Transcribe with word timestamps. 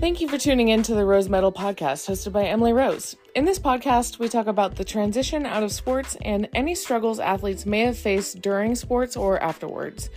Thank 0.00 0.22
you 0.22 0.28
for 0.28 0.38
tuning 0.38 0.68
in 0.68 0.82
to 0.84 0.94
the 0.94 1.04
Rose 1.04 1.28
Medal 1.28 1.52
podcast 1.52 2.08
hosted 2.08 2.32
by 2.32 2.46
Emily 2.46 2.72
Rose. 2.72 3.16
In 3.34 3.44
this 3.44 3.58
podcast, 3.58 4.18
we 4.18 4.30
talk 4.30 4.46
about 4.46 4.74
the 4.74 4.82
transition 4.82 5.44
out 5.44 5.62
of 5.62 5.72
sports 5.72 6.16
and 6.22 6.48
any 6.54 6.74
struggles 6.74 7.20
athletes 7.20 7.66
may 7.66 7.80
have 7.80 7.98
faced 7.98 8.40
during 8.40 8.74
sports 8.74 9.14
or 9.14 9.38
afterwards. 9.42 10.08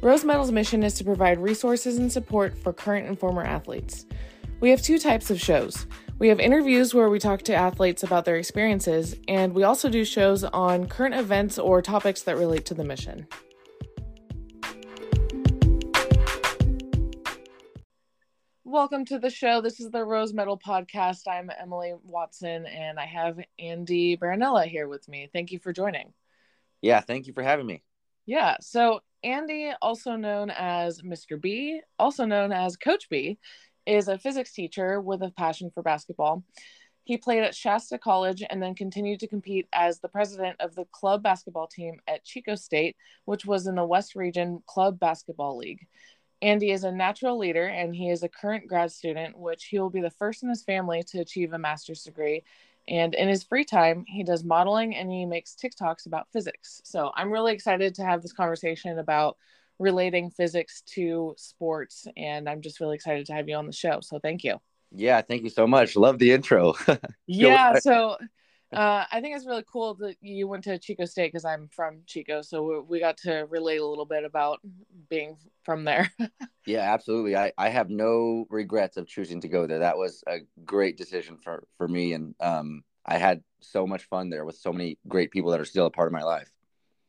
Rose 0.00 0.24
Medal's 0.24 0.52
mission 0.52 0.82
is 0.82 0.94
to 0.94 1.04
provide 1.04 1.38
resources 1.38 1.98
and 1.98 2.10
support 2.10 2.56
for 2.56 2.72
current 2.72 3.08
and 3.08 3.18
former 3.18 3.42
athletes. 3.42 4.06
We 4.60 4.70
have 4.70 4.80
two 4.80 4.98
types 4.98 5.30
of 5.30 5.38
shows. 5.38 5.86
We 6.18 6.28
have 6.28 6.40
interviews 6.40 6.94
where 6.94 7.10
we 7.10 7.18
talk 7.18 7.42
to 7.42 7.54
athletes 7.54 8.04
about 8.04 8.24
their 8.24 8.36
experiences, 8.36 9.16
and 9.28 9.52
we 9.52 9.64
also 9.64 9.90
do 9.90 10.06
shows 10.06 10.44
on 10.44 10.86
current 10.86 11.14
events 11.14 11.58
or 11.58 11.82
topics 11.82 12.22
that 12.22 12.38
relate 12.38 12.64
to 12.64 12.74
the 12.74 12.84
mission. 12.84 13.26
Welcome 18.76 19.06
to 19.06 19.18
the 19.18 19.30
show. 19.30 19.62
This 19.62 19.80
is 19.80 19.90
the 19.90 20.04
Rose 20.04 20.34
Medal 20.34 20.58
podcast. 20.58 21.22
I'm 21.26 21.50
Emily 21.58 21.94
Watson 22.04 22.66
and 22.66 23.00
I 23.00 23.06
have 23.06 23.40
Andy 23.58 24.18
Beronilla 24.18 24.66
here 24.66 24.86
with 24.86 25.08
me. 25.08 25.30
Thank 25.32 25.50
you 25.50 25.58
for 25.58 25.72
joining. 25.72 26.12
Yeah, 26.82 27.00
thank 27.00 27.26
you 27.26 27.32
for 27.32 27.42
having 27.42 27.64
me. 27.64 27.82
Yeah, 28.26 28.56
so 28.60 29.00
Andy, 29.24 29.72
also 29.80 30.16
known 30.16 30.50
as 30.50 31.00
Mr. 31.00 31.40
B, 31.40 31.80
also 31.98 32.26
known 32.26 32.52
as 32.52 32.76
Coach 32.76 33.08
B, 33.08 33.38
is 33.86 34.08
a 34.08 34.18
physics 34.18 34.52
teacher 34.52 35.00
with 35.00 35.22
a 35.22 35.30
passion 35.30 35.70
for 35.70 35.82
basketball. 35.82 36.44
He 37.04 37.16
played 37.16 37.44
at 37.44 37.54
Shasta 37.54 37.98
College 37.98 38.42
and 38.50 38.62
then 38.62 38.74
continued 38.74 39.20
to 39.20 39.28
compete 39.28 39.68
as 39.72 40.00
the 40.00 40.08
president 40.08 40.60
of 40.60 40.74
the 40.74 40.84
club 40.92 41.22
basketball 41.22 41.68
team 41.68 42.00
at 42.06 42.24
Chico 42.24 42.56
State, 42.56 42.96
which 43.24 43.46
was 43.46 43.66
in 43.66 43.76
the 43.76 43.86
West 43.86 44.16
Region 44.16 44.62
Club 44.66 45.00
Basketball 45.00 45.56
League. 45.56 45.86
Andy 46.42 46.70
is 46.70 46.84
a 46.84 46.92
natural 46.92 47.38
leader 47.38 47.66
and 47.66 47.94
he 47.94 48.10
is 48.10 48.22
a 48.22 48.28
current 48.28 48.68
grad 48.68 48.92
student, 48.92 49.38
which 49.38 49.66
he 49.66 49.78
will 49.78 49.90
be 49.90 50.00
the 50.00 50.10
first 50.10 50.42
in 50.42 50.48
his 50.48 50.62
family 50.62 51.02
to 51.08 51.20
achieve 51.20 51.52
a 51.52 51.58
master's 51.58 52.02
degree. 52.02 52.42
And 52.88 53.14
in 53.14 53.28
his 53.28 53.42
free 53.42 53.64
time, 53.64 54.04
he 54.06 54.22
does 54.22 54.44
modeling 54.44 54.94
and 54.94 55.10
he 55.10 55.24
makes 55.26 55.56
TikToks 55.56 56.06
about 56.06 56.28
physics. 56.32 56.80
So 56.84 57.10
I'm 57.14 57.32
really 57.32 57.52
excited 57.52 57.94
to 57.96 58.04
have 58.04 58.22
this 58.22 58.32
conversation 58.32 58.98
about 58.98 59.36
relating 59.78 60.30
physics 60.30 60.82
to 60.94 61.34
sports. 61.36 62.06
And 62.16 62.48
I'm 62.48 62.60
just 62.60 62.80
really 62.80 62.94
excited 62.94 63.26
to 63.26 63.32
have 63.32 63.48
you 63.48 63.56
on 63.56 63.66
the 63.66 63.72
show. 63.72 64.00
So 64.02 64.18
thank 64.18 64.44
you. 64.44 64.60
Yeah, 64.92 65.20
thank 65.22 65.42
you 65.42 65.50
so 65.50 65.66
much. 65.66 65.96
Love 65.96 66.18
the 66.18 66.32
intro. 66.32 66.74
yeah. 67.26 67.78
So 67.80 68.16
uh, 68.72 69.04
I 69.10 69.20
think 69.20 69.36
it's 69.36 69.46
really 69.46 69.64
cool 69.70 69.94
that 69.94 70.16
you 70.20 70.48
went 70.48 70.64
to 70.64 70.78
Chico 70.78 71.04
State 71.04 71.32
because 71.32 71.44
I'm 71.44 71.68
from 71.68 72.02
Chico, 72.06 72.42
so 72.42 72.62
we, 72.62 72.80
we, 72.80 73.00
got 73.00 73.16
to 73.18 73.46
relate 73.48 73.80
a 73.80 73.86
little 73.86 74.04
bit 74.04 74.24
about 74.24 74.60
being 75.08 75.36
from 75.62 75.84
there. 75.84 76.10
yeah, 76.66 76.92
absolutely. 76.92 77.36
I, 77.36 77.52
I 77.56 77.68
have 77.68 77.90
no 77.90 78.46
regrets 78.50 78.96
of 78.96 79.06
choosing 79.06 79.40
to 79.42 79.48
go 79.48 79.66
there. 79.66 79.78
That 79.78 79.98
was 79.98 80.24
a 80.26 80.38
great 80.64 80.96
decision 80.96 81.38
for 81.38 81.64
for 81.78 81.86
me, 81.86 82.12
and 82.14 82.34
um, 82.40 82.82
I 83.04 83.18
had 83.18 83.42
so 83.60 83.86
much 83.86 84.04
fun 84.04 84.30
there 84.30 84.44
with 84.44 84.56
so 84.56 84.72
many 84.72 84.98
great 85.06 85.30
people 85.30 85.52
that 85.52 85.60
are 85.60 85.64
still 85.64 85.86
a 85.86 85.90
part 85.90 86.08
of 86.08 86.12
my 86.12 86.24
life. 86.24 86.50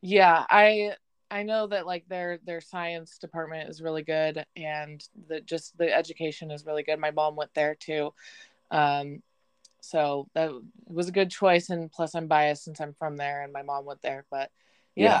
Yeah, 0.00 0.44
I 0.48 0.92
I 1.28 1.42
know 1.42 1.66
that 1.66 1.86
like 1.86 2.08
their 2.08 2.38
their 2.44 2.60
science 2.60 3.18
department 3.18 3.68
is 3.68 3.82
really 3.82 4.04
good, 4.04 4.44
and 4.56 5.02
that 5.28 5.44
just 5.44 5.76
the 5.76 5.92
education 5.92 6.52
is 6.52 6.64
really 6.64 6.84
good. 6.84 7.00
My 7.00 7.10
mom 7.10 7.34
went 7.34 7.52
there 7.54 7.74
too. 7.74 8.14
Um, 8.70 9.22
so 9.80 10.28
that 10.34 10.50
was 10.86 11.08
a 11.08 11.12
good 11.12 11.30
choice. 11.30 11.70
And 11.70 11.90
plus, 11.90 12.14
I'm 12.14 12.26
biased 12.26 12.64
since 12.64 12.80
I'm 12.80 12.94
from 12.98 13.16
there 13.16 13.42
and 13.42 13.52
my 13.52 13.62
mom 13.62 13.84
went 13.84 14.02
there. 14.02 14.24
But 14.30 14.50
yeah, 14.94 15.04
yeah 15.04 15.20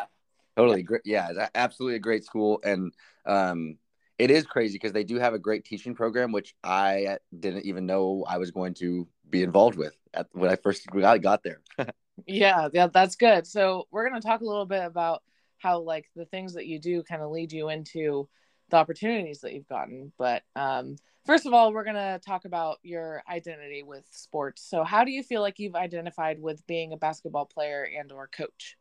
totally 0.56 0.82
great. 0.82 1.02
Yeah, 1.04 1.48
absolutely 1.54 1.96
a 1.96 2.00
great 2.00 2.24
school. 2.24 2.60
And 2.64 2.92
um, 3.26 3.78
it 4.18 4.30
is 4.30 4.44
crazy 4.44 4.74
because 4.74 4.92
they 4.92 5.04
do 5.04 5.18
have 5.18 5.34
a 5.34 5.38
great 5.38 5.64
teaching 5.64 5.94
program, 5.94 6.32
which 6.32 6.54
I 6.64 7.18
didn't 7.38 7.64
even 7.64 7.86
know 7.86 8.24
I 8.28 8.38
was 8.38 8.50
going 8.50 8.74
to 8.74 9.06
be 9.30 9.42
involved 9.42 9.78
with 9.78 9.96
at, 10.12 10.26
when 10.32 10.50
I 10.50 10.56
first 10.56 10.86
got, 10.88 11.22
got 11.22 11.42
there. 11.44 11.60
yeah, 12.26 12.68
yeah, 12.72 12.88
that's 12.88 13.14
good. 13.14 13.46
So 13.46 13.86
we're 13.92 14.08
going 14.08 14.20
to 14.20 14.26
talk 14.26 14.40
a 14.40 14.46
little 14.46 14.66
bit 14.66 14.84
about 14.84 15.22
how 15.58 15.80
like 15.80 16.06
the 16.16 16.24
things 16.24 16.54
that 16.54 16.66
you 16.66 16.80
do 16.80 17.02
kind 17.04 17.22
of 17.22 17.30
lead 17.30 17.52
you 17.52 17.68
into 17.68 18.28
the 18.70 18.76
opportunities 18.76 19.40
that 19.40 19.52
you've 19.52 19.68
gotten. 19.68 20.12
But 20.18 20.42
um, 20.56 20.96
first 21.28 21.44
of 21.44 21.52
all, 21.52 21.74
we're 21.74 21.84
going 21.84 21.94
to 21.94 22.18
talk 22.24 22.46
about 22.46 22.78
your 22.82 23.22
identity 23.30 23.82
with 23.82 24.06
sports. 24.10 24.62
So, 24.62 24.82
how 24.82 25.04
do 25.04 25.10
you 25.10 25.22
feel 25.22 25.42
like 25.42 25.58
you've 25.58 25.76
identified 25.76 26.40
with 26.40 26.66
being 26.66 26.94
a 26.94 26.96
basketball 26.96 27.44
player 27.44 27.86
and 27.98 28.10
or 28.10 28.28
coach? 28.28 28.78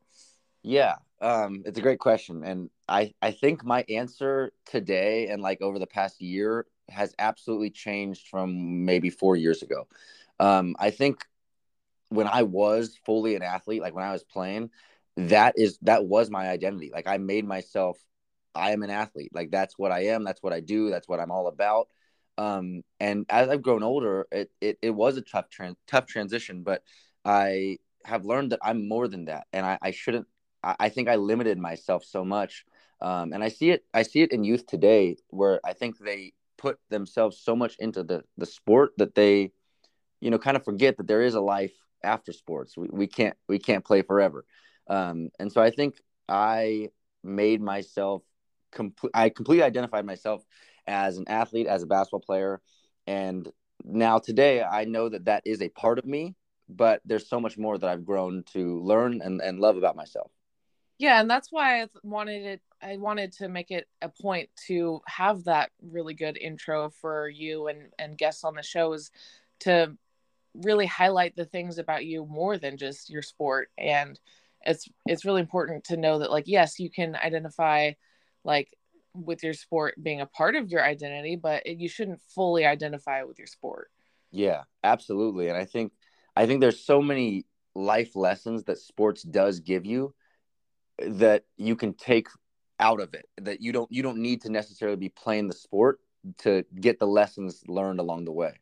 Yeah, 0.64 0.96
um, 1.22 1.64
it's 1.66 1.78
a 1.78 1.82
great 1.82 2.00
question, 2.00 2.44
and 2.44 2.70
I 2.88 3.14
I 3.22 3.32
think 3.32 3.64
my 3.64 3.86
answer 3.90 4.54
today 4.66 5.28
and 5.28 5.42
like 5.42 5.62
over 5.62 5.78
the 5.78 5.88
past 5.88 6.22
year 6.22 6.66
has 6.90 7.14
absolutely 7.20 7.70
changed 7.70 8.28
from 8.28 8.86
maybe 8.86 9.10
four 9.10 9.36
years 9.36 9.62
ago. 9.62 9.88
Um, 10.40 10.76
I 10.80 10.90
think 10.92 11.26
when 12.10 12.28
I 12.28 12.44
was 12.44 12.98
fully 13.06 13.36
an 13.36 13.44
athlete, 13.44 13.82
like 13.82 13.94
when 13.94 14.06
I 14.06 14.14
was 14.14 14.24
playing, 14.24 14.72
that 15.18 15.56
is 15.58 15.78
that 15.82 16.06
was 16.06 16.30
my 16.30 16.50
identity. 16.50 16.92
Like 16.94 17.08
I 17.08 17.18
made 17.18 17.46
myself 17.46 17.98
I 18.56 18.72
am 18.72 18.84
an 18.84 18.90
athlete. 18.90 19.32
Like 19.34 19.52
that's 19.52 19.78
what 19.78 19.92
I 19.92 20.06
am. 20.06 20.24
That's 20.24 20.42
what 20.42 20.54
I 20.54 20.62
do. 20.62 20.90
That's 20.90 21.08
what 21.08 21.20
I'm 21.20 21.32
all 21.32 21.48
about. 21.48 21.90
Um, 22.38 22.84
and 23.00 23.26
as 23.30 23.50
I've 23.50 23.62
grown 23.62 23.84
older, 23.84 24.28
it, 24.32 24.52
it, 24.62 24.78
it 24.82 24.92
was 24.92 25.18
a 25.18 25.22
tough, 25.22 25.50
trans- 25.50 25.78
tough 25.88 26.06
transition, 26.06 26.64
but 26.64 26.84
I 27.26 27.78
have 28.06 28.26
learned 28.26 28.52
that 28.52 28.60
I'm 28.62 28.88
more 28.88 29.08
than 29.08 29.26
that. 29.26 29.48
And 29.52 29.66
I, 29.66 29.78
I 29.82 29.92
shouldn't, 29.92 30.28
I, 30.64 30.76
I 30.80 30.90
think 30.90 31.10
I 31.10 31.16
limited 31.16 31.58
myself 31.58 32.06
so 32.06 32.24
much. 32.24 32.66
Um, 33.02 33.34
and 33.34 33.44
I 33.44 33.50
see 33.50 33.72
it, 33.72 33.86
I 33.94 34.04
see 34.04 34.22
it 34.22 34.32
in 34.32 34.44
youth 34.44 34.66
today 34.66 35.18
where 35.30 35.60
I 35.66 35.74
think 35.74 35.98
they 35.98 36.34
put 36.58 36.80
themselves 36.90 37.40
so 37.40 37.56
much 37.56 37.76
into 37.80 38.04
the, 38.04 38.24
the 38.38 38.46
sport 38.46 38.92
that 38.98 39.16
they, 39.16 39.52
you 40.20 40.30
know, 40.32 40.40
kind 40.40 40.58
of 40.58 40.64
forget 40.64 40.98
that 40.98 41.08
there 41.08 41.22
is 41.22 41.36
a 41.36 41.42
life 41.42 41.74
after 42.04 42.34
sports. 42.34 42.78
We, 42.78 42.88
we 42.92 43.08
can't, 43.08 43.36
we 43.48 43.60
can't 43.60 43.86
play 43.86 44.02
forever. 44.02 44.46
Um, 44.88 45.30
and 45.40 45.52
so 45.52 45.62
I 45.62 45.70
think 45.70 46.02
I 46.30 46.90
made 47.24 47.62
myself 47.62 48.24
complete, 48.72 49.12
I 49.14 49.30
completely 49.30 49.64
identified 49.64 50.06
myself 50.06 50.44
as 50.88 51.18
an 51.18 51.26
athlete, 51.28 51.68
as 51.68 51.84
a 51.84 51.88
basketball 51.88 52.20
player. 52.20 52.62
And 53.06 53.48
now 53.84 54.20
today, 54.20 54.64
I 54.64 54.86
know 54.86 55.10
that 55.10 55.26
that 55.26 55.44
is 55.46 55.62
a 55.62 55.70
part 55.70 56.00
of 56.00 56.06
me, 56.06 56.36
but 56.70 57.02
there's 57.06 57.30
so 57.30 57.40
much 57.40 57.58
more 57.58 57.78
that 57.78 57.90
I've 57.90 58.06
grown 58.06 58.44
to 58.54 58.82
learn 58.82 59.22
and, 59.22 59.42
and 59.42 59.60
love 59.60 59.78
about 59.78 59.96
myself. 59.96 60.32
Yeah, 60.98 61.22
and 61.22 61.30
that's 61.30 61.52
why 61.52 61.84
I 61.84 61.88
wanted 62.04 62.46
it. 62.46 62.62
I 62.82 62.98
wanted 62.98 63.32
to 63.34 63.50
make 63.50 63.72
it 63.72 63.88
a 64.02 64.10
point 64.10 64.50
to 64.68 65.02
have 65.08 65.44
that 65.46 65.72
really 65.82 66.14
good 66.14 66.38
intro 66.38 66.90
for 66.90 67.30
you 67.30 67.68
and 67.68 67.92
and 68.00 68.18
guests 68.18 68.44
on 68.44 68.56
the 68.56 68.64
show 68.64 68.94
is 68.94 69.12
to 69.62 69.96
really 70.56 70.86
highlight 70.88 71.36
the 71.36 71.46
things 71.46 71.78
about 71.78 72.06
you 72.06 72.26
more 72.26 72.58
than 72.58 72.78
just 72.78 73.10
your 73.10 73.22
sport. 73.22 73.70
And 73.78 74.20
it's 74.66 74.90
it's 75.06 75.26
really 75.26 75.42
important 75.42 75.84
to 75.86 75.98
know 75.98 76.20
that 76.20 76.32
like 76.32 76.48
yes, 76.48 76.80
you 76.80 76.90
can 76.90 77.16
identify 77.16 77.92
like 78.44 78.70
with 79.14 79.44
your 79.44 79.54
sport 79.54 79.96
being 80.02 80.22
a 80.22 80.26
part 80.26 80.56
of 80.56 80.70
your 80.70 80.84
identity, 80.84 81.36
but 81.36 81.66
it, 81.66 81.80
you 81.80 81.90
shouldn't 81.90 82.22
fully 82.34 82.66
identify 82.66 83.24
with 83.24 83.38
your 83.38 83.48
sport. 83.48 83.90
Yeah, 84.32 84.64
absolutely. 84.84 85.48
And 85.50 85.58
I 85.58 85.66
think 85.66 85.94
I 86.36 86.46
think 86.46 86.62
there's 86.62 86.84
so 86.84 87.02
many 87.02 87.46
life 87.76 88.16
lessons 88.16 88.64
that 88.66 88.78
sports 88.78 89.24
does 89.24 89.60
give 89.60 89.86
you 89.86 90.14
that 91.00 91.44
you 91.58 91.76
can 91.76 91.94
take 91.94 92.28
out 92.80 93.00
of 93.00 93.14
it 93.14 93.26
that 93.42 93.62
you 93.62 93.72
don't 93.72 93.92
you 93.92 94.04
don't 94.04 94.20
need 94.20 94.42
to 94.42 94.52
necessarily 94.52 94.98
be 94.98 95.10
playing 95.10 95.48
the 95.48 95.54
sport 95.54 96.00
to 96.40 96.64
get 96.80 97.00
the 97.00 97.08
lessons 97.08 97.64
learned 97.68 98.00
along 98.00 98.26
the 98.26 98.32
way. 98.32 98.54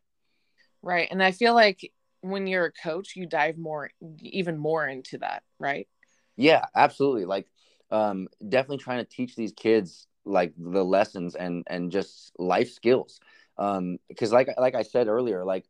Right. 0.82 1.08
And 1.10 1.22
I 1.22 1.32
feel 1.32 1.54
like 1.54 1.92
when 2.20 2.46
you're 2.46 2.66
a 2.66 2.72
coach, 2.72 3.16
you 3.16 3.26
dive 3.26 3.58
more 3.58 3.90
even 4.20 4.56
more 4.56 4.86
into 4.86 5.18
that, 5.18 5.42
right? 5.58 5.88
Yeah, 6.36 6.64
absolutely. 6.74 7.24
Like 7.24 7.48
um 7.90 8.28
definitely 8.46 8.78
trying 8.78 9.04
to 9.04 9.10
teach 9.10 9.36
these 9.36 9.52
kids 9.52 10.06
like 10.26 10.52
the 10.58 10.84
lessons 10.84 11.34
and 11.34 11.64
and 11.68 11.92
just 11.92 12.32
life 12.38 12.70
skills. 12.72 13.20
Um 13.58 13.98
because 14.08 14.32
like 14.32 14.48
like 14.58 14.74
i 14.74 14.82
said 14.82 15.08
earlier 15.08 15.44
like 15.44 15.64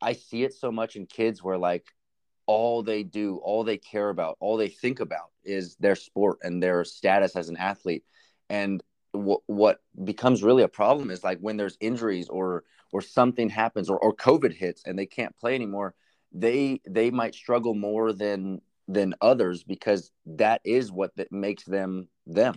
i 0.00 0.12
see 0.12 0.44
it 0.44 0.54
so 0.54 0.70
much 0.70 0.96
in 0.96 1.06
kids 1.06 1.42
where 1.42 1.58
like 1.58 1.86
all 2.46 2.82
they 2.82 3.02
do 3.02 3.38
all 3.38 3.64
they 3.64 3.78
care 3.78 4.08
about 4.08 4.36
all 4.40 4.56
they 4.56 4.68
think 4.68 5.00
about 5.00 5.30
is 5.44 5.76
their 5.76 5.96
sport 5.96 6.38
and 6.42 6.62
their 6.62 6.84
status 6.84 7.36
as 7.36 7.48
an 7.48 7.56
athlete. 7.56 8.04
And 8.48 8.82
w- 9.12 9.40
what 9.46 9.80
becomes 10.04 10.42
really 10.42 10.62
a 10.62 10.68
problem 10.68 11.10
is 11.10 11.24
like 11.24 11.38
when 11.40 11.56
there's 11.56 11.76
injuries 11.80 12.28
or 12.28 12.64
or 12.92 13.02
something 13.02 13.48
happens 13.48 13.90
or, 13.90 13.98
or 13.98 14.14
covid 14.14 14.52
hits 14.54 14.82
and 14.86 14.98
they 14.98 15.06
can't 15.06 15.36
play 15.36 15.54
anymore 15.54 15.94
they 16.32 16.80
they 16.88 17.10
might 17.10 17.34
struggle 17.34 17.74
more 17.74 18.12
than 18.12 18.60
than 18.88 19.14
others 19.20 19.64
because 19.64 20.12
that 20.24 20.60
is 20.64 20.92
what 20.92 21.14
that 21.16 21.32
makes 21.32 21.64
them 21.64 22.08
them 22.26 22.54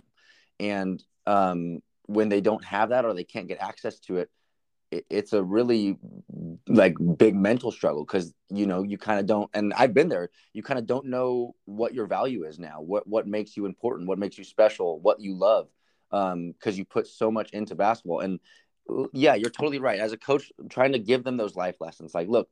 and 0.60 1.02
um, 1.26 1.80
when 2.06 2.28
they 2.28 2.40
don't 2.40 2.64
have 2.64 2.90
that 2.90 3.04
or 3.04 3.14
they 3.14 3.24
can't 3.24 3.48
get 3.48 3.60
access 3.60 3.98
to 4.00 4.18
it, 4.18 4.30
it 4.90 5.06
it's 5.10 5.32
a 5.32 5.42
really 5.42 5.98
like 6.68 6.96
big 7.16 7.34
mental 7.34 7.70
struggle 7.70 8.04
because 8.04 8.34
you 8.48 8.66
know 8.66 8.82
you 8.82 8.98
kind 8.98 9.20
of 9.20 9.26
don't 9.26 9.48
and 9.54 9.72
i've 9.74 9.94
been 9.94 10.08
there 10.08 10.30
you 10.52 10.64
kind 10.64 10.80
of 10.80 10.86
don't 10.86 11.06
know 11.06 11.54
what 11.64 11.94
your 11.94 12.06
value 12.06 12.42
is 12.44 12.58
now 12.58 12.80
what 12.80 13.06
what 13.06 13.24
makes 13.24 13.56
you 13.56 13.66
important 13.66 14.08
what 14.08 14.18
makes 14.18 14.36
you 14.36 14.42
special 14.42 14.98
what 15.00 15.20
you 15.20 15.36
love 15.36 15.68
um 16.10 16.50
because 16.50 16.76
you 16.76 16.84
put 16.84 17.06
so 17.06 17.30
much 17.30 17.50
into 17.52 17.76
basketball 17.76 18.18
and 18.18 18.40
yeah, 19.12 19.34
you're 19.34 19.50
totally 19.50 19.78
right. 19.78 20.00
As 20.00 20.12
a 20.12 20.16
coach, 20.16 20.52
trying 20.68 20.92
to 20.92 20.98
give 20.98 21.24
them 21.24 21.36
those 21.36 21.56
life 21.56 21.76
lessons, 21.80 22.14
like, 22.14 22.28
look, 22.28 22.48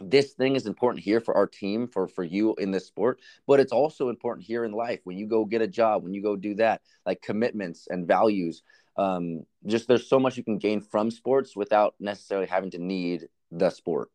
this 0.00 0.32
thing 0.32 0.56
is 0.56 0.66
important 0.66 1.04
here 1.04 1.20
for 1.20 1.36
our 1.36 1.46
team, 1.46 1.86
for 1.86 2.08
for 2.08 2.24
you 2.24 2.54
in 2.56 2.70
this 2.70 2.86
sport, 2.86 3.20
but 3.46 3.60
it's 3.60 3.72
also 3.72 4.08
important 4.08 4.46
here 4.46 4.64
in 4.64 4.72
life 4.72 5.00
when 5.04 5.16
you 5.16 5.26
go 5.26 5.44
get 5.44 5.62
a 5.62 5.66
job, 5.66 6.02
when 6.02 6.14
you 6.14 6.22
go 6.22 6.36
do 6.36 6.54
that, 6.54 6.82
like 7.06 7.22
commitments 7.22 7.86
and 7.88 8.06
values. 8.06 8.62
Um, 8.96 9.44
just 9.66 9.88
there's 9.88 10.08
so 10.08 10.20
much 10.20 10.36
you 10.36 10.44
can 10.44 10.58
gain 10.58 10.80
from 10.80 11.10
sports 11.10 11.56
without 11.56 11.94
necessarily 11.98 12.46
having 12.46 12.70
to 12.72 12.78
need 12.78 13.28
the 13.50 13.70
sport. 13.70 14.10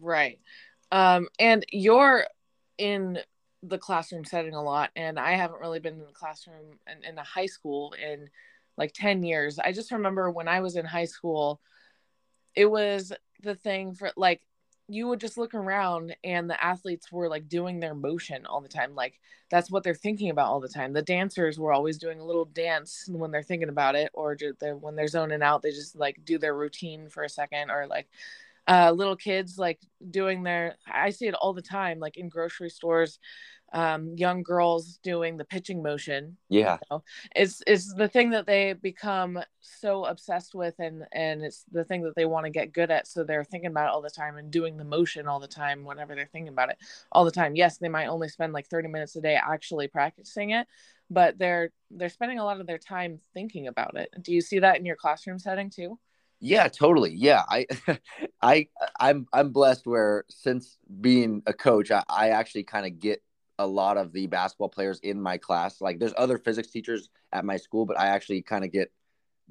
Right. 0.00 0.40
Um, 0.90 1.28
and 1.38 1.64
you're 1.70 2.26
in 2.78 3.18
the 3.62 3.78
classroom 3.78 4.24
setting 4.24 4.54
a 4.54 4.62
lot, 4.62 4.90
and 4.96 5.18
I 5.18 5.32
haven't 5.32 5.60
really 5.60 5.80
been 5.80 5.94
in 5.94 6.06
the 6.06 6.12
classroom 6.12 6.78
in, 6.86 7.04
in 7.04 7.18
a 7.18 7.24
high 7.24 7.46
school 7.46 7.94
in 8.00 8.28
like 8.76 8.92
10 8.92 9.22
years. 9.22 9.58
I 9.58 9.72
just 9.72 9.92
remember 9.92 10.30
when 10.30 10.48
I 10.48 10.60
was 10.60 10.76
in 10.76 10.84
high 10.84 11.04
school, 11.06 11.60
it 12.54 12.66
was 12.66 13.12
the 13.42 13.54
thing 13.54 13.94
for 13.94 14.10
like 14.16 14.42
you 14.88 15.08
would 15.08 15.20
just 15.20 15.38
look 15.38 15.54
around 15.54 16.14
and 16.24 16.48
the 16.48 16.62
athletes 16.62 17.10
were 17.10 17.28
like 17.28 17.48
doing 17.48 17.80
their 17.80 17.94
motion 17.94 18.44
all 18.46 18.60
the 18.60 18.68
time 18.68 18.94
like 18.94 19.18
that's 19.50 19.70
what 19.70 19.84
they're 19.84 19.94
thinking 19.94 20.30
about 20.30 20.48
all 20.48 20.60
the 20.60 20.68
time. 20.68 20.92
The 20.92 21.02
dancers 21.02 21.58
were 21.58 21.72
always 21.72 21.98
doing 21.98 22.18
a 22.18 22.24
little 22.24 22.46
dance 22.46 23.08
when 23.08 23.30
they're 23.30 23.42
thinking 23.42 23.68
about 23.68 23.94
it 23.94 24.10
or 24.12 24.36
when 24.80 24.96
they're 24.96 25.06
zoning 25.06 25.42
out 25.42 25.62
they 25.62 25.70
just 25.70 25.96
like 25.96 26.24
do 26.24 26.38
their 26.38 26.56
routine 26.56 27.08
for 27.08 27.22
a 27.22 27.28
second 27.28 27.70
or 27.70 27.86
like 27.86 28.08
uh, 28.66 28.90
little 28.90 29.14
kids 29.14 29.58
like 29.58 29.78
doing 30.10 30.42
their 30.42 30.76
i 30.90 31.10
see 31.10 31.26
it 31.26 31.34
all 31.34 31.52
the 31.52 31.60
time 31.60 32.00
like 32.00 32.16
in 32.16 32.30
grocery 32.30 32.70
stores 32.70 33.18
um, 33.74 34.14
young 34.16 34.44
girls 34.44 34.98
doing 35.02 35.36
the 35.36 35.44
pitching 35.44 35.82
motion. 35.82 36.36
Yeah, 36.48 36.74
you 36.74 36.86
know? 36.90 37.02
it's 37.34 37.60
it's 37.66 37.92
the 37.92 38.06
thing 38.08 38.30
that 38.30 38.46
they 38.46 38.72
become 38.72 39.40
so 39.60 40.04
obsessed 40.04 40.54
with, 40.54 40.76
and 40.78 41.04
and 41.12 41.42
it's 41.42 41.64
the 41.72 41.84
thing 41.84 42.02
that 42.02 42.14
they 42.14 42.24
want 42.24 42.46
to 42.46 42.50
get 42.50 42.72
good 42.72 42.92
at. 42.92 43.08
So 43.08 43.24
they're 43.24 43.42
thinking 43.42 43.70
about 43.70 43.88
it 43.88 43.92
all 43.92 44.00
the 44.00 44.10
time 44.10 44.36
and 44.36 44.50
doing 44.50 44.76
the 44.76 44.84
motion 44.84 45.26
all 45.26 45.40
the 45.40 45.48
time 45.48 45.84
whenever 45.84 46.14
they're 46.14 46.30
thinking 46.32 46.52
about 46.52 46.70
it 46.70 46.78
all 47.10 47.24
the 47.24 47.32
time. 47.32 47.56
Yes, 47.56 47.78
they 47.78 47.88
might 47.88 48.06
only 48.06 48.28
spend 48.28 48.52
like 48.52 48.68
thirty 48.68 48.88
minutes 48.88 49.16
a 49.16 49.20
day 49.20 49.34
actually 49.34 49.88
practicing 49.88 50.50
it, 50.50 50.68
but 51.10 51.36
they're 51.36 51.70
they're 51.90 52.08
spending 52.08 52.38
a 52.38 52.44
lot 52.44 52.60
of 52.60 52.68
their 52.68 52.78
time 52.78 53.18
thinking 53.34 53.66
about 53.66 53.96
it. 53.96 54.08
Do 54.22 54.32
you 54.32 54.40
see 54.40 54.60
that 54.60 54.78
in 54.78 54.86
your 54.86 54.96
classroom 54.96 55.40
setting 55.40 55.68
too? 55.68 55.98
Yeah, 56.40 56.68
totally. 56.68 57.14
Yeah, 57.14 57.42
I, 57.48 57.66
I, 58.42 58.68
I'm, 59.00 59.26
I'm 59.32 59.50
blessed 59.50 59.86
where 59.86 60.24
since 60.28 60.76
being 61.00 61.42
a 61.46 61.54
coach, 61.54 61.90
I, 61.90 62.02
I 62.06 62.28
actually 62.30 62.64
kind 62.64 62.84
of 62.84 63.00
get 63.00 63.22
a 63.58 63.66
lot 63.66 63.96
of 63.96 64.12
the 64.12 64.26
basketball 64.26 64.68
players 64.68 65.00
in 65.00 65.20
my 65.20 65.38
class. 65.38 65.80
Like 65.80 65.98
there's 65.98 66.14
other 66.16 66.38
physics 66.38 66.68
teachers 66.68 67.08
at 67.32 67.44
my 67.44 67.56
school, 67.56 67.86
but 67.86 67.98
I 67.98 68.08
actually 68.08 68.42
kind 68.42 68.64
of 68.64 68.72
get 68.72 68.90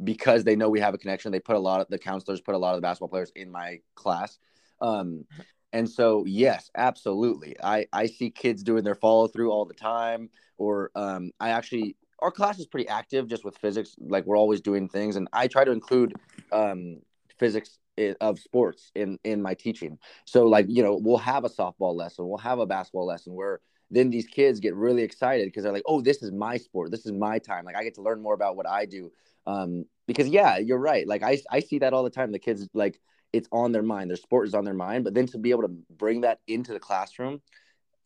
because 0.04 0.44
they 0.44 0.56
know 0.56 0.70
we 0.70 0.80
have 0.80 0.94
a 0.94 0.98
connection. 0.98 1.32
They 1.32 1.40
put 1.40 1.56
a 1.56 1.60
lot 1.60 1.82
of 1.82 1.88
the 1.90 2.00
counselors 2.00 2.42
put 2.42 2.56
a 2.56 2.58
lot 2.58 2.72
of 2.72 2.78
the 2.78 2.82
basketball 2.82 3.10
players 3.10 3.32
in 3.36 3.52
my 3.52 3.80
class. 3.96 4.38
Um, 4.82 5.26
and 5.72 5.90
so 5.90 6.26
yes, 6.26 6.70
absolutely. 6.76 7.56
I 7.64 7.88
I 7.94 8.08
see 8.08 8.30
kids 8.30 8.64
doing 8.64 8.84
their 8.84 8.96
follow 8.96 9.28
through 9.28 9.52
all 9.52 9.66
the 9.66 9.74
time. 9.74 10.30
Or 10.58 10.92
um, 10.96 11.32
I 11.40 11.50
actually 11.50 11.96
our 12.20 12.32
class 12.32 12.60
is 12.60 12.66
pretty 12.66 12.88
active 12.88 13.28
just 13.28 13.44
with 13.44 13.58
physics. 13.58 13.96
Like 14.00 14.26
we're 14.26 14.38
always 14.38 14.62
doing 14.62 14.88
things, 14.88 15.16
and 15.16 15.28
I 15.34 15.48
try 15.48 15.64
to 15.64 15.72
include 15.72 16.14
um, 16.52 17.02
physics 17.38 17.80
of 18.22 18.40
sports 18.40 18.92
in 18.96 19.20
in 19.24 19.42
my 19.42 19.54
teaching. 19.54 19.98
So 20.26 20.46
like 20.46 20.66
you 20.70 20.84
know 20.84 21.00
we'll 21.02 21.18
have 21.18 21.44
a 21.44 21.50
softball 21.50 21.96
lesson, 21.96 22.28
we'll 22.28 22.38
have 22.38 22.60
a 22.60 22.66
basketball 22.66 23.06
lesson 23.06 23.34
where 23.34 23.60
then 23.94 24.10
these 24.10 24.26
kids 24.26 24.60
get 24.60 24.76
really 24.76 25.04
excited 25.04 25.46
because 25.46 25.64
they're 25.64 25.72
like, 25.72 25.84
oh, 25.86 26.02
this 26.02 26.24
is 26.24 26.32
my 26.32 26.58
sport. 26.58 26.92
This 26.92 27.06
is 27.06 27.12
my 27.12 27.38
time. 27.38 27.64
Like 27.64 27.76
I 27.76 27.84
get 27.84 27.96
to 27.96 28.02
learn 28.02 28.22
more 28.22 28.34
about 28.34 28.56
what 28.56 28.68
I 28.68 28.86
do. 28.86 29.12
Um, 29.46 29.86
because 30.08 30.28
yeah, 30.28 30.58
you're 30.58 30.80
right. 30.80 31.08
Like 31.08 31.22
I, 31.22 31.40
I 31.52 31.60
see 31.60 31.80
that 31.80 31.94
all 31.94 32.04
the 32.04 32.10
time. 32.10 32.32
The 32.32 32.40
kids 32.40 32.68
like 32.74 33.00
it's 33.32 33.48
on 33.52 33.72
their 33.72 33.84
mind. 33.84 34.10
Their 34.10 34.18
sport 34.18 34.48
is 34.48 34.56
on 34.56 34.66
their 34.66 34.74
mind. 34.74 35.04
But 35.04 35.14
then 35.14 35.28
to 35.28 35.38
be 35.38 35.52
able 35.52 35.64
to 35.64 35.76
bring 35.92 36.22
that 36.22 36.40
into 36.48 36.74
the 36.74 36.80
classroom, 36.80 37.42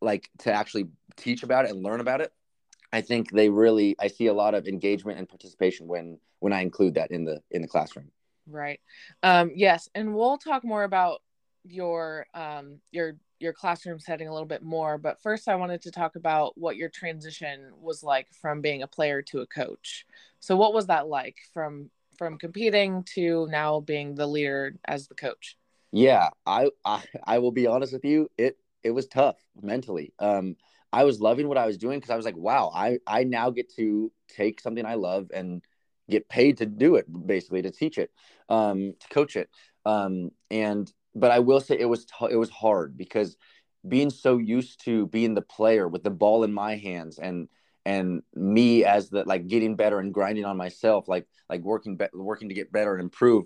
like 0.02 0.30
to 0.40 0.54
actually 0.54 0.88
teach 1.16 1.44
about 1.44 1.66
it 1.66 1.72
and 1.72 1.84
learn 1.84 2.02
about 2.02 2.22
it, 2.22 2.32
I 2.92 3.02
think 3.02 3.32
they 3.32 3.50
really 3.50 3.96
I 4.00 4.08
see 4.08 4.28
a 4.28 4.34
lot 4.34 4.56
of 4.56 4.68
engagement 4.68 5.20
and 5.20 5.30
participation 5.30 5.88
when 5.88 6.20
when 6.40 6.54
I 6.54 6.62
include 6.62 6.96
that 6.96 7.12
in 7.12 7.24
the 7.24 7.42
in 7.50 7.62
the 7.62 7.68
classroom. 7.68 8.12
Right. 8.50 8.80
Um, 9.24 9.52
yes, 9.56 9.90
and 9.96 10.16
we'll 10.16 10.38
talk 10.38 10.64
more 10.64 10.84
about 10.84 11.22
your 11.64 12.28
um, 12.34 12.80
your 12.92 13.18
your 13.40 13.54
classroom 13.54 14.00
setting 14.00 14.28
a 14.28 14.32
little 14.34 14.48
bit 14.48 14.64
more. 14.64 14.98
But 14.98 15.22
first, 15.22 15.48
I 15.48 15.56
wanted 15.56 15.82
to 15.84 15.92
talk 15.92 16.16
about 16.16 16.58
what 16.58 16.78
your 16.78 16.90
transition 16.90 17.72
was 17.80 18.04
like 18.04 18.28
from 18.34 18.62
being 18.62 18.82
a 18.82 18.88
player 18.88 19.22
to 19.24 19.40
a 19.42 19.48
coach. 19.48 20.06
So, 20.40 20.56
what 20.56 20.74
was 20.74 20.88
that 20.88 21.08
like 21.08 21.38
from 21.54 21.90
from 22.18 22.38
competing 22.38 23.04
to 23.16 23.48
now 23.50 23.80
being 23.80 24.16
the 24.16 24.28
leader 24.28 24.76
as 24.86 25.08
the 25.08 25.16
coach? 25.16 25.58
Yeah, 25.92 26.30
I 26.46 26.70
I, 26.86 27.04
I 27.26 27.40
will 27.40 27.52
be 27.52 27.68
honest 27.68 27.94
with 27.94 28.06
you. 28.06 28.30
It 28.38 28.58
it 28.84 28.92
was 28.92 29.08
tough 29.08 29.38
mentally. 29.62 30.14
Um, 30.20 30.56
I 30.94 31.04
was 31.04 31.20
loving 31.20 31.48
what 31.48 31.58
I 31.58 31.66
was 31.66 31.78
doing 31.78 32.00
because 32.00 32.12
I 32.12 32.16
was 32.16 32.26
like, 32.26 32.38
wow, 32.38 32.72
I 32.74 33.00
I 33.06 33.24
now 33.24 33.50
get 33.50 33.74
to 33.76 34.12
take 34.30 34.62
something 34.62 34.86
I 34.86 34.96
love 34.96 35.32
and 35.34 35.62
get 36.10 36.30
paid 36.30 36.58
to 36.58 36.66
do 36.66 36.96
it, 36.96 37.06
basically 37.28 37.62
to 37.62 37.72
teach 37.72 37.98
it, 37.98 38.12
um, 38.50 38.94
to 39.00 39.08
coach 39.10 39.36
it. 39.36 39.50
Um, 39.86 40.32
and 40.50 40.92
but 41.20 41.32
I 41.32 41.40
will 41.40 41.60
say 41.60 41.78
it 41.80 41.90
was 41.90 42.06
t- 42.06 42.28
it 42.30 42.36
was 42.36 42.50
hard 42.50 42.98
because 42.98 43.38
being 43.88 44.10
so 44.10 44.38
used 44.38 44.84
to 44.86 45.08
being 45.08 45.34
the 45.34 45.42
player 45.42 45.88
with 45.88 46.04
the 46.04 46.10
ball 46.10 46.44
in 46.44 46.54
my 46.54 46.76
hands 46.76 47.20
and 47.20 47.48
and 47.86 48.22
me 48.36 48.84
as 48.84 49.10
the 49.10 49.24
like 49.24 49.48
getting 49.48 49.76
better 49.76 50.00
and 50.00 50.14
grinding 50.14 50.46
on 50.46 50.58
myself 50.58 51.08
like 51.08 51.26
like 51.50 51.62
working 51.62 51.96
be- 51.96 52.06
working 52.14 52.50
to 52.50 52.56
get 52.56 52.72
better 52.72 52.94
and 52.94 53.02
improve 53.02 53.46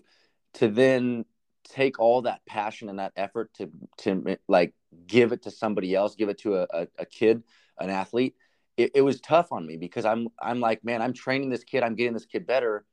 to 0.54 0.68
then 0.68 1.26
take 1.64 2.00
all 2.00 2.24
that 2.24 2.44
passion 2.46 2.90
and 2.90 3.00
that 3.00 3.14
effort 3.16 3.54
to 3.54 3.70
to 3.98 4.38
like 4.48 4.74
give 5.06 5.32
it 5.32 5.44
to 5.44 5.52
somebody 5.52 5.94
else 5.94 6.16
give 6.16 6.30
it 6.30 6.40
to 6.40 6.56
a, 6.56 6.68
a, 6.74 6.88
a 7.00 7.06
kid 7.06 7.44
an 7.80 7.90
athlete 7.90 8.36
it, 8.78 8.92
it 8.96 9.02
was 9.02 9.22
tough 9.22 9.52
on 9.52 9.66
me 9.66 9.78
because 9.78 10.06
i'm 10.06 10.28
i'm 10.42 10.60
like 10.60 10.84
man 10.84 11.02
i'm 11.02 11.14
training 11.14 11.50
this 11.50 11.64
kid 11.64 11.84
i'm 11.84 11.96
getting 11.96 12.14
this 12.14 12.26
kid 12.26 12.48
better 12.48 12.84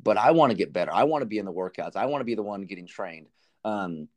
but 0.00 0.16
i 0.16 0.30
want 0.30 0.50
to 0.50 0.56
get 0.56 0.72
better. 0.72 0.92
I 0.92 1.02
want 1.02 1.22
to 1.22 1.26
be 1.26 1.38
in 1.38 1.44
the 1.44 1.52
workouts. 1.52 1.96
I 1.96 2.06
want 2.06 2.20
to 2.20 2.24
be 2.24 2.36
the 2.36 2.42
one 2.42 2.62
getting 2.62 2.86
trained 2.86 3.26
um, 3.66 4.08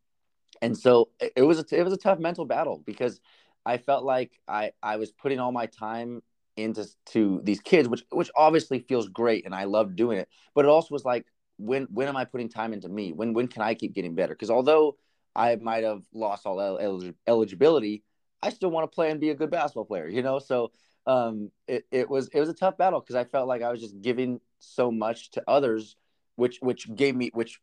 and 0.62 0.78
so 0.78 1.10
it, 1.20 1.42
was 1.42 1.60
a, 1.60 1.66
it 1.72 1.84
was 1.84 1.94
a 1.94 1.98
tough 1.98 2.20
mental 2.20 2.46
battle 2.46 2.82
because 2.86 3.20
I 3.66 3.78
felt 3.78 4.04
like 4.04 4.32
I 4.48 4.72
I 4.82 4.98
was 4.98 5.12
putting 5.12 5.40
all 5.40 5.52
my 5.52 5.66
time 5.66 6.22
into 6.56 6.86
to 7.08 7.42
these 7.44 7.60
kids, 7.60 7.90
which 7.90 8.04
which 8.12 8.30
obviously 8.36 8.80
feels 8.80 9.10
great, 9.10 9.46
and 9.46 9.56
I 9.56 9.64
love 9.64 9.96
doing 9.96 10.20
it. 10.20 10.30
But 10.54 10.66
it 10.66 10.70
also 10.70 10.94
was 10.94 11.04
like, 11.04 11.26
when 11.58 11.88
when 11.92 12.08
am 12.08 12.16
I 12.16 12.26
putting 12.26 12.48
time 12.50 12.74
into 12.74 12.90
me? 12.90 13.12
When 13.12 13.34
when 13.34 13.48
can 13.48 13.64
I 13.64 13.74
keep 13.74 13.94
getting 13.94 14.14
better? 14.14 14.34
Because 14.34 14.52
although 14.52 14.98
I 15.36 15.56
might 15.56 15.84
have 15.84 16.04
lost 16.14 16.46
all 16.46 16.62
el- 16.62 17.12
eligibility, 17.28 18.04
I 18.44 18.52
still 18.52 18.70
want 18.70 18.90
to 18.90 18.94
play 18.96 19.10
and 19.10 19.20
be 19.20 19.32
a 19.32 19.36
good 19.36 19.50
basketball 19.50 19.86
player. 19.86 20.08
You 20.08 20.22
know, 20.22 20.38
so 20.38 20.72
um, 21.08 21.50
it 21.68 21.86
it 21.92 22.08
was 22.08 22.28
it 22.30 22.40
was 22.40 22.50
a 22.50 22.54
tough 22.54 22.78
battle 22.78 23.00
because 23.00 23.16
I 23.16 23.24
felt 23.24 23.48
like 23.48 23.64
I 23.64 23.72
was 23.72 23.82
just 23.82 24.00
giving 24.00 24.42
so 24.60 24.92
much 24.92 25.32
to 25.32 25.44
others, 25.48 25.96
which 26.36 26.60
which 26.62 26.94
gave 26.96 27.16
me 27.16 27.32
which 27.34 27.60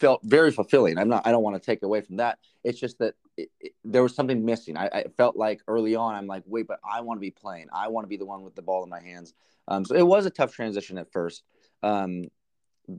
felt 0.00 0.20
very 0.22 0.50
fulfilling. 0.50 0.98
I'm 0.98 1.08
not. 1.08 1.26
I 1.26 1.32
don't 1.32 1.42
want 1.42 1.60
to 1.60 1.64
take 1.64 1.82
away 1.82 2.00
from 2.00 2.16
that. 2.16 2.38
It's 2.64 2.78
just 2.78 2.98
that 2.98 3.14
it, 3.36 3.50
it, 3.60 3.72
there 3.84 4.02
was 4.02 4.14
something 4.14 4.44
missing. 4.44 4.76
I, 4.76 4.86
I, 4.86 5.04
felt 5.16 5.36
like 5.36 5.60
early 5.68 5.94
on, 5.94 6.14
I'm 6.14 6.26
like, 6.26 6.42
wait, 6.46 6.66
but 6.66 6.80
I 6.88 7.00
want 7.00 7.18
to 7.18 7.20
be 7.20 7.30
playing. 7.30 7.68
I 7.72 7.88
want 7.88 8.04
to 8.04 8.08
be 8.08 8.16
the 8.16 8.26
one 8.26 8.42
with 8.42 8.54
the 8.54 8.62
ball 8.62 8.82
in 8.84 8.90
my 8.90 9.00
hands. 9.00 9.34
Um, 9.68 9.84
so 9.84 9.94
it 9.94 10.06
was 10.06 10.26
a 10.26 10.30
tough 10.30 10.52
transition 10.52 10.98
at 10.98 11.12
first, 11.12 11.42
um, 11.82 12.24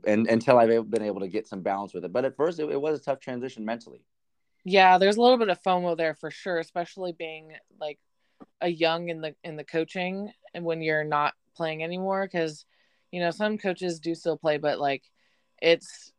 and 0.06 0.26
until 0.26 0.58
I've 0.58 0.90
been 0.90 1.02
able 1.02 1.20
to 1.20 1.28
get 1.28 1.48
some 1.48 1.62
balance 1.62 1.94
with 1.94 2.04
it. 2.04 2.12
But 2.12 2.24
at 2.24 2.36
first, 2.36 2.60
it, 2.60 2.70
it 2.70 2.80
was 2.80 3.00
a 3.00 3.02
tough 3.02 3.20
transition 3.20 3.64
mentally. 3.64 4.02
Yeah, 4.64 4.98
there's 4.98 5.16
a 5.16 5.22
little 5.22 5.38
bit 5.38 5.48
of 5.48 5.62
FOMO 5.62 5.96
there 5.96 6.14
for 6.14 6.30
sure, 6.30 6.58
especially 6.58 7.12
being 7.12 7.52
like 7.80 7.98
a 8.60 8.68
young 8.68 9.08
in 9.08 9.20
the 9.20 9.34
in 9.42 9.56
the 9.56 9.64
coaching 9.64 10.32
and 10.54 10.64
when 10.64 10.82
you're 10.82 11.04
not 11.04 11.34
playing 11.56 11.82
anymore 11.82 12.24
because 12.24 12.64
you 13.10 13.20
know 13.20 13.30
some 13.30 13.58
coaches 13.58 13.98
do 13.98 14.14
still 14.14 14.36
play 14.36 14.58
but 14.58 14.78
like 14.78 15.02
it's 15.60 16.12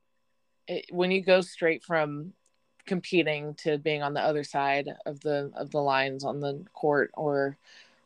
it, 0.69 0.85
when 0.91 1.11
you 1.11 1.21
go 1.21 1.41
straight 1.41 1.83
from 1.83 2.31
competing 2.85 3.53
to 3.55 3.77
being 3.77 4.01
on 4.01 4.13
the 4.13 4.21
other 4.21 4.43
side 4.43 4.87
of 5.05 5.19
the 5.19 5.51
of 5.55 5.69
the 5.71 5.81
lines 5.81 6.23
on 6.23 6.39
the 6.39 6.63
court 6.73 7.11
or 7.13 7.57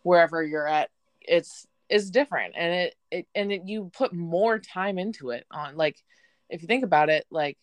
wherever 0.01 0.43
you're 0.43 0.67
at 0.67 0.89
it's 1.21 1.67
it's 1.89 2.09
different. 2.09 2.55
And 2.57 2.73
it, 2.73 2.95
it 3.11 3.27
and 3.35 3.51
it, 3.51 3.61
you 3.65 3.91
put 3.95 4.13
more 4.13 4.59
time 4.59 4.97
into 4.97 5.29
it 5.29 5.45
on 5.51 5.77
like 5.77 6.03
if 6.49 6.61
you 6.61 6.67
think 6.67 6.83
about 6.83 7.09
it 7.09 7.25
like 7.29 7.57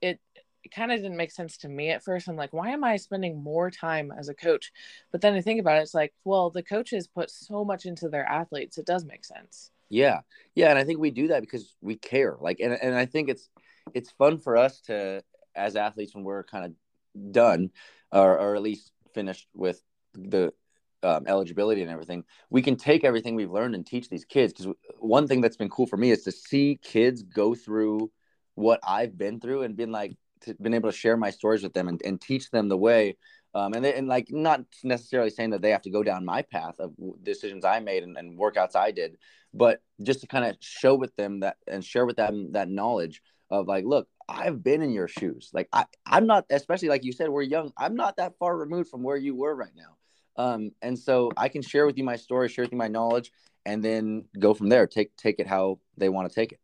it, 0.00 0.20
it 0.64 0.72
kind 0.74 0.92
of 0.92 0.98
didn't 0.98 1.16
make 1.16 1.30
sense 1.30 1.58
to 1.58 1.68
me 1.68 1.90
at 1.90 2.02
first. 2.02 2.28
I'm 2.28 2.36
like 2.36 2.52
why 2.52 2.70
am 2.70 2.84
i 2.84 2.96
spending 2.96 3.42
more 3.42 3.70
time 3.70 4.12
as 4.16 4.28
a 4.28 4.34
coach? 4.34 4.72
But 5.12 5.20
then 5.20 5.34
i 5.34 5.40
think 5.40 5.60
about 5.60 5.78
it 5.78 5.82
it's 5.82 5.94
like 5.94 6.12
well 6.24 6.50
the 6.50 6.62
coaches 6.62 7.06
put 7.06 7.30
so 7.30 7.64
much 7.64 7.86
into 7.86 8.08
their 8.08 8.26
athletes. 8.26 8.78
It 8.78 8.86
does 8.86 9.04
make 9.04 9.24
sense. 9.24 9.70
Yeah. 9.88 10.20
Yeah. 10.54 10.70
And 10.70 10.78
i 10.78 10.84
think 10.84 10.98
we 10.98 11.10
do 11.10 11.28
that 11.28 11.42
because 11.42 11.74
we 11.80 11.96
care. 11.96 12.36
Like 12.40 12.60
and, 12.60 12.72
and 12.72 12.94
i 12.94 13.06
think 13.06 13.28
it's 13.28 13.48
it's 13.92 14.10
fun 14.10 14.38
for 14.38 14.56
us 14.56 14.80
to 14.82 15.22
as 15.54 15.76
athletes 15.76 16.14
when 16.14 16.24
we're 16.24 16.44
kind 16.44 16.64
of 16.64 17.32
done 17.32 17.70
or, 18.12 18.38
or 18.38 18.56
at 18.56 18.62
least 18.62 18.92
finished 19.14 19.48
with 19.54 19.80
the 20.14 20.52
um, 21.02 21.24
eligibility 21.26 21.82
and 21.82 21.90
everything, 21.90 22.24
we 22.50 22.62
can 22.62 22.76
take 22.76 23.04
everything 23.04 23.34
we've 23.34 23.50
learned 23.50 23.74
and 23.74 23.86
teach 23.86 24.08
these 24.08 24.24
kids. 24.24 24.52
Because 24.52 24.74
one 24.98 25.28
thing 25.28 25.40
that's 25.40 25.56
been 25.56 25.68
cool 25.68 25.86
for 25.86 25.96
me 25.96 26.10
is 26.10 26.22
to 26.22 26.32
see 26.32 26.80
kids 26.82 27.22
go 27.22 27.54
through 27.54 28.10
what 28.54 28.80
I've 28.86 29.18
been 29.18 29.40
through 29.40 29.62
and 29.62 29.76
been 29.76 29.92
like, 29.92 30.16
to, 30.42 30.54
been 30.54 30.74
able 30.74 30.90
to 30.90 30.96
share 30.96 31.16
my 31.16 31.30
stories 31.30 31.62
with 31.62 31.74
them 31.74 31.88
and, 31.88 32.00
and 32.04 32.20
teach 32.20 32.50
them 32.50 32.68
the 32.68 32.76
way. 32.76 33.16
Um, 33.54 33.74
and, 33.74 33.84
they, 33.84 33.94
and 33.94 34.08
like 34.08 34.28
not 34.30 34.62
necessarily 34.82 35.30
saying 35.30 35.50
that 35.50 35.62
they 35.62 35.70
have 35.70 35.82
to 35.82 35.90
go 35.90 36.02
down 36.02 36.24
my 36.24 36.42
path 36.42 36.80
of 36.80 36.92
decisions 37.22 37.64
I 37.64 37.78
made 37.80 38.02
and, 38.02 38.16
and 38.16 38.38
workouts 38.38 38.74
I 38.74 38.90
did, 38.90 39.16
but 39.52 39.80
just 40.02 40.22
to 40.22 40.26
kind 40.26 40.44
of 40.44 40.56
show 40.58 40.96
with 40.96 41.14
them 41.14 41.40
that 41.40 41.56
and 41.68 41.84
share 41.84 42.04
with 42.04 42.16
them 42.16 42.52
that 42.52 42.68
knowledge 42.68 43.22
of 43.60 43.68
like, 43.68 43.84
look, 43.84 44.08
I've 44.28 44.62
been 44.62 44.82
in 44.82 44.90
your 44.90 45.08
shoes. 45.08 45.50
Like 45.52 45.68
I, 45.72 45.84
I'm 46.06 46.26
not, 46.26 46.46
especially 46.50 46.88
like 46.88 47.04
you 47.04 47.12
said, 47.12 47.28
we're 47.28 47.42
young. 47.42 47.72
I'm 47.76 47.94
not 47.94 48.16
that 48.16 48.38
far 48.38 48.56
removed 48.56 48.90
from 48.90 49.02
where 49.02 49.16
you 49.16 49.34
were 49.34 49.54
right 49.54 49.74
now. 49.76 49.96
Um, 50.36 50.72
and 50.82 50.98
so 50.98 51.30
I 51.36 51.48
can 51.48 51.62
share 51.62 51.86
with 51.86 51.96
you 51.96 52.04
my 52.04 52.16
story, 52.16 52.48
share 52.48 52.64
with 52.64 52.72
you 52.72 52.78
my 52.78 52.88
knowledge, 52.88 53.30
and 53.66 53.84
then 53.84 54.24
go 54.38 54.54
from 54.54 54.68
there. 54.68 54.86
Take 54.86 55.16
take 55.16 55.38
it 55.38 55.46
how 55.46 55.78
they 55.96 56.08
want 56.08 56.28
to 56.28 56.34
take 56.34 56.52
it. 56.52 56.60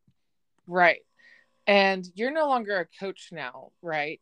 Right. 0.67 1.01
And 1.67 2.07
you're 2.15 2.33
no 2.33 2.49
longer 2.49 2.79
a 2.81 2.87
coach 2.99 3.29
now, 3.33 3.71
right? 3.83 4.21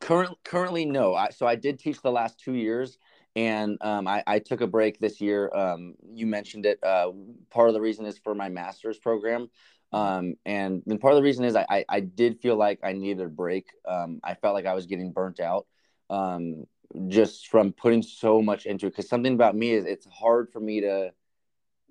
Current, 0.00 0.36
currently, 0.44 0.84
no. 0.84 1.14
I, 1.14 1.30
so 1.30 1.46
I 1.46 1.54
did 1.54 1.78
teach 1.78 2.02
the 2.02 2.10
last 2.10 2.38
two 2.38 2.52
years, 2.52 2.98
and 3.36 3.78
um, 3.80 4.06
I, 4.06 4.22
I, 4.26 4.38
took 4.38 4.60
a 4.60 4.66
break 4.66 4.98
this 4.98 5.20
year. 5.20 5.50
Um, 5.54 5.94
you 6.12 6.26
mentioned 6.26 6.66
it. 6.66 6.82
Uh, 6.82 7.12
part 7.50 7.68
of 7.68 7.74
the 7.74 7.80
reason 7.80 8.04
is 8.04 8.18
for 8.18 8.34
my 8.34 8.48
master's 8.48 8.98
program. 8.98 9.48
Um, 9.94 10.34
and 10.44 10.82
then 10.86 10.98
part 10.98 11.12
of 11.12 11.16
the 11.16 11.22
reason 11.22 11.44
is 11.44 11.54
I, 11.54 11.66
I, 11.70 11.84
I 11.88 12.00
did 12.00 12.40
feel 12.40 12.56
like 12.56 12.80
I 12.82 12.92
needed 12.92 13.24
a 13.24 13.28
break. 13.28 13.66
Um, 13.88 14.20
I 14.24 14.34
felt 14.34 14.54
like 14.54 14.66
I 14.66 14.74
was 14.74 14.86
getting 14.86 15.12
burnt 15.12 15.40
out 15.40 15.66
um, 16.10 16.64
just 17.08 17.48
from 17.48 17.72
putting 17.72 18.02
so 18.02 18.42
much 18.42 18.66
into 18.66 18.86
it. 18.86 18.90
Because 18.90 19.08
something 19.08 19.34
about 19.34 19.54
me 19.54 19.70
is 19.70 19.84
it's 19.84 20.06
hard 20.06 20.50
for 20.50 20.60
me 20.60 20.80
to 20.80 21.12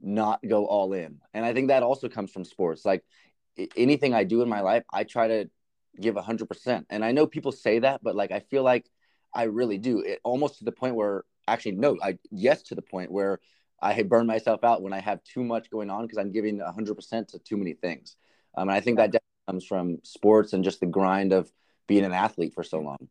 not 0.02 0.42
go 0.48 0.66
all 0.66 0.94
in. 0.94 1.20
And 1.34 1.46
I 1.46 1.54
think 1.54 1.70
that 1.70 1.84
also 1.84 2.10
comes 2.10 2.32
from 2.32 2.44
sports. 2.44 2.84
Like 2.84 3.04
anything 3.78 4.14
I 4.14 4.26
do 4.26 4.42
in 4.42 4.50
my 4.50 4.62
life, 4.62 4.84
I 4.92 5.06
try 5.06 5.28
to 5.28 5.50
give 6.00 6.16
100%. 6.16 6.86
And 6.90 7.06
I 7.06 7.12
know 7.14 7.26
people 7.26 7.52
say 7.52 7.80
that, 7.80 8.04
but 8.04 8.16
like 8.16 8.32
I 8.32 8.42
feel 8.42 8.64
like 8.64 8.86
I 9.34 9.44
really 9.44 9.78
do. 9.78 10.00
It 10.02 10.20
almost 10.24 10.60
to 10.60 10.66
the 10.66 10.72
point 10.72 10.96
where 10.96 11.24
actually, 11.48 11.74
no, 11.74 11.98
I 12.02 12.18
yes 12.32 12.64
to 12.64 12.76
the 12.76 12.82
point 12.82 13.12
where 13.12 13.40
I 13.82 14.02
burn 14.04 14.28
myself 14.28 14.64
out 14.64 14.82
when 14.82 14.94
I 14.94 15.00
have 15.00 15.24
too 15.24 15.44
much 15.44 15.70
going 15.70 15.90
on 15.90 16.04
because 16.04 16.18
I'm 16.18 16.32
giving 16.32 16.60
100% 16.60 17.28
to 17.30 17.40
too 17.40 17.58
many 17.58 17.74
things. 17.74 18.16
Um, 18.56 18.70
and 18.70 18.78
I 18.78 18.82
think 18.82 18.98
that 18.98 19.14
comes 19.48 19.66
from 19.66 19.98
sports 20.04 20.54
and 20.54 20.64
just 20.64 20.80
the 20.80 20.86
grind 20.86 21.34
of 21.34 21.52
being 21.88 22.06
an 22.06 22.14
athlete 22.14 22.54
for 22.54 22.64
so 22.64 22.80
long. 22.80 23.10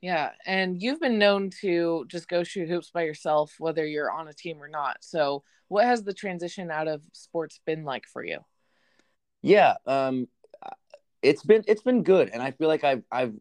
Yeah. 0.00 0.30
And 0.44 0.80
you've 0.80 1.00
been 1.00 1.18
known 1.18 1.50
to 1.62 2.04
just 2.08 2.28
go 2.28 2.44
shoot 2.44 2.68
hoops 2.68 2.90
by 2.90 3.02
yourself, 3.02 3.54
whether 3.58 3.84
you're 3.84 4.10
on 4.10 4.28
a 4.28 4.34
team 4.34 4.62
or 4.62 4.68
not. 4.68 4.98
So, 5.00 5.42
what 5.68 5.84
has 5.84 6.04
the 6.04 6.14
transition 6.14 6.70
out 6.70 6.86
of 6.86 7.02
sports 7.12 7.60
been 7.66 7.84
like 7.84 8.06
for 8.06 8.24
you? 8.24 8.38
Yeah. 9.42 9.74
Um, 9.84 10.28
it's 11.22 11.42
been 11.42 11.64
it's 11.66 11.82
been 11.82 12.02
good 12.02 12.30
and 12.32 12.42
i 12.42 12.50
feel 12.52 12.68
like 12.68 12.84
i've 12.84 13.02
i've 13.10 13.34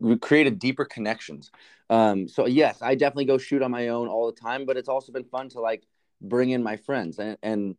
we 0.00 0.16
created 0.18 0.58
deeper 0.58 0.84
connections. 0.84 1.50
Um, 1.88 2.28
so 2.28 2.46
yes, 2.46 2.82
I 2.82 2.94
definitely 2.94 3.26
go 3.26 3.38
shoot 3.38 3.62
on 3.62 3.70
my 3.70 3.88
own 3.88 4.08
all 4.08 4.26
the 4.26 4.40
time, 4.40 4.66
but 4.66 4.76
it's 4.76 4.88
also 4.88 5.12
been 5.12 5.24
fun 5.24 5.48
to 5.50 5.60
like 5.60 5.86
bring 6.20 6.50
in 6.50 6.62
my 6.62 6.76
friends 6.76 7.18
and, 7.18 7.36
and 7.42 7.76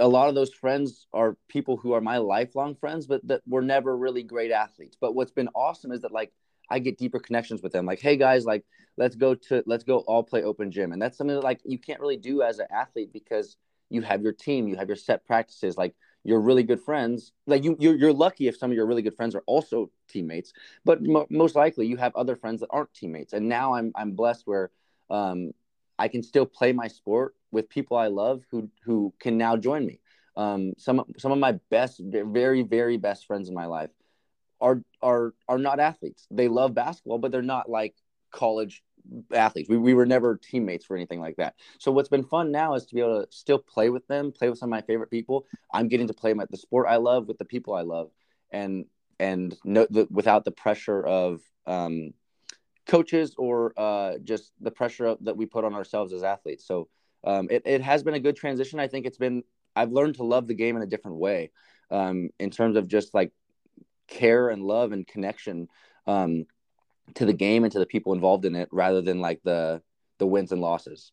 a 0.00 0.08
lot 0.08 0.28
of 0.28 0.34
those 0.34 0.52
friends 0.52 1.06
are 1.12 1.36
people 1.48 1.76
who 1.76 1.92
are 1.92 2.00
my 2.00 2.16
lifelong 2.16 2.74
friends, 2.74 3.06
but 3.06 3.26
that 3.28 3.42
were 3.46 3.62
never 3.62 3.96
really 3.96 4.22
great 4.22 4.50
athletes. 4.50 4.96
But 5.00 5.14
what's 5.14 5.30
been 5.30 5.48
awesome 5.54 5.92
is 5.92 6.00
that 6.00 6.12
like 6.12 6.32
I 6.70 6.78
get 6.78 6.98
deeper 6.98 7.18
connections 7.18 7.62
with 7.62 7.72
them. 7.72 7.86
Like, 7.86 8.00
hey 8.00 8.16
guys, 8.16 8.44
like 8.44 8.64
let's 8.96 9.14
go 9.14 9.34
to 9.34 9.62
let's 9.66 9.84
go 9.84 9.98
all 10.00 10.22
play 10.22 10.42
open 10.42 10.70
gym, 10.70 10.92
and 10.92 11.00
that's 11.00 11.18
something 11.18 11.36
that 11.36 11.44
like 11.44 11.60
you 11.64 11.78
can't 11.78 12.00
really 12.00 12.16
do 12.16 12.42
as 12.42 12.58
an 12.58 12.66
athlete 12.70 13.12
because 13.12 13.56
you 13.90 14.02
have 14.02 14.22
your 14.22 14.32
team, 14.32 14.68
you 14.68 14.76
have 14.76 14.88
your 14.88 14.96
set 14.96 15.24
practices. 15.26 15.76
Like 15.76 15.94
you're 16.24 16.40
really 16.40 16.62
good 16.62 16.80
friends. 16.80 17.32
Like 17.46 17.64
you, 17.64 17.76
you're, 17.78 17.96
you're 17.96 18.12
lucky 18.12 18.48
if 18.48 18.56
some 18.56 18.70
of 18.70 18.76
your 18.76 18.86
really 18.86 19.02
good 19.02 19.16
friends 19.16 19.34
are 19.34 19.42
also 19.46 19.90
teammates, 20.08 20.52
but 20.84 21.02
mo- 21.02 21.26
most 21.30 21.54
likely 21.54 21.86
you 21.86 21.96
have 21.96 22.14
other 22.14 22.36
friends 22.36 22.60
that 22.60 22.68
aren't 22.70 22.92
teammates. 22.92 23.32
And 23.32 23.48
now 23.48 23.74
I'm, 23.74 23.92
I'm 23.94 24.12
blessed 24.12 24.46
where 24.46 24.70
um, 25.08 25.52
I 25.98 26.08
can 26.08 26.22
still 26.22 26.46
play 26.46 26.72
my 26.72 26.88
sport 26.88 27.34
with 27.50 27.68
people 27.68 27.96
I 27.96 28.08
love 28.08 28.42
who, 28.50 28.70
who 28.84 29.12
can 29.18 29.38
now 29.38 29.56
join 29.56 29.86
me. 29.86 30.00
Um, 30.36 30.74
some, 30.78 31.02
some 31.18 31.32
of 31.32 31.38
my 31.38 31.52
best, 31.70 32.00
very, 32.04 32.62
very 32.62 32.96
best 32.96 33.26
friends 33.26 33.48
in 33.48 33.54
my 33.54 33.66
life 33.66 33.90
are, 34.60 34.82
are, 35.02 35.34
are 35.48 35.58
not 35.58 35.80
athletes. 35.80 36.26
They 36.30 36.48
love 36.48 36.74
basketball, 36.74 37.18
but 37.18 37.32
they're 37.32 37.42
not 37.42 37.68
like 37.68 37.94
college 38.30 38.82
athletes. 39.32 39.68
We, 39.68 39.76
we 39.76 39.94
were 39.94 40.06
never 40.06 40.36
teammates 40.36 40.84
for 40.84 40.96
anything 40.96 41.20
like 41.20 41.36
that. 41.36 41.54
So 41.78 41.92
what's 41.92 42.08
been 42.08 42.24
fun 42.24 42.50
now 42.50 42.74
is 42.74 42.86
to 42.86 42.94
be 42.94 43.00
able 43.00 43.24
to 43.24 43.32
still 43.32 43.58
play 43.58 43.90
with 43.90 44.06
them, 44.06 44.32
play 44.32 44.48
with 44.48 44.58
some 44.58 44.68
of 44.68 44.70
my 44.70 44.82
favorite 44.82 45.10
people. 45.10 45.46
I'm 45.72 45.88
getting 45.88 46.08
to 46.08 46.14
play 46.14 46.34
my, 46.34 46.46
the 46.50 46.56
sport 46.56 46.86
I 46.88 46.96
love 46.96 47.26
with 47.26 47.38
the 47.38 47.44
people 47.44 47.74
I 47.74 47.82
love, 47.82 48.10
and 48.50 48.84
and 49.18 49.56
no, 49.64 49.86
the, 49.90 50.06
without 50.10 50.44
the 50.44 50.50
pressure 50.50 51.04
of 51.04 51.40
um, 51.66 52.14
coaches 52.86 53.34
or 53.36 53.72
uh, 53.76 54.18
just 54.24 54.52
the 54.60 54.70
pressure 54.70 55.06
of, 55.06 55.24
that 55.24 55.36
we 55.36 55.46
put 55.46 55.64
on 55.64 55.74
ourselves 55.74 56.12
as 56.12 56.22
athletes. 56.22 56.66
So 56.66 56.88
um, 57.24 57.48
it 57.50 57.62
it 57.66 57.82
has 57.82 58.02
been 58.02 58.14
a 58.14 58.20
good 58.20 58.36
transition. 58.36 58.80
I 58.80 58.88
think 58.88 59.06
it's 59.06 59.18
been 59.18 59.42
I've 59.76 59.92
learned 59.92 60.16
to 60.16 60.24
love 60.24 60.46
the 60.46 60.54
game 60.54 60.76
in 60.76 60.82
a 60.82 60.86
different 60.86 61.18
way 61.18 61.50
um, 61.90 62.30
in 62.38 62.50
terms 62.50 62.76
of 62.76 62.88
just 62.88 63.14
like 63.14 63.32
care 64.08 64.48
and 64.48 64.62
love 64.62 64.92
and 64.92 65.06
connection. 65.06 65.68
Um, 66.06 66.46
to 67.14 67.24
the 67.24 67.32
game 67.32 67.64
and 67.64 67.72
to 67.72 67.78
the 67.78 67.86
people 67.86 68.12
involved 68.12 68.44
in 68.44 68.54
it 68.56 68.68
rather 68.72 69.00
than 69.02 69.20
like 69.20 69.40
the 69.42 69.82
the 70.18 70.26
wins 70.26 70.52
and 70.52 70.60
losses. 70.60 71.12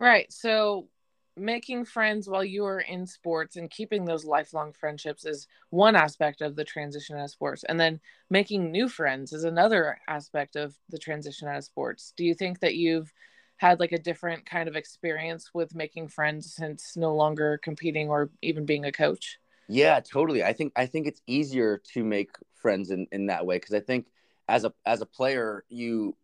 Right. 0.00 0.32
So 0.32 0.88
making 1.36 1.84
friends 1.84 2.28
while 2.28 2.44
you 2.44 2.64
are 2.64 2.80
in 2.80 3.06
sports 3.06 3.56
and 3.56 3.70
keeping 3.70 4.04
those 4.04 4.24
lifelong 4.24 4.72
friendships 4.72 5.24
is 5.24 5.46
one 5.70 5.94
aspect 5.94 6.40
of 6.40 6.56
the 6.56 6.64
transition 6.64 7.16
out 7.16 7.24
of 7.24 7.30
sports. 7.30 7.64
And 7.68 7.78
then 7.78 8.00
making 8.30 8.72
new 8.72 8.88
friends 8.88 9.32
is 9.32 9.44
another 9.44 9.98
aspect 10.08 10.56
of 10.56 10.74
the 10.88 10.98
transition 10.98 11.48
out 11.48 11.58
of 11.58 11.64
sports. 11.64 12.12
Do 12.16 12.24
you 12.24 12.34
think 12.34 12.60
that 12.60 12.74
you've 12.74 13.12
had 13.58 13.80
like 13.80 13.92
a 13.92 13.98
different 13.98 14.46
kind 14.46 14.68
of 14.68 14.76
experience 14.76 15.50
with 15.52 15.74
making 15.74 16.08
friends 16.08 16.54
since 16.54 16.96
no 16.96 17.14
longer 17.14 17.58
competing 17.62 18.08
or 18.08 18.30
even 18.42 18.64
being 18.64 18.84
a 18.84 18.92
coach? 18.92 19.38
Yeah, 19.68 20.00
totally. 20.00 20.42
I 20.42 20.52
think 20.52 20.72
I 20.76 20.86
think 20.86 21.06
it's 21.06 21.20
easier 21.26 21.82
to 21.92 22.02
make 22.02 22.30
friends 22.54 22.90
in, 22.90 23.06
in 23.12 23.26
that 23.26 23.44
way 23.44 23.56
because 23.56 23.74
I 23.74 23.80
think 23.80 24.06
as 24.48 24.64
a 24.64 24.72
as 24.86 25.00
a 25.00 25.06
player, 25.06 25.64
you 25.68 26.16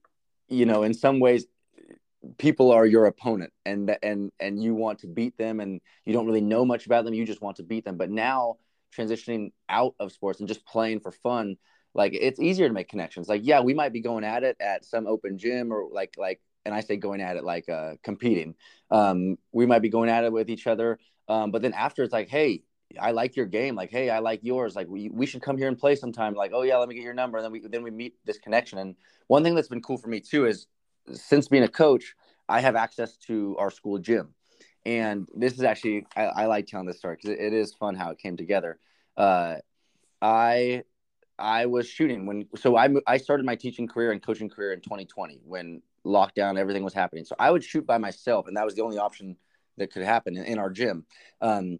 you 0.49 0.67
know, 0.67 0.83
in 0.83 0.95
some 0.95 1.21
ways 1.21 1.47
people 2.39 2.73
are 2.73 2.87
your 2.87 3.07
opponent 3.07 3.53
and 3.67 3.97
and 4.03 4.33
and 4.41 4.63
you 4.63 4.75
want 4.75 5.01
to 5.01 5.07
beat 5.07 5.37
them 5.37 5.61
and 5.61 5.81
you 6.05 6.13
don't 6.13 6.27
really 6.27 6.41
know 6.41 6.65
much 6.65 6.87
about 6.87 7.05
them. 7.05 7.15
You 7.15 7.27
just 7.27 7.43
want 7.43 7.57
to 7.59 7.63
beat 7.63 7.85
them. 7.85 7.97
But 7.97 8.11
now 8.11 8.57
transitioning 8.97 9.53
out 9.69 9.95
of 9.99 10.13
sports 10.13 10.39
and 10.39 10.49
just 10.49 10.65
playing 10.65 11.01
for 11.01 11.11
fun 11.11 11.57
like 11.95 12.13
it's 12.13 12.41
easier 12.41 12.69
to 12.69 12.75
make 12.75 12.89
connections. 12.89 13.29
Like 13.29 13.43
yeah 13.45 13.61
we 13.61 13.75
might 13.75 13.93
be 13.93 14.01
going 14.01 14.25
at 14.25 14.43
it 14.43 14.57
at 14.61 14.85
some 14.85 15.07
open 15.07 15.39
gym 15.39 15.73
or 15.73 15.89
like 15.93 16.15
like 16.17 16.41
and 16.65 16.75
i 16.75 16.81
say 16.81 16.97
going 16.97 17.21
at 17.21 17.37
it 17.37 17.45
like 17.45 17.69
uh 17.69 17.95
competing. 18.03 18.55
Um 18.91 19.37
we 19.53 19.67
might 19.67 19.83
be 19.83 19.91
going 19.91 20.09
at 20.09 20.25
it 20.25 20.33
with 20.33 20.49
each 20.49 20.67
other. 20.67 20.99
Um 21.29 21.51
but 21.51 21.63
then 21.63 21.75
after 21.75 22.03
it's 22.03 22.13
like 22.13 22.29
hey 22.29 22.63
I 23.01 23.11
like 23.13 23.37
your 23.37 23.47
game. 23.47 23.75
Like, 23.75 23.91
hey, 23.91 24.11
I 24.11 24.19
like 24.19 24.41
yours. 24.43 24.77
Like, 24.77 24.89
we, 24.89 25.09
we 25.11 25.27
should 25.27 25.43
come 25.43 25.57
here 25.57 25.69
and 25.69 25.79
play 25.79 25.97
sometime. 25.97 26.35
Like, 26.35 26.53
oh 26.55 26.63
yeah, 26.63 26.77
let 26.77 26.89
me 26.89 26.95
get 26.95 27.05
your 27.05 27.15
number. 27.15 27.39
And 27.39 27.45
then 27.45 27.53
we 27.53 27.61
then 27.61 27.83
we 27.83 27.91
meet 27.91 28.15
this 28.25 28.39
connection. 28.39 28.79
And 28.79 28.97
one 29.27 29.43
thing 29.43 29.55
that's 29.55 29.69
been 29.69 29.83
cool 29.83 29.99
for 29.99 30.09
me 30.09 30.21
too 30.21 30.47
is 30.47 30.67
since 31.13 31.49
being 31.49 31.65
a 31.65 31.69
coach, 31.69 32.15
I 32.49 32.61
have 32.61 32.77
access 32.77 33.17
to 33.29 33.57
our 33.59 33.71
school 33.71 33.99
gym. 33.99 34.35
And 34.87 35.29
this 35.35 35.55
is 35.55 35.63
actually 35.63 36.07
I, 36.15 36.25
I 36.25 36.47
like 36.47 36.67
telling 36.67 36.87
this 36.87 36.99
story 36.99 37.17
because 37.17 37.31
it, 37.31 37.41
it 37.41 37.53
is 37.53 37.75
fun 37.75 37.95
how 37.95 38.11
it 38.11 38.19
came 38.19 38.37
together. 38.37 38.79
Uh, 39.17 39.57
I 40.21 40.85
I 41.39 41.67
was 41.67 41.89
shooting 41.89 42.27
when 42.27 42.47
so 42.57 42.77
I 42.77 42.89
I 43.07 43.17
started 43.17 43.47
my 43.47 43.57
teaching 43.57 43.89
career 43.89 44.13
and 44.13 44.23
coaching 44.23 44.49
career 44.49 44.73
in 44.73 44.81
2020 44.81 45.41
when 45.45 45.83
lockdown 46.05 46.59
everything 46.59 46.85
was 46.85 46.95
happening. 46.95 47.25
So 47.25 47.35
I 47.39 47.51
would 47.51 47.65
shoot 47.65 47.87
by 47.87 47.99
myself, 47.99 48.47
and 48.47 48.57
that 48.57 48.65
was 48.65 48.75
the 48.75 48.83
only 48.83 48.99
option 48.99 49.37
that 49.77 49.93
could 49.93 50.03
happen 50.03 50.37
in, 50.37 50.45
in 50.45 50.59
our 50.59 50.71
gym. 50.71 51.05
Um, 51.41 51.79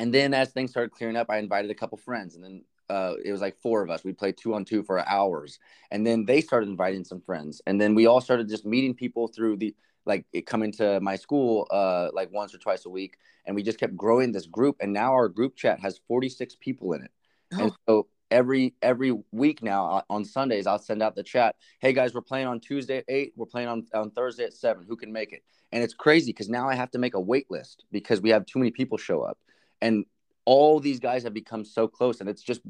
and 0.00 0.14
then 0.14 0.32
as 0.32 0.50
things 0.50 0.70
started 0.70 0.92
clearing 0.92 1.14
up, 1.14 1.26
I 1.28 1.36
invited 1.36 1.70
a 1.70 1.74
couple 1.74 1.98
friends, 1.98 2.34
and 2.34 2.42
then 2.42 2.64
uh, 2.88 3.12
it 3.22 3.32
was 3.32 3.42
like 3.42 3.58
four 3.60 3.82
of 3.82 3.90
us. 3.90 4.02
We 4.02 4.14
played 4.14 4.38
two 4.38 4.54
on 4.54 4.64
two 4.64 4.82
for 4.82 5.06
hours, 5.06 5.58
and 5.90 6.06
then 6.06 6.24
they 6.24 6.40
started 6.40 6.70
inviting 6.70 7.04
some 7.04 7.20
friends, 7.20 7.60
and 7.66 7.78
then 7.78 7.94
we 7.94 8.06
all 8.06 8.22
started 8.22 8.48
just 8.48 8.64
meeting 8.64 8.94
people 8.94 9.28
through 9.28 9.58
the 9.58 9.76
like 10.06 10.24
it 10.32 10.46
coming 10.46 10.72
to 10.72 11.00
my 11.00 11.16
school 11.16 11.68
uh, 11.70 12.08
like 12.14 12.32
once 12.32 12.54
or 12.54 12.58
twice 12.58 12.86
a 12.86 12.88
week, 12.88 13.18
and 13.44 13.54
we 13.54 13.62
just 13.62 13.78
kept 13.78 13.94
growing 13.94 14.32
this 14.32 14.46
group, 14.46 14.76
and 14.80 14.90
now 14.90 15.12
our 15.12 15.28
group 15.28 15.54
chat 15.54 15.78
has 15.80 16.00
forty 16.08 16.30
six 16.30 16.56
people 16.58 16.94
in 16.94 17.02
it, 17.02 17.10
oh. 17.52 17.64
and 17.64 17.72
so 17.86 18.06
every 18.30 18.74
every 18.80 19.12
week 19.32 19.62
now 19.62 19.84
uh, 19.86 20.02
on 20.08 20.24
Sundays 20.24 20.66
I'll 20.66 20.78
send 20.78 21.02
out 21.02 21.14
the 21.14 21.22
chat. 21.22 21.56
Hey 21.78 21.92
guys, 21.92 22.14
we're 22.14 22.22
playing 22.22 22.46
on 22.46 22.58
Tuesday 22.58 22.98
at 22.98 23.04
eight. 23.08 23.34
We're 23.36 23.44
playing 23.44 23.68
on 23.68 23.86
on 23.92 24.12
Thursday 24.12 24.44
at 24.44 24.54
seven. 24.54 24.86
Who 24.88 24.96
can 24.96 25.12
make 25.12 25.34
it? 25.34 25.42
And 25.72 25.84
it's 25.84 25.94
crazy 25.94 26.32
because 26.32 26.48
now 26.48 26.70
I 26.70 26.74
have 26.74 26.90
to 26.92 26.98
make 26.98 27.12
a 27.12 27.20
wait 27.20 27.50
list 27.50 27.84
because 27.92 28.22
we 28.22 28.30
have 28.30 28.46
too 28.46 28.58
many 28.58 28.70
people 28.70 28.96
show 28.96 29.20
up 29.20 29.36
and 29.80 30.04
all 30.44 30.80
these 30.80 30.98
guys 30.98 31.22
have 31.22 31.34
become 31.34 31.64
so 31.64 31.86
close 31.86 32.20
and 32.20 32.28
it's 32.28 32.42
just 32.42 32.60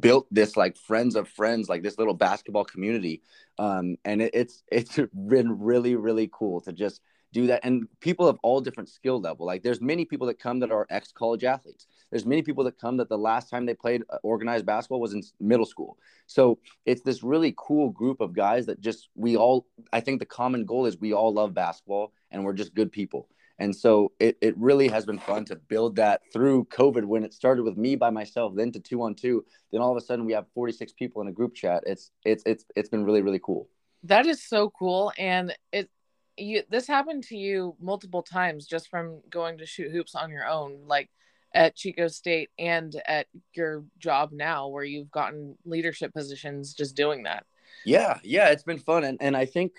built 0.00 0.26
this 0.30 0.56
like 0.56 0.76
friends 0.76 1.14
of 1.14 1.28
friends 1.28 1.68
like 1.68 1.82
this 1.82 1.98
little 1.98 2.14
basketball 2.14 2.64
community. 2.64 3.22
Um, 3.58 3.96
and 4.04 4.20
it, 4.20 4.32
it's 4.34 4.62
it's 4.70 4.98
been 5.28 5.58
really 5.58 5.96
really 5.96 6.28
cool 6.32 6.60
to 6.62 6.72
just 6.72 7.00
do 7.32 7.46
that. 7.46 7.60
And 7.62 7.86
people 8.00 8.26
of 8.26 8.38
all 8.42 8.60
different 8.60 8.88
skill 8.88 9.20
level 9.20 9.46
like 9.46 9.62
there's 9.62 9.80
many 9.80 10.04
people 10.04 10.26
that 10.26 10.38
come 10.38 10.58
that 10.60 10.72
are 10.72 10.86
ex 10.90 11.12
college 11.12 11.44
athletes. 11.44 11.86
There's 12.10 12.26
many 12.26 12.42
people 12.42 12.64
that 12.64 12.78
come 12.78 12.96
that 12.96 13.08
the 13.08 13.16
last 13.16 13.48
time 13.48 13.64
they 13.64 13.74
played 13.74 14.02
uh, 14.10 14.18
organized 14.24 14.66
basketball 14.66 15.00
was 15.00 15.14
in 15.14 15.22
middle 15.38 15.66
school. 15.66 15.96
So 16.26 16.58
it's 16.84 17.02
this 17.02 17.22
really 17.22 17.54
cool 17.56 17.90
group 17.90 18.20
of 18.20 18.34
guys 18.34 18.66
that 18.66 18.80
just 18.80 19.08
we 19.14 19.36
all 19.36 19.66
i 19.92 20.00
think 20.00 20.18
the 20.18 20.26
common 20.26 20.64
goal 20.64 20.86
is 20.86 20.98
we 20.98 21.12
all 21.14 21.32
love 21.32 21.54
basketball 21.54 22.12
and 22.30 22.44
we're 22.44 22.52
just 22.52 22.74
good 22.74 22.92
people 22.92 23.28
and 23.60 23.74
so 23.76 24.12
it, 24.18 24.36
it 24.40 24.56
really 24.58 24.88
has 24.88 25.06
been 25.06 25.18
fun 25.18 25.44
to 25.44 25.54
build 25.54 25.96
that 25.96 26.22
through 26.32 26.64
covid 26.64 27.04
when 27.04 27.22
it 27.22 27.32
started 27.32 27.62
with 27.62 27.76
me 27.76 27.94
by 27.94 28.10
myself 28.10 28.52
then 28.56 28.72
to 28.72 28.80
two 28.80 29.02
on 29.02 29.14
two 29.14 29.44
then 29.72 29.80
all 29.80 29.90
of 29.90 29.96
a 29.96 30.04
sudden 30.04 30.24
we 30.24 30.32
have 30.32 30.46
46 30.54 30.92
people 30.94 31.22
in 31.22 31.28
a 31.28 31.32
group 31.32 31.54
chat. 31.54 31.84
It's 31.86 32.10
it's 32.24 32.42
it's 32.46 32.64
it's 32.76 32.88
been 32.88 33.04
really 33.04 33.22
really 33.22 33.40
cool. 33.42 33.68
That 34.04 34.26
is 34.26 34.42
so 34.42 34.70
cool. 34.70 35.12
And 35.18 35.54
it 35.72 35.88
you 36.36 36.62
this 36.70 36.86
happened 36.86 37.24
to 37.24 37.36
you 37.36 37.76
multiple 37.80 38.22
times 38.22 38.66
just 38.66 38.88
from 38.88 39.20
going 39.30 39.58
to 39.58 39.66
shoot 39.66 39.92
hoops 39.92 40.14
on 40.14 40.30
your 40.30 40.46
own 40.46 40.84
like 40.86 41.10
at 41.54 41.74
Chico 41.74 42.08
State 42.08 42.50
and 42.58 42.94
at 43.06 43.26
your 43.54 43.84
job 43.98 44.30
now 44.32 44.68
where 44.68 44.84
you've 44.84 45.10
gotten 45.10 45.56
leadership 45.64 46.12
positions 46.14 46.74
just 46.74 46.94
doing 46.94 47.24
that. 47.24 47.44
Yeah, 47.84 48.18
yeah, 48.22 48.48
it's 48.48 48.62
been 48.62 48.78
fun. 48.78 49.04
And 49.04 49.18
and 49.20 49.36
I 49.36 49.46
think 49.46 49.72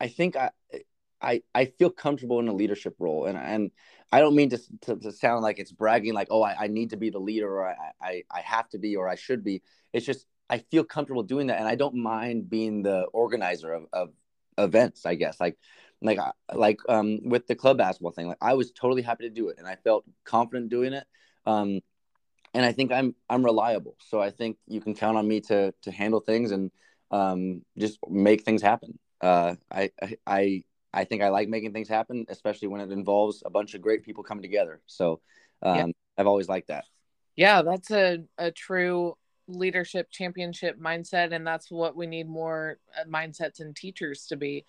I 0.00 0.08
think 0.08 0.36
I 0.36 0.50
I 1.22 1.42
I 1.54 1.66
feel 1.66 1.90
comfortable 1.90 2.40
in 2.40 2.48
a 2.48 2.54
leadership 2.54 2.96
role 2.98 3.26
and 3.26 3.38
and 3.38 3.70
I 4.12 4.20
don't 4.20 4.36
mean 4.36 4.50
to, 4.50 4.58
to, 4.82 4.96
to 4.96 5.12
sound 5.12 5.42
like 5.42 5.58
it's 5.58 5.72
bragging 5.72 6.14
like 6.14 6.28
oh 6.30 6.42
I, 6.42 6.64
I 6.64 6.66
need 6.66 6.90
to 6.90 6.96
be 6.96 7.10
the 7.10 7.18
leader 7.18 7.48
or 7.48 7.68
I, 7.68 7.76
I 8.00 8.22
I 8.30 8.40
have 8.40 8.68
to 8.70 8.78
be 8.78 8.96
or 8.96 9.08
I 9.08 9.14
should 9.14 9.44
be. 9.44 9.62
It's 9.92 10.06
just 10.06 10.26
I 10.50 10.58
feel 10.58 10.84
comfortable 10.84 11.22
doing 11.22 11.46
that 11.48 11.58
and 11.58 11.68
I 11.68 11.76
don't 11.76 11.94
mind 11.94 12.50
being 12.50 12.82
the 12.82 13.04
organizer 13.12 13.72
of, 13.72 13.86
of 13.92 14.10
events, 14.58 15.06
I 15.06 15.14
guess. 15.14 15.40
Like 15.40 15.56
like 16.02 16.18
like 16.52 16.78
um 16.88 17.20
with 17.28 17.46
the 17.46 17.54
club 17.54 17.78
basketball 17.78 18.12
thing 18.12 18.26
like 18.26 18.38
i 18.40 18.54
was 18.54 18.72
totally 18.72 19.02
happy 19.02 19.24
to 19.24 19.30
do 19.30 19.48
it 19.48 19.58
and 19.58 19.66
i 19.66 19.76
felt 19.76 20.04
confident 20.24 20.68
doing 20.68 20.92
it 20.92 21.06
um 21.46 21.80
and 22.54 22.64
i 22.64 22.72
think 22.72 22.92
i'm 22.92 23.14
i'm 23.30 23.44
reliable 23.44 23.96
so 24.00 24.20
i 24.20 24.30
think 24.30 24.56
you 24.66 24.80
can 24.80 24.94
count 24.94 25.16
on 25.16 25.26
me 25.26 25.40
to 25.40 25.72
to 25.82 25.90
handle 25.90 26.20
things 26.20 26.50
and 26.50 26.70
um 27.10 27.62
just 27.78 27.98
make 28.08 28.42
things 28.42 28.62
happen 28.62 28.98
uh 29.20 29.54
i 29.70 29.90
i 30.02 30.16
i 30.26 30.62
think 31.04 31.22
i 31.22 31.28
like 31.28 31.48
making 31.48 31.72
things 31.72 31.88
happen 31.88 32.26
especially 32.28 32.68
when 32.68 32.80
it 32.80 32.90
involves 32.90 33.42
a 33.44 33.50
bunch 33.50 33.74
of 33.74 33.80
great 33.80 34.02
people 34.02 34.22
coming 34.22 34.42
together 34.42 34.80
so 34.86 35.20
um 35.62 35.76
yeah. 35.76 35.86
i've 36.18 36.26
always 36.26 36.48
liked 36.48 36.68
that 36.68 36.84
yeah 37.36 37.62
that's 37.62 37.90
a 37.90 38.18
a 38.38 38.50
true 38.50 39.16
leadership 39.48 40.10
championship 40.10 40.80
mindset 40.80 41.32
and 41.32 41.46
that's 41.46 41.70
what 41.70 41.96
we 41.96 42.06
need 42.06 42.28
more 42.28 42.78
uh, 42.98 43.04
mindsets 43.08 43.60
and 43.60 43.74
teachers 43.74 44.26
to 44.26 44.36
be 44.36 44.64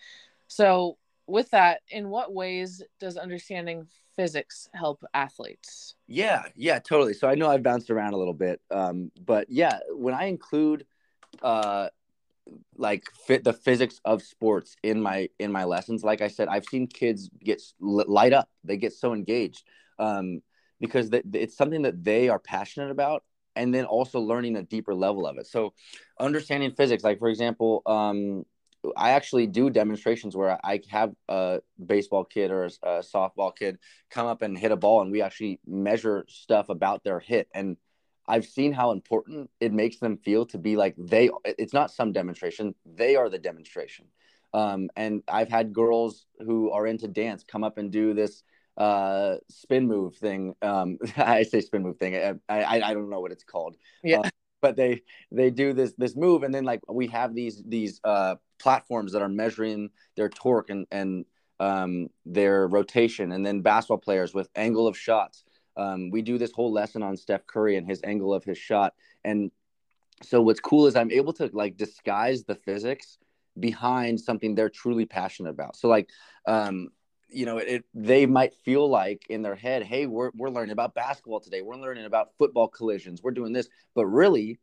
so 0.47 0.97
with 1.27 1.49
that, 1.51 1.81
in 1.89 2.09
what 2.09 2.33
ways 2.33 2.81
does 2.99 3.17
understanding 3.17 3.87
physics 4.15 4.69
help 4.73 5.03
athletes? 5.13 5.95
Yeah, 6.07 6.43
yeah, 6.55 6.79
totally. 6.79 7.13
So 7.13 7.27
I 7.27 7.35
know 7.35 7.49
I've 7.49 7.63
bounced 7.63 7.89
around 7.89 8.13
a 8.13 8.17
little 8.17 8.33
bit, 8.33 8.61
um, 8.69 9.11
but 9.25 9.49
yeah, 9.49 9.79
when 9.89 10.13
I 10.13 10.25
include 10.25 10.85
uh, 11.41 11.89
like 12.75 13.05
fit 13.25 13.43
the 13.43 13.53
physics 13.53 13.99
of 14.05 14.21
sports 14.21 14.75
in 14.83 15.01
my 15.01 15.29
in 15.39 15.51
my 15.51 15.63
lessons, 15.63 16.03
like 16.03 16.21
I 16.21 16.27
said, 16.27 16.47
I've 16.47 16.65
seen 16.65 16.87
kids 16.87 17.29
get 17.43 17.61
light 17.79 18.33
up. 18.33 18.49
They 18.63 18.77
get 18.77 18.93
so 18.93 19.13
engaged 19.13 19.63
um, 19.99 20.41
because 20.79 21.09
th- 21.09 21.25
it's 21.33 21.57
something 21.57 21.83
that 21.83 22.03
they 22.03 22.29
are 22.29 22.39
passionate 22.39 22.91
about, 22.91 23.23
and 23.55 23.73
then 23.73 23.85
also 23.85 24.19
learning 24.19 24.57
a 24.57 24.63
deeper 24.63 24.93
level 24.93 25.27
of 25.27 25.37
it. 25.37 25.47
So 25.47 25.73
understanding 26.19 26.71
physics, 26.71 27.03
like 27.03 27.19
for 27.19 27.29
example. 27.29 27.81
Um, 27.85 28.45
I 28.97 29.11
actually 29.11 29.47
do 29.47 29.69
demonstrations 29.69 30.35
where 30.35 30.59
I 30.61 30.81
have 30.89 31.13
a 31.29 31.61
baseball 31.85 32.25
kid 32.25 32.51
or 32.51 32.65
a, 32.65 32.69
a, 32.83 32.89
softball 32.99 33.55
kid 33.55 33.77
come 34.09 34.27
up 34.27 34.41
and 34.41 34.57
hit 34.57 34.73
a 34.73 34.75
ball, 34.75 35.01
and 35.01 35.09
we 35.09 35.21
actually 35.21 35.61
measure 35.65 36.25
stuff 36.27 36.67
about 36.67 37.01
their 37.05 37.21
hit. 37.21 37.47
And 37.53 37.77
I've 38.27 38.45
seen 38.45 38.73
how 38.73 38.91
important 38.91 39.49
it 39.59 39.73
makes 39.73 39.97
them 39.97 40.17
feel 40.17 40.45
to 40.47 40.57
be 40.57 40.75
like 40.75 40.95
they. 40.97 41.29
It's 41.45 41.73
not 41.73 41.91
some 41.91 42.11
demonstration; 42.11 42.75
they 42.85 43.15
are 43.15 43.29
the 43.29 43.39
demonstration. 43.39 44.05
Um, 44.53 44.89
and 44.95 45.23
I've 45.27 45.49
had 45.49 45.73
girls 45.73 46.25
who 46.39 46.71
are 46.71 46.85
into 46.85 47.07
dance 47.07 47.43
come 47.43 47.63
up 47.63 47.77
and 47.77 47.91
do 47.91 48.13
this 48.13 48.43
uh, 48.77 49.35
spin 49.49 49.87
move 49.87 50.15
thing. 50.15 50.55
Um, 50.61 50.97
I 51.17 51.43
say 51.43 51.61
spin 51.61 51.83
move 51.83 51.97
thing. 51.97 52.15
I, 52.15 52.33
I 52.49 52.81
I 52.81 52.93
don't 52.93 53.09
know 53.09 53.19
what 53.21 53.31
it's 53.31 53.43
called. 53.43 53.77
Yeah. 54.03 54.19
Um, 54.19 54.29
but 54.61 54.75
they 54.77 55.01
they 55.31 55.49
do 55.49 55.73
this 55.73 55.93
this 55.97 56.15
move 56.15 56.43
and 56.43 56.55
then 56.55 56.63
like 56.63 56.79
we 56.89 57.07
have 57.07 57.35
these 57.35 57.61
these 57.67 57.99
uh 58.05 58.35
platforms 58.59 59.11
that 59.11 59.21
are 59.21 59.27
measuring 59.27 59.89
their 60.15 60.29
torque 60.29 60.69
and 60.69 60.87
and 60.89 61.25
um, 61.59 62.07
their 62.25 62.67
rotation, 62.67 63.31
and 63.31 63.45
then 63.45 63.61
basketball 63.61 63.97
players 63.97 64.33
with 64.33 64.49
angle 64.55 64.87
of 64.87 64.97
shots. 64.97 65.42
Um, 65.75 66.11
we 66.11 66.21
do 66.21 66.37
this 66.37 66.51
whole 66.51 66.71
lesson 66.71 67.03
on 67.03 67.17
Steph 67.17 67.47
Curry 67.47 67.77
and 67.77 67.87
his 67.87 68.01
angle 68.03 68.33
of 68.33 68.43
his 68.43 68.57
shot, 68.57 68.93
and 69.23 69.51
so 70.21 70.41
what's 70.41 70.59
cool 70.59 70.87
is 70.87 70.95
I'm 70.95 71.11
able 71.11 71.33
to 71.33 71.49
like 71.53 71.77
disguise 71.77 72.43
the 72.43 72.55
physics 72.55 73.17
behind 73.59 74.19
something 74.19 74.55
they're 74.55 74.69
truly 74.69 75.05
passionate 75.05 75.49
about. 75.49 75.75
So 75.75 75.87
like, 75.87 76.09
um, 76.47 76.89
you 77.29 77.45
know, 77.45 77.57
it, 77.57 77.85
they 77.93 78.25
might 78.25 78.53
feel 78.53 78.87
like 78.89 79.25
in 79.29 79.41
their 79.41 79.55
head, 79.55 79.83
hey, 79.83 80.05
we're 80.05 80.31
we're 80.35 80.49
learning 80.49 80.71
about 80.71 80.93
basketball 80.93 81.39
today. 81.39 81.61
We're 81.61 81.75
learning 81.75 82.05
about 82.05 82.29
football 82.37 82.67
collisions. 82.67 83.21
We're 83.23 83.31
doing 83.31 83.53
this, 83.53 83.67
but 83.95 84.05
really, 84.05 84.59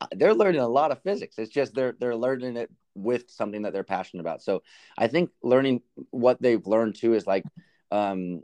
uh, 0.00 0.06
they're 0.12 0.34
learning 0.34 0.60
a 0.60 0.68
lot 0.68 0.92
of 0.92 1.02
physics. 1.02 1.38
It's 1.38 1.50
just 1.50 1.74
they're 1.74 1.96
they're 1.98 2.16
learning 2.16 2.56
it 2.56 2.70
with 2.94 3.30
something 3.30 3.62
that 3.62 3.72
they're 3.72 3.84
passionate 3.84 4.22
about. 4.22 4.42
So 4.42 4.62
I 4.96 5.08
think 5.08 5.30
learning 5.42 5.82
what 6.10 6.40
they've 6.40 6.64
learned 6.66 6.94
too 6.94 7.14
is 7.14 7.26
like 7.26 7.44
um, 7.90 8.42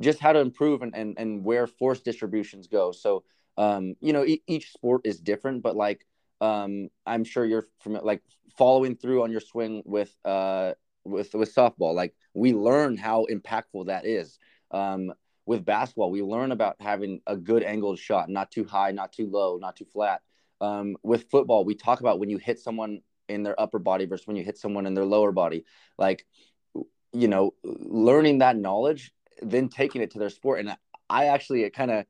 just 0.00 0.20
how 0.20 0.32
to 0.32 0.38
improve 0.38 0.82
and, 0.82 0.94
and, 0.94 1.14
and 1.18 1.44
where 1.44 1.66
force 1.66 2.00
distributions 2.00 2.66
go. 2.66 2.92
So, 2.92 3.24
um, 3.56 3.94
you 4.00 4.12
know, 4.12 4.24
e- 4.24 4.42
each 4.46 4.72
sport 4.72 5.02
is 5.04 5.20
different, 5.20 5.62
but 5.62 5.76
like, 5.76 6.06
um, 6.40 6.88
I'm 7.04 7.24
sure 7.24 7.44
you're 7.44 7.68
from 7.80 7.94
like 7.94 8.22
following 8.56 8.96
through 8.96 9.22
on 9.22 9.30
your 9.30 9.40
swing 9.40 9.82
with, 9.84 10.14
uh, 10.24 10.74
with, 11.04 11.34
with 11.34 11.54
softball, 11.54 11.94
like 11.94 12.14
we 12.34 12.52
learn 12.52 12.96
how 12.96 13.26
impactful 13.30 13.86
that 13.86 14.06
is. 14.06 14.38
Um, 14.70 15.12
with 15.46 15.64
basketball, 15.64 16.10
we 16.10 16.22
learn 16.22 16.52
about 16.52 16.76
having 16.78 17.22
a 17.26 17.36
good 17.36 17.62
angled 17.62 17.98
shot, 17.98 18.28
not 18.28 18.50
too 18.50 18.64
high, 18.64 18.92
not 18.92 19.12
too 19.12 19.28
low, 19.30 19.56
not 19.56 19.76
too 19.76 19.86
flat. 19.86 20.20
Um, 20.60 20.96
with 21.02 21.30
football, 21.30 21.64
we 21.64 21.74
talk 21.74 22.00
about 22.00 22.18
when 22.20 22.28
you 22.28 22.36
hit 22.36 22.58
someone 22.58 23.00
in 23.28 23.42
their 23.42 23.60
upper 23.60 23.78
body 23.78 24.06
versus 24.06 24.26
when 24.26 24.36
you 24.36 24.44
hit 24.44 24.58
someone 24.58 24.86
in 24.86 24.94
their 24.94 25.04
lower 25.04 25.32
body 25.32 25.64
like 25.98 26.26
you 27.12 27.28
know 27.28 27.54
learning 27.64 28.38
that 28.38 28.56
knowledge 28.56 29.12
then 29.42 29.68
taking 29.68 30.02
it 30.02 30.10
to 30.10 30.18
their 30.18 30.30
sport 30.30 30.60
and 30.60 30.76
i 31.10 31.26
actually 31.26 31.62
it 31.62 31.74
kind 31.74 31.90
of 31.90 32.04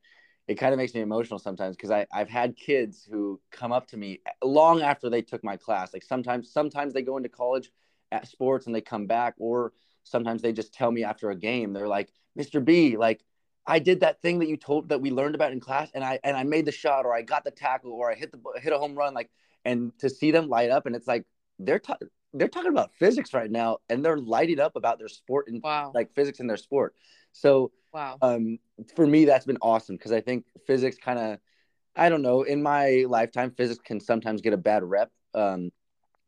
it 0.49 0.55
kind 0.55 0.73
of 0.73 0.79
makes 0.79 0.95
me 0.95 1.03
emotional 1.03 1.39
sometimes 1.39 1.77
because 1.77 1.91
I 1.91 2.07
I've 2.11 2.31
had 2.31 2.57
kids 2.57 3.07
who 3.09 3.39
come 3.53 3.71
up 3.71 3.87
to 3.89 3.99
me 3.99 4.21
long 4.43 4.81
after 4.81 5.11
they 5.11 5.21
took 5.21 5.45
my 5.45 5.59
class. 5.59 5.93
Like 5.93 6.03
sometimes 6.03 6.51
sometimes 6.51 6.95
they 6.95 7.03
go 7.03 7.19
into 7.19 7.29
college 7.29 7.71
at 8.11 8.27
sports 8.27 8.65
and 8.67 8.75
they 8.75 8.81
come 8.81 9.07
back, 9.07 9.35
or 9.39 9.75
sometimes 10.05 10.41
they 10.41 10.53
just 10.53 10.73
tell 10.73 10.91
me 10.91 11.05
after 11.05 11.31
a 11.31 11.37
game 11.37 11.75
they're 11.75 11.87
like, 11.87 12.11
Mr. 12.37 12.65
B, 12.65 12.97
like 12.97 13.23
I 13.67 13.79
did 13.79 14.01
that 14.01 14.23
thing 14.23 14.39
that 14.39 14.49
you 14.49 14.57
told 14.57 14.89
that 14.89 15.03
we 15.03 15.11
learned 15.11 15.35
about 15.35 15.53
in 15.53 15.61
class, 15.61 15.91
and 15.95 16.03
I 16.03 16.19
and 16.25 16.35
I 16.35 16.45
made 16.45 16.65
the 16.65 16.73
shot, 16.73 17.05
or 17.05 17.15
I 17.15 17.21
got 17.21 17.45
the 17.45 17.51
tackle, 17.51 17.93
or 17.93 18.11
I 18.11 18.15
hit 18.15 18.33
the 18.33 18.41
hit 18.61 18.73
a 18.73 18.79
home 18.79 18.95
run. 18.95 19.13
Like 19.13 19.31
and 19.67 19.93
to 19.99 20.09
see 20.09 20.31
them 20.31 20.49
light 20.49 20.71
up 20.71 20.87
and 20.87 20.97
it's 20.97 21.07
like 21.07 21.25
they're 21.59 21.79
ta- 21.81 21.99
they're 22.35 22.49
talking 22.49 22.71
about 22.71 22.93
physics 22.95 23.33
right 23.33 23.51
now 23.51 23.79
and 23.89 24.05
they're 24.05 24.19
lighting 24.19 24.61
up 24.61 24.77
about 24.77 24.99
their 24.99 25.09
sport 25.09 25.49
and 25.49 25.63
wow. 25.63 25.93
like 25.95 26.13
physics 26.13 26.41
in 26.41 26.47
their 26.47 26.57
sport. 26.57 26.95
So 27.33 27.73
wow. 27.93 28.19
um 28.23 28.59
for 28.95 29.07
me 29.07 29.25
that's 29.25 29.47
been 29.47 29.59
awesome 29.63 29.97
because 29.97 30.13
i 30.13 30.21
think 30.21 30.45
physics 30.67 30.97
kind 30.97 31.19
of 31.19 31.39
i 31.97 32.09
don't 32.09 32.23
know 32.23 32.43
in 32.43 32.63
my 32.63 33.05
lifetime 33.09 33.51
physics 33.51 33.81
can 33.83 33.99
sometimes 33.99 34.41
get 34.41 34.53
a 34.53 34.57
bad 34.59 34.85
rep 34.85 35.11
um 35.35 35.71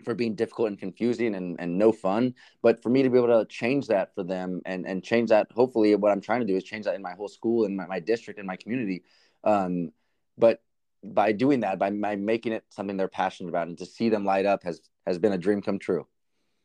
for 0.04 0.14
being 0.14 0.34
difficult 0.34 0.68
and 0.68 0.78
confusing 0.78 1.34
and, 1.34 1.56
and 1.60 1.76
no 1.76 1.92
fun. 1.92 2.34
But 2.62 2.82
for 2.82 2.88
me 2.88 3.02
to 3.02 3.10
be 3.10 3.18
able 3.18 3.38
to 3.38 3.44
change 3.46 3.88
that 3.88 4.14
for 4.14 4.24
them 4.24 4.62
and 4.64 4.86
and 4.86 5.04
change 5.04 5.28
that 5.28 5.48
hopefully 5.52 5.94
what 5.94 6.12
i'm 6.12 6.20
trying 6.20 6.40
to 6.40 6.46
do 6.46 6.56
is 6.56 6.64
change 6.64 6.86
that 6.86 6.94
in 6.94 7.02
my 7.02 7.12
whole 7.12 7.28
school 7.28 7.64
and 7.66 7.76
my, 7.76 7.86
my 7.86 8.00
district 8.00 8.38
and 8.38 8.46
my 8.46 8.56
community. 8.56 9.02
Um 9.44 9.92
but 10.38 10.62
by 11.02 11.32
doing 11.32 11.60
that, 11.60 11.78
by, 11.78 11.90
by 11.90 12.16
making 12.16 12.52
it 12.52 12.64
something 12.70 12.96
they're 12.96 13.08
passionate 13.08 13.48
about, 13.48 13.68
and 13.68 13.78
to 13.78 13.86
see 13.86 14.08
them 14.08 14.24
light 14.24 14.46
up 14.46 14.62
has 14.64 14.80
has 15.06 15.18
been 15.18 15.32
a 15.32 15.38
dream 15.38 15.62
come 15.62 15.78
true. 15.78 16.06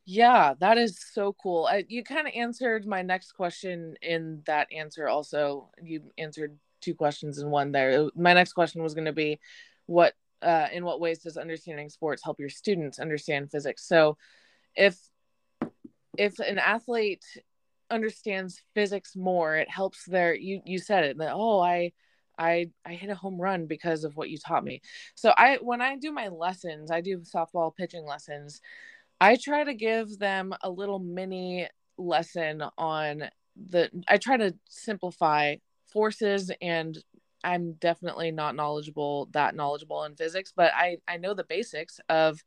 Yeah, 0.05 0.53
that 0.59 0.77
is 0.77 0.99
so 1.13 1.33
cool. 1.41 1.65
I, 1.65 1.85
you 1.87 2.03
kind 2.03 2.27
of 2.27 2.33
answered 2.35 2.85
my 2.85 3.01
next 3.01 3.31
question 3.31 3.95
in 4.01 4.43
that 4.45 4.67
answer. 4.71 5.07
Also, 5.07 5.69
you 5.81 6.03
answered 6.17 6.57
two 6.81 6.93
questions 6.93 7.39
in 7.39 7.49
one 7.49 7.71
there. 7.71 8.09
My 8.15 8.33
next 8.33 8.53
question 8.53 8.83
was 8.83 8.93
going 8.93 9.05
to 9.05 9.13
be, 9.13 9.39
what 9.87 10.13
uh, 10.41 10.67
in 10.71 10.85
what 10.85 10.99
ways 10.99 11.19
does 11.19 11.37
understanding 11.37 11.89
sports 11.89 12.23
help 12.23 12.39
your 12.39 12.49
students 12.49 12.99
understand 12.99 13.51
physics? 13.51 13.87
So, 13.87 14.17
if 14.75 14.97
if 16.17 16.39
an 16.39 16.59
athlete 16.59 17.23
understands 17.89 18.61
physics 18.73 19.15
more, 19.15 19.55
it 19.55 19.69
helps 19.69 20.05
their 20.05 20.35
you 20.35 20.61
you 20.65 20.77
said 20.77 21.05
it 21.05 21.17
that 21.17 21.33
oh 21.33 21.59
I 21.59 21.93
I 22.37 22.69
I 22.85 22.93
hit 22.93 23.09
a 23.09 23.15
home 23.15 23.39
run 23.39 23.65
because 23.65 24.03
of 24.03 24.15
what 24.15 24.29
you 24.29 24.37
taught 24.37 24.63
me. 24.63 24.81
So 25.15 25.33
I 25.37 25.57
when 25.61 25.81
I 25.81 25.97
do 25.97 26.11
my 26.11 26.27
lessons, 26.27 26.91
I 26.91 27.01
do 27.01 27.19
softball 27.19 27.75
pitching 27.75 28.05
lessons. 28.05 28.61
I 29.21 29.37
try 29.37 29.63
to 29.63 29.73
give 29.73 30.19
them 30.19 30.53
a 30.61 30.69
little 30.69 30.99
mini 30.99 31.67
lesson 31.97 32.63
on 32.77 33.29
the 33.55 33.89
I 34.07 34.17
try 34.17 34.37
to 34.37 34.55
simplify 34.69 35.55
forces 35.87 36.51
and 36.61 36.97
I'm 37.43 37.73
definitely 37.73 38.31
not 38.31 38.55
knowledgeable 38.55 39.29
that 39.31 39.55
knowledgeable 39.55 40.03
in 40.03 40.15
physics, 40.15 40.51
but 40.55 40.71
I 40.73 40.97
I 41.07 41.17
know 41.17 41.33
the 41.33 41.43
basics 41.43 41.99
of 42.09 42.43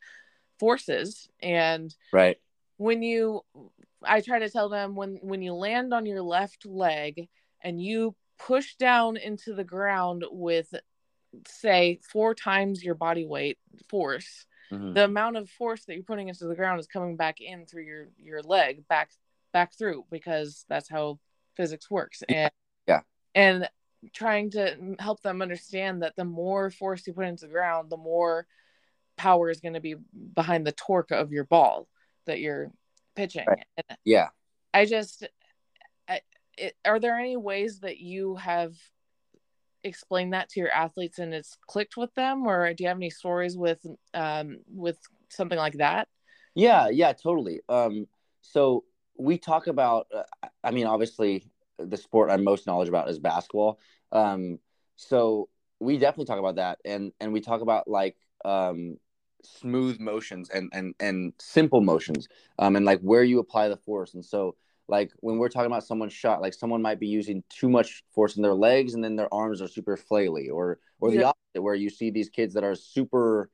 forces 0.59 1.29
and 1.40 1.94
right 2.12 2.37
when 2.77 3.03
you 3.03 3.42
I 4.03 4.20
try 4.20 4.38
to 4.40 4.51
tell 4.51 4.68
them 4.68 4.94
when 4.94 5.18
when 5.22 5.42
you 5.42 5.55
land 5.55 5.94
on 5.94 6.07
your 6.07 6.22
left 6.22 6.66
leg 6.66 7.29
and 7.62 7.81
you 7.81 8.14
push 8.38 8.77
down 8.77 9.16
into 9.16 9.55
the 9.55 9.64
ground 9.64 10.24
with 10.31 10.74
say 11.46 12.01
four 12.11 12.35
times 12.35 12.83
your 12.83 12.94
body 12.94 13.27
weight 13.27 13.59
force. 13.88 14.44
Mm-hmm. 14.70 14.92
the 14.92 15.05
amount 15.05 15.38
of 15.38 15.48
force 15.48 15.87
that 15.87 15.94
you're 15.94 16.03
putting 16.03 16.29
into 16.29 16.44
the 16.44 16.55
ground 16.55 16.79
is 16.79 16.87
coming 16.87 17.16
back 17.16 17.40
in 17.40 17.64
through 17.64 17.85
your 17.85 18.09
your 18.18 18.42
leg 18.42 18.87
back 18.87 19.09
back 19.51 19.72
through 19.72 20.05
because 20.11 20.66
that's 20.68 20.90
how 20.90 21.18
physics 21.57 21.90
works. 21.90 22.22
And 22.29 22.51
yeah. 22.87 23.01
and 23.35 23.66
trying 24.12 24.51
to 24.51 24.94
help 24.98 25.22
them 25.22 25.40
understand 25.40 26.03
that 26.03 26.16
the 26.16 26.24
more 26.27 26.70
force 26.70 27.07
you 27.07 27.14
put 27.14 27.24
into 27.24 27.46
the 27.46 27.53
ground 27.53 27.88
the 27.88 27.96
more 27.96 28.46
power 29.16 29.48
is 29.51 29.61
going 29.61 29.74
to 29.74 29.81
be 29.81 29.96
behind 30.35 30.66
the 30.66 30.72
torque 30.72 31.11
of 31.11 31.33
your 31.33 31.44
ball 31.44 31.88
that 32.27 32.38
you're 32.38 32.70
pitching. 33.16 33.46
Right. 33.46 33.66
yeah. 34.05 34.29
I 34.72 34.85
just 34.85 35.27
it, 36.59 36.77
are 36.85 37.01
there 37.01 37.16
any 37.18 37.37
ways 37.37 37.81
that 37.81 37.99
you 37.99 38.37
have 38.37 38.75
explained 39.85 40.33
that 40.33 40.49
to 40.51 40.61
your 40.61 40.71
athletes 40.71 41.18
and 41.18 41.33
it's 41.33 41.57
clicked 41.66 41.97
with 41.97 42.14
them? 42.14 42.47
Or 42.47 42.73
do 42.75 42.85
you 42.85 42.88
have 42.88 42.97
any 42.97 43.11
stories 43.11 43.57
with 43.57 43.85
um 44.14 44.59
with 44.68 44.99
something 45.29 45.59
like 45.59 45.75
that? 45.75 46.09
Yeah 46.55 46.88
yeah 46.88 47.12
totally. 47.12 47.61
Um 47.68 48.07
so 48.42 48.85
we 49.16 49.37
talk 49.37 49.66
about 49.66 50.07
uh, 50.14 50.49
i 50.62 50.71
mean 50.71 50.87
obviously 50.87 51.44
the 51.79 51.97
sport 51.97 52.31
i'm 52.31 52.44
most 52.44 52.66
knowledgeable 52.66 52.99
about 52.99 53.11
is 53.11 53.18
basketball. 53.18 53.79
Um 54.12 54.59
so 54.97 55.49
we 55.81 55.99
definitely 55.99 56.27
talk 56.27 56.38
about 56.38 56.57
that. 56.57 56.79
And 56.85 57.12
and 57.21 57.33
we 57.33 57.40
talk 57.40 57.61
about 57.61 57.88
like 57.88 58.16
um 58.44 58.97
smooth 59.44 60.01
motions 60.01 60.51
and 60.51 60.68
and 60.73 60.94
and 60.99 61.33
simple 61.38 61.81
motions 61.81 62.27
um 62.59 62.75
and 62.75 62.85
like 62.85 63.01
where 63.01 63.23
you 63.23 63.38
apply 63.38 63.68
the 63.68 63.77
force. 63.77 64.14
And 64.14 64.25
so 64.25 64.57
like 64.88 65.12
when 65.20 65.38
we're 65.38 65.48
talking 65.48 65.70
about 65.70 65.85
someone's 65.85 66.12
shot 66.12 66.40
like 66.40 66.55
someone 66.55 66.83
might 66.83 66.98
be 66.98 67.07
using 67.07 67.42
too 67.48 67.68
much 67.68 68.03
force 68.14 68.37
in 68.37 68.42
their 68.42 68.55
legs 68.55 68.94
and 68.94 69.05
then 69.05 69.16
their 69.16 69.33
arms 69.33 69.61
are 69.61 69.68
super 69.68 69.96
flaily 69.96 70.51
or 70.51 70.79
or 71.01 71.11
the 71.11 71.24
opposite 71.24 71.62
where 71.62 71.74
you 71.74 71.90
see 71.90 72.11
these 72.11 72.29
kids 72.29 72.55
that 72.55 72.64
are 72.64 72.74
super 72.74 73.51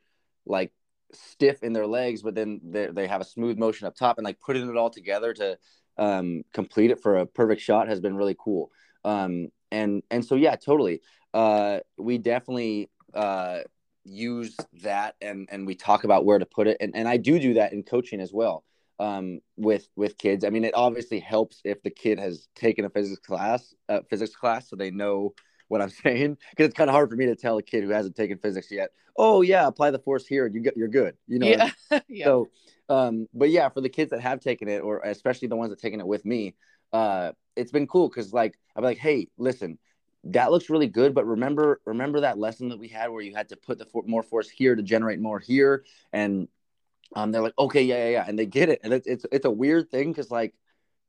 like 0.46 0.72
stiff 1.12 1.62
in 1.62 1.72
their 1.72 1.86
legs 1.86 2.22
but 2.22 2.34
then 2.34 2.60
they, 2.64 2.86
they 2.86 3.06
have 3.06 3.20
a 3.20 3.24
smooth 3.24 3.58
motion 3.58 3.86
up 3.86 3.94
top 3.94 4.18
and 4.18 4.24
like 4.24 4.40
putting 4.40 4.68
it 4.68 4.76
all 4.76 4.90
together 4.90 5.32
to 5.32 5.58
um, 5.96 6.44
complete 6.52 6.90
it 6.90 7.00
for 7.00 7.18
a 7.18 7.26
perfect 7.26 7.60
shot 7.60 7.88
has 7.88 8.00
been 8.00 8.16
really 8.16 8.36
cool. 8.38 8.70
Um, 9.04 9.48
and 9.70 10.02
and 10.10 10.24
so 10.24 10.34
yeah 10.34 10.56
totally. 10.56 11.00
Uh, 11.32 11.80
we 11.98 12.18
definitely 12.18 12.90
uh, 13.12 13.60
use 14.04 14.56
that 14.82 15.16
and 15.20 15.48
and 15.50 15.66
we 15.66 15.74
talk 15.74 16.04
about 16.04 16.24
where 16.24 16.38
to 16.38 16.46
put 16.46 16.66
it. 16.66 16.76
And, 16.80 16.94
and 16.94 17.08
i 17.08 17.16
do 17.16 17.38
do 17.38 17.54
that 17.54 17.72
in 17.72 17.82
coaching 17.82 18.20
as 18.20 18.32
well 18.32 18.64
um, 18.98 19.40
with 19.56 19.88
with 19.96 20.16
kids 20.18 20.44
i 20.44 20.50
mean 20.50 20.64
it 20.64 20.74
obviously 20.74 21.18
helps 21.18 21.60
if 21.64 21.82
the 21.82 21.90
kid 21.90 22.18
has 22.18 22.48
taken 22.54 22.84
a 22.84 22.90
physics 22.90 23.20
class 23.20 23.74
uh, 23.88 24.00
physics 24.08 24.34
class 24.34 24.68
so 24.68 24.76
they 24.76 24.90
know 24.90 25.34
what 25.68 25.82
i'm 25.82 25.90
saying 26.04 26.36
because 26.50 26.66
it's 26.66 26.76
kind 26.76 26.90
of 26.90 26.94
hard 26.94 27.10
for 27.10 27.16
me 27.16 27.26
to 27.26 27.36
tell 27.36 27.58
a 27.58 27.62
kid 27.62 27.82
who 27.82 27.90
hasn't 27.90 28.16
taken 28.16 28.38
physics 28.38 28.70
yet 28.70 28.90
oh 29.16 29.42
yeah 29.42 29.66
apply 29.66 29.90
the 29.90 29.98
force 29.98 30.26
here 30.26 30.46
and 30.46 30.54
you 30.54 30.60
get 30.60 30.76
you're 30.76 30.88
good 30.88 31.16
you 31.26 31.38
know 31.38 31.46
yeah. 31.46 31.70
yeah. 32.08 32.24
so 32.24 32.48
um 32.88 33.28
but 33.34 33.50
yeah 33.50 33.68
for 33.68 33.80
the 33.80 33.88
kids 33.88 34.10
that 34.10 34.20
have 34.20 34.40
taken 34.40 34.68
it 34.68 34.80
or 34.82 35.00
especially 35.00 35.48
the 35.48 35.56
ones 35.56 35.70
that 35.70 35.80
taken 35.80 36.00
it 36.00 36.06
with 36.06 36.24
me 36.24 36.54
uh 36.92 37.32
it's 37.56 37.72
been 37.72 37.86
cool 37.86 38.08
because 38.08 38.32
like 38.32 38.58
i'm 38.76 38.84
like 38.84 38.98
hey 38.98 39.28
listen 39.38 39.78
that 40.24 40.50
looks 40.50 40.70
really 40.70 40.86
good 40.86 41.14
but 41.14 41.26
remember 41.26 41.80
remember 41.84 42.20
that 42.20 42.38
lesson 42.38 42.68
that 42.68 42.78
we 42.78 42.88
had 42.88 43.10
where 43.10 43.22
you 43.22 43.34
had 43.34 43.48
to 43.48 43.56
put 43.56 43.78
the 43.78 43.84
for- 43.84 44.04
more 44.06 44.22
force 44.22 44.48
here 44.48 44.74
to 44.74 44.82
generate 44.82 45.20
more 45.20 45.38
here 45.38 45.84
and 46.12 46.48
um 47.16 47.32
they're 47.32 47.42
like 47.42 47.58
okay 47.58 47.82
yeah 47.82 48.04
yeah 48.04 48.10
yeah 48.10 48.24
and 48.26 48.38
they 48.38 48.46
get 48.46 48.68
it 48.68 48.80
and 48.82 48.92
it's 48.92 49.06
it's, 49.06 49.26
it's 49.32 49.44
a 49.44 49.50
weird 49.50 49.90
thing 49.90 50.10
because 50.10 50.30
like 50.30 50.54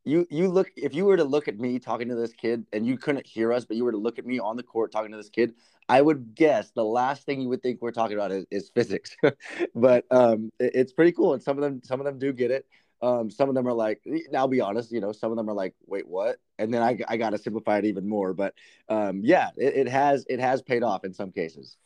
you 0.03 0.25
you 0.29 0.47
look 0.47 0.69
if 0.75 0.93
you 0.93 1.05
were 1.05 1.17
to 1.17 1.23
look 1.23 1.47
at 1.47 1.59
me 1.59 1.79
talking 1.79 2.09
to 2.09 2.15
this 2.15 2.33
kid 2.33 2.65
and 2.73 2.85
you 2.85 2.97
couldn't 2.97 3.25
hear 3.25 3.51
us 3.51 3.65
but 3.65 3.75
you 3.75 3.83
were 3.83 3.91
to 3.91 3.97
look 3.97 4.19
at 4.19 4.25
me 4.25 4.39
on 4.39 4.55
the 4.55 4.63
court 4.63 4.91
talking 4.91 5.11
to 5.11 5.17
this 5.17 5.29
kid 5.29 5.53
i 5.89 6.01
would 6.01 6.35
guess 6.35 6.71
the 6.71 6.83
last 6.83 7.23
thing 7.25 7.41
you 7.41 7.49
would 7.49 7.61
think 7.61 7.81
we're 7.81 7.91
talking 7.91 8.15
about 8.15 8.31
is, 8.31 8.45
is 8.51 8.69
physics 8.69 9.15
but 9.75 10.05
um 10.11 10.51
it, 10.59 10.71
it's 10.75 10.93
pretty 10.93 11.11
cool 11.11 11.33
and 11.33 11.41
some 11.41 11.57
of 11.57 11.63
them 11.63 11.81
some 11.83 11.99
of 11.99 12.05
them 12.05 12.19
do 12.19 12.31
get 12.31 12.51
it 12.51 12.65
um, 13.01 13.29
some 13.29 13.49
of 13.49 13.55
them 13.55 13.67
are 13.67 13.73
like, 13.73 14.01
I'll 14.35 14.47
be 14.47 14.61
honest, 14.61 14.91
you 14.91 15.01
know, 15.01 15.11
some 15.11 15.31
of 15.31 15.37
them 15.37 15.49
are 15.49 15.53
like, 15.53 15.75
wait, 15.85 16.07
what? 16.07 16.37
And 16.57 16.73
then 16.73 16.81
I, 16.81 16.97
I 17.07 17.17
got 17.17 17.31
to 17.31 17.37
simplify 17.37 17.77
it 17.77 17.85
even 17.85 18.07
more. 18.07 18.33
But 18.33 18.53
um, 18.89 19.21
yeah, 19.23 19.49
it, 19.57 19.75
it 19.75 19.87
has 19.89 20.25
it 20.29 20.39
has 20.39 20.61
paid 20.61 20.81
off 20.81 21.03
in 21.03 21.13
some 21.13 21.31
cases. 21.31 21.77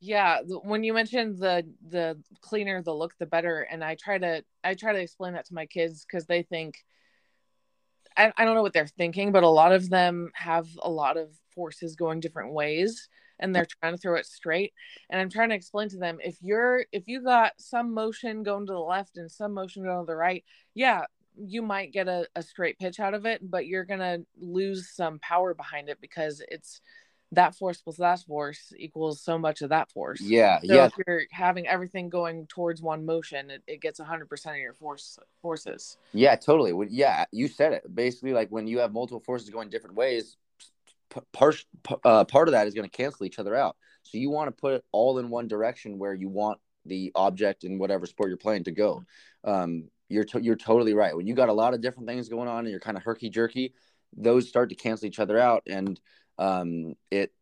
Yeah, 0.00 0.40
when 0.62 0.82
you 0.82 0.94
mentioned 0.94 1.38
the 1.38 1.66
the 1.86 2.18
cleaner 2.40 2.82
the 2.82 2.94
look, 2.94 3.16
the 3.18 3.26
better, 3.26 3.60
and 3.60 3.84
I 3.84 3.96
try 3.96 4.16
to 4.18 4.42
I 4.64 4.74
try 4.74 4.92
to 4.94 5.00
explain 5.00 5.34
that 5.34 5.46
to 5.46 5.54
my 5.54 5.66
kids 5.66 6.04
because 6.06 6.26
they 6.26 6.42
think 6.42 6.76
I, 8.16 8.32
I 8.36 8.44
don't 8.44 8.54
know 8.54 8.62
what 8.62 8.72
they're 8.72 8.86
thinking, 8.86 9.32
but 9.32 9.42
a 9.42 9.48
lot 9.48 9.72
of 9.72 9.88
them 9.88 10.30
have 10.34 10.66
a 10.82 10.90
lot 10.90 11.16
of 11.16 11.30
forces 11.54 11.96
going 11.96 12.20
different 12.20 12.52
ways 12.52 13.08
and 13.38 13.54
they're 13.54 13.66
trying 13.80 13.94
to 13.94 13.98
throw 13.98 14.14
it 14.16 14.26
straight 14.26 14.72
and 15.08 15.20
i'm 15.20 15.28
trying 15.28 15.48
to 15.48 15.54
explain 15.54 15.88
to 15.88 15.96
them 15.96 16.18
if 16.22 16.36
you're 16.40 16.84
if 16.92 17.08
you 17.08 17.22
got 17.22 17.52
some 17.58 17.92
motion 17.92 18.42
going 18.42 18.66
to 18.66 18.72
the 18.72 18.78
left 18.78 19.16
and 19.16 19.30
some 19.30 19.52
motion 19.52 19.82
going 19.82 20.06
to 20.06 20.06
the 20.06 20.14
right 20.14 20.44
yeah 20.74 21.02
you 21.36 21.62
might 21.62 21.92
get 21.92 22.06
a, 22.06 22.26
a 22.36 22.42
straight 22.42 22.78
pitch 22.78 23.00
out 23.00 23.14
of 23.14 23.26
it 23.26 23.40
but 23.50 23.66
you're 23.66 23.84
gonna 23.84 24.18
lose 24.38 24.90
some 24.94 25.18
power 25.18 25.54
behind 25.54 25.88
it 25.88 26.00
because 26.00 26.42
it's 26.48 26.80
that 27.32 27.54
force 27.54 27.80
plus 27.80 27.96
that 27.96 28.20
force 28.20 28.72
equals 28.76 29.20
so 29.20 29.38
much 29.38 29.62
of 29.62 29.70
that 29.70 29.90
force. 29.90 30.20
Yeah, 30.20 30.60
so 30.64 30.74
yeah. 30.74 30.86
If 30.86 30.92
you're 31.06 31.22
having 31.30 31.66
everything 31.66 32.08
going 32.08 32.46
towards 32.46 32.82
one 32.82 33.06
motion, 33.06 33.50
it, 33.50 33.62
it 33.66 33.80
gets 33.80 34.00
100% 34.00 34.46
of 34.46 34.56
your 34.56 34.74
force 34.74 35.18
forces. 35.40 35.96
Yeah, 36.12 36.34
totally. 36.36 36.88
Yeah, 36.90 37.24
you 37.30 37.48
said 37.48 37.72
it. 37.72 37.94
Basically, 37.94 38.32
like 38.32 38.48
when 38.50 38.66
you 38.66 38.80
have 38.80 38.92
multiple 38.92 39.20
forces 39.20 39.48
going 39.50 39.70
different 39.70 39.96
ways, 39.96 40.36
part 41.32 41.64
uh, 42.04 42.24
part 42.24 42.48
of 42.48 42.52
that 42.52 42.66
is 42.66 42.74
going 42.74 42.88
to 42.88 42.96
cancel 42.96 43.26
each 43.26 43.38
other 43.38 43.54
out. 43.54 43.76
So 44.02 44.18
you 44.18 44.30
want 44.30 44.48
to 44.48 44.60
put 44.60 44.74
it 44.74 44.84
all 44.92 45.18
in 45.18 45.30
one 45.30 45.46
direction 45.48 45.98
where 45.98 46.14
you 46.14 46.28
want 46.28 46.58
the 46.86 47.12
object 47.14 47.64
in 47.64 47.78
whatever 47.78 48.06
sport 48.06 48.30
you're 48.30 48.38
playing 48.38 48.64
to 48.64 48.72
go. 48.72 49.04
Um, 49.44 49.84
you're 50.08 50.24
to- 50.24 50.42
you're 50.42 50.56
totally 50.56 50.94
right. 50.94 51.16
When 51.16 51.26
you 51.26 51.34
got 51.34 51.48
a 51.48 51.52
lot 51.52 51.74
of 51.74 51.80
different 51.80 52.08
things 52.08 52.28
going 52.28 52.48
on 52.48 52.60
and 52.60 52.70
you're 52.70 52.80
kind 52.80 52.96
of 52.96 53.02
herky 53.02 53.28
jerky, 53.28 53.74
those 54.16 54.48
start 54.48 54.70
to 54.70 54.74
cancel 54.74 55.06
each 55.06 55.20
other 55.20 55.38
out, 55.38 55.62
and 55.68 56.00
um, 56.40 56.96
it 57.10 57.32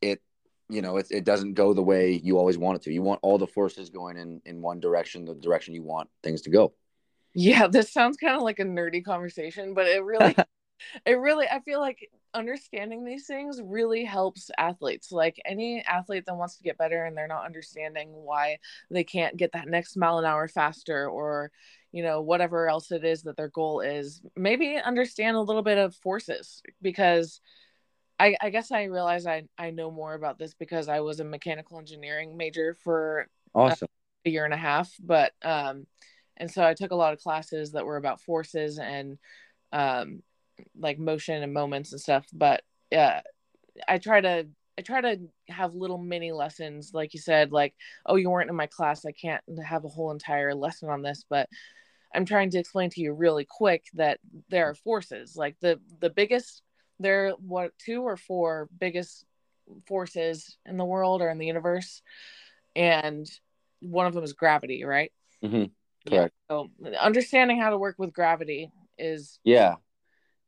it 0.00 0.22
you 0.70 0.80
know 0.80 0.96
it, 0.96 1.08
it 1.10 1.24
doesn't 1.24 1.54
go 1.54 1.74
the 1.74 1.82
way 1.82 2.12
you 2.12 2.38
always 2.38 2.56
want 2.56 2.76
it 2.76 2.82
to. 2.82 2.92
You 2.92 3.02
want 3.02 3.20
all 3.22 3.36
the 3.36 3.46
forces 3.46 3.90
going 3.90 4.16
in 4.16 4.40
in 4.46 4.62
one 4.62 4.80
direction, 4.80 5.26
the 5.26 5.34
direction 5.34 5.74
you 5.74 5.82
want 5.82 6.08
things 6.22 6.40
to 6.42 6.50
go. 6.50 6.72
Yeah, 7.34 7.66
this 7.66 7.92
sounds 7.92 8.16
kind 8.16 8.36
of 8.36 8.42
like 8.42 8.60
a 8.60 8.64
nerdy 8.64 9.04
conversation, 9.04 9.74
but 9.74 9.86
it 9.86 10.02
really 10.02 10.34
it 11.06 11.14
really 11.14 11.46
i 11.46 11.60
feel 11.60 11.80
like 11.80 12.10
understanding 12.34 13.04
these 13.04 13.26
things 13.26 13.60
really 13.62 14.04
helps 14.04 14.50
athletes 14.58 15.12
like 15.12 15.40
any 15.44 15.82
athlete 15.86 16.24
that 16.26 16.36
wants 16.36 16.56
to 16.56 16.64
get 16.64 16.76
better 16.76 17.04
and 17.04 17.16
they're 17.16 17.28
not 17.28 17.46
understanding 17.46 18.10
why 18.10 18.58
they 18.90 19.04
can't 19.04 19.36
get 19.36 19.52
that 19.52 19.68
next 19.68 19.96
mile 19.96 20.18
an 20.18 20.24
hour 20.24 20.48
faster 20.48 21.08
or 21.08 21.52
you 21.92 22.02
know 22.02 22.20
whatever 22.20 22.68
else 22.68 22.90
it 22.90 23.04
is 23.04 23.22
that 23.22 23.36
their 23.36 23.48
goal 23.48 23.80
is 23.80 24.20
maybe 24.36 24.76
understand 24.76 25.36
a 25.36 25.40
little 25.40 25.62
bit 25.62 25.78
of 25.78 25.94
forces 25.94 26.60
because 26.82 27.40
I, 28.18 28.36
I 28.40 28.50
guess 28.50 28.70
I 28.70 28.84
realize 28.84 29.26
I, 29.26 29.44
I 29.58 29.70
know 29.70 29.90
more 29.90 30.14
about 30.14 30.38
this 30.38 30.54
because 30.54 30.88
I 30.88 31.00
was 31.00 31.20
a 31.20 31.24
mechanical 31.24 31.78
engineering 31.78 32.36
major 32.36 32.76
for 32.84 33.26
awesome. 33.54 33.88
a, 34.24 34.28
a 34.28 34.32
year 34.32 34.44
and 34.44 34.54
a 34.54 34.58
half. 34.58 34.92
But 35.00 35.32
um, 35.42 35.86
and 36.36 36.50
so 36.50 36.64
I 36.64 36.74
took 36.74 36.92
a 36.92 36.96
lot 36.96 37.12
of 37.12 37.20
classes 37.20 37.72
that 37.72 37.84
were 37.84 37.96
about 37.96 38.20
forces 38.20 38.78
and 38.78 39.18
um, 39.72 40.22
like 40.78 40.98
motion 40.98 41.42
and 41.42 41.52
moments 41.52 41.92
and 41.92 42.00
stuff 42.00 42.26
but 42.32 42.62
uh 42.96 43.20
i 43.88 43.98
try 43.98 44.20
to 44.20 44.46
i 44.78 44.82
try 44.82 45.00
to 45.00 45.18
have 45.48 45.74
little 45.74 45.98
mini 45.98 46.32
lessons 46.32 46.90
like 46.94 47.14
you 47.14 47.20
said 47.20 47.52
like 47.52 47.74
oh 48.06 48.16
you 48.16 48.30
weren't 48.30 48.50
in 48.50 48.56
my 48.56 48.66
class 48.66 49.04
i 49.04 49.12
can't 49.12 49.42
have 49.64 49.84
a 49.84 49.88
whole 49.88 50.10
entire 50.10 50.54
lesson 50.54 50.88
on 50.88 51.02
this 51.02 51.24
but 51.28 51.48
i'm 52.14 52.24
trying 52.24 52.50
to 52.50 52.58
explain 52.58 52.90
to 52.90 53.00
you 53.00 53.12
really 53.12 53.46
quick 53.48 53.84
that 53.94 54.18
there 54.48 54.68
are 54.68 54.74
forces 54.74 55.36
like 55.36 55.56
the 55.60 55.80
the 56.00 56.10
biggest 56.10 56.62
there 57.04 57.32
what 57.32 57.72
two 57.78 58.02
or 58.02 58.16
four 58.16 58.68
biggest 58.78 59.24
forces 59.86 60.56
in 60.66 60.76
the 60.76 60.84
world 60.84 61.22
or 61.22 61.30
in 61.30 61.38
the 61.38 61.46
universe 61.46 62.02
and 62.76 63.30
one 63.80 64.06
of 64.06 64.14
them 64.14 64.24
is 64.24 64.32
gravity 64.32 64.84
right 64.84 65.12
mm-hmm. 65.42 65.64
correct 66.10 66.34
yeah. 66.50 66.56
so 66.56 66.70
understanding 67.00 67.60
how 67.60 67.70
to 67.70 67.78
work 67.78 67.96
with 67.98 68.12
gravity 68.12 68.70
is 68.98 69.38
yeah 69.44 69.76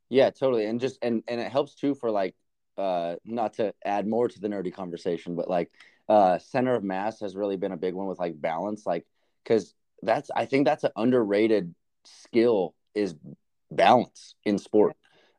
yeah, 0.09 0.29
totally. 0.29 0.65
And 0.65 0.79
just 0.79 0.97
and 1.01 1.23
and 1.27 1.39
it 1.41 1.51
helps 1.51 1.75
too 1.75 1.95
for 1.95 2.11
like 2.11 2.35
uh 2.77 3.15
not 3.25 3.53
to 3.53 3.73
add 3.83 4.07
more 4.07 4.27
to 4.27 4.39
the 4.39 4.47
nerdy 4.47 4.73
conversation, 4.73 5.35
but 5.35 5.49
like 5.49 5.71
uh 6.07 6.37
center 6.37 6.75
of 6.75 6.83
mass 6.83 7.19
has 7.19 7.35
really 7.35 7.57
been 7.57 7.71
a 7.71 7.77
big 7.77 7.93
one 7.93 8.07
with 8.07 8.19
like 8.19 8.39
balance 8.39 8.85
like 8.85 9.05
cuz 9.45 9.73
that's 10.01 10.29
I 10.35 10.45
think 10.45 10.65
that's 10.65 10.83
an 10.83 10.91
underrated 10.95 11.73
skill 12.05 12.73
is 12.95 13.15
balance 13.71 14.35
in 14.45 14.57
sport. 14.57 14.95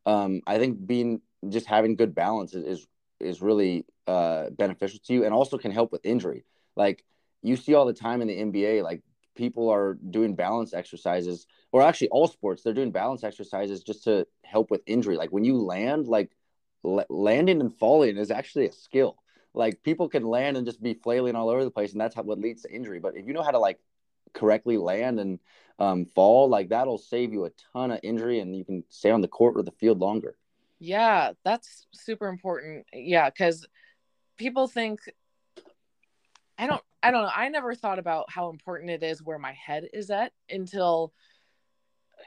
Um, 0.09 0.41
I 0.47 0.59
think 0.59 0.87
being 0.87 1.21
just 1.51 1.67
having 1.67 1.95
good 1.95 2.15
balance 2.15 2.55
is 2.55 2.65
is, 2.65 2.87
is 3.21 3.43
really 3.43 3.85
uh, 4.07 4.49
beneficial 4.51 5.01
to 5.07 5.13
you, 5.13 5.25
and 5.25 5.35
also 5.35 5.59
can 5.59 5.71
help 5.71 5.93
with 5.93 6.05
injury. 6.05 6.45
Like 6.77 7.05
you 7.43 7.57
see 7.57 7.75
all 7.75 7.85
the 7.85 7.93
time 7.93 8.23
in 8.23 8.29
the 8.29 8.35
NBA, 8.35 8.83
like 8.83 9.03
people 9.37 9.69
are 9.69 9.99
doing 10.11 10.35
balance 10.35 10.73
exercises, 10.73 11.47
or 11.73 11.83
actually 11.83 12.09
all 12.09 12.27
sports, 12.27 12.63
they're 12.63 12.73
doing 12.73 12.91
balance 12.91 13.23
exercises 13.23 13.83
just 13.83 14.05
to 14.05 14.27
help 14.45 14.71
with 14.71 14.81
injury. 14.87 15.17
Like 15.17 15.31
when 15.31 15.45
you 15.45 15.59
land, 15.59 16.09
like 16.09 16.31
l- 16.87 17.05
landing 17.11 17.61
and 17.61 17.77
falling 17.77 18.17
is 18.17 18.31
actually 18.31 18.67
a 18.67 18.73
skill. 18.73 19.17
Like 19.53 19.83
people 19.83 20.09
can 20.09 20.25
land 20.25 20.57
and 20.57 20.67
just 20.67 20.83
be 20.83 20.95
flailing 20.95 21.37
all 21.37 21.51
over 21.51 21.65
the 21.65 21.71
place, 21.71 21.93
and 21.93 22.01
that's 22.01 22.15
how, 22.15 22.23
what 22.23 22.39
leads 22.39 22.63
to 22.63 22.73
injury. 22.73 22.99
But 22.99 23.15
if 23.15 23.27
you 23.27 23.35
know 23.35 23.43
how 23.43 23.51
to 23.51 23.59
like 23.59 23.79
correctly 24.33 24.77
land 24.77 25.21
and 25.21 25.39
um, 25.79 26.07
fall, 26.07 26.49
like 26.49 26.69
that'll 26.69 26.99
save 26.99 27.33
you 27.33 27.45
a 27.45 27.53
ton 27.73 27.93
of 27.93 28.01
injury, 28.03 28.41
and 28.41 28.57
you 28.57 28.65
can 28.65 28.85
stay 28.89 29.11
on 29.11 29.21
the 29.21 29.29
court 29.29 29.57
or 29.57 29.63
the 29.63 29.71
field 29.73 30.01
longer. 30.01 30.37
Yeah, 30.81 31.33
that's 31.45 31.87
super 31.93 32.29
important. 32.29 32.87
Yeah, 32.93 33.31
because 33.31 33.67
people 34.37 34.69
think 34.69 35.01
I 36.59 36.67
don't 36.67 36.83
I 37.03 37.11
don't 37.11 37.23
know. 37.23 37.31
I 37.35 37.49
never 37.49 37.75
thought 37.75 37.99
about 37.99 38.31
how 38.31 38.51
important 38.51 38.91
it 38.91 39.03
is 39.03 39.23
where 39.23 39.39
my 39.39 39.53
head 39.53 39.89
is 39.93 40.11
at 40.11 40.33
until 40.51 41.13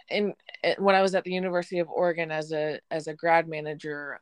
in 0.09 0.33
when 0.77 0.95
I 0.95 1.01
was 1.01 1.15
at 1.15 1.25
the 1.25 1.33
University 1.33 1.79
of 1.79 1.89
Oregon 1.89 2.31
as 2.31 2.51
a 2.51 2.79
as 2.89 3.07
a 3.07 3.13
grad 3.13 3.47
manager, 3.47 4.19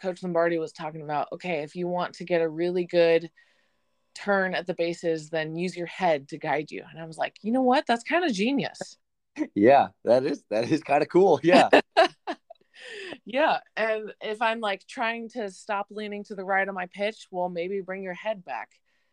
Coach 0.00 0.22
Lombardi 0.22 0.58
was 0.58 0.72
talking 0.72 1.02
about 1.02 1.28
okay, 1.32 1.62
if 1.62 1.74
you 1.74 1.88
want 1.88 2.14
to 2.14 2.24
get 2.24 2.42
a 2.42 2.48
really 2.48 2.84
good 2.84 3.30
turn 4.16 4.54
at 4.54 4.66
the 4.66 4.74
bases, 4.74 5.28
then 5.28 5.56
use 5.56 5.76
your 5.76 5.86
head 5.86 6.28
to 6.28 6.38
guide 6.38 6.70
you. 6.70 6.82
And 6.90 7.00
I 7.00 7.04
was 7.04 7.18
like, 7.18 7.36
you 7.42 7.52
know 7.52 7.62
what? 7.62 7.86
That's 7.86 8.02
kind 8.02 8.24
of 8.24 8.32
genius. 8.32 8.96
Yeah, 9.54 9.88
that 10.06 10.24
is 10.24 10.42
that 10.48 10.70
is 10.70 10.82
kind 10.82 11.02
of 11.02 11.10
cool. 11.10 11.38
Yeah. 11.42 11.68
yeah. 13.26 13.58
And 13.76 14.14
if 14.22 14.40
I'm 14.40 14.60
like 14.60 14.86
trying 14.86 15.28
to 15.30 15.50
stop 15.50 15.88
leaning 15.90 16.24
to 16.24 16.34
the 16.34 16.42
right 16.42 16.66
on 16.66 16.74
my 16.74 16.86
pitch, 16.86 17.26
well, 17.30 17.50
maybe 17.50 17.82
bring 17.82 18.02
your 18.02 18.14
head 18.14 18.46
back. 18.46 18.70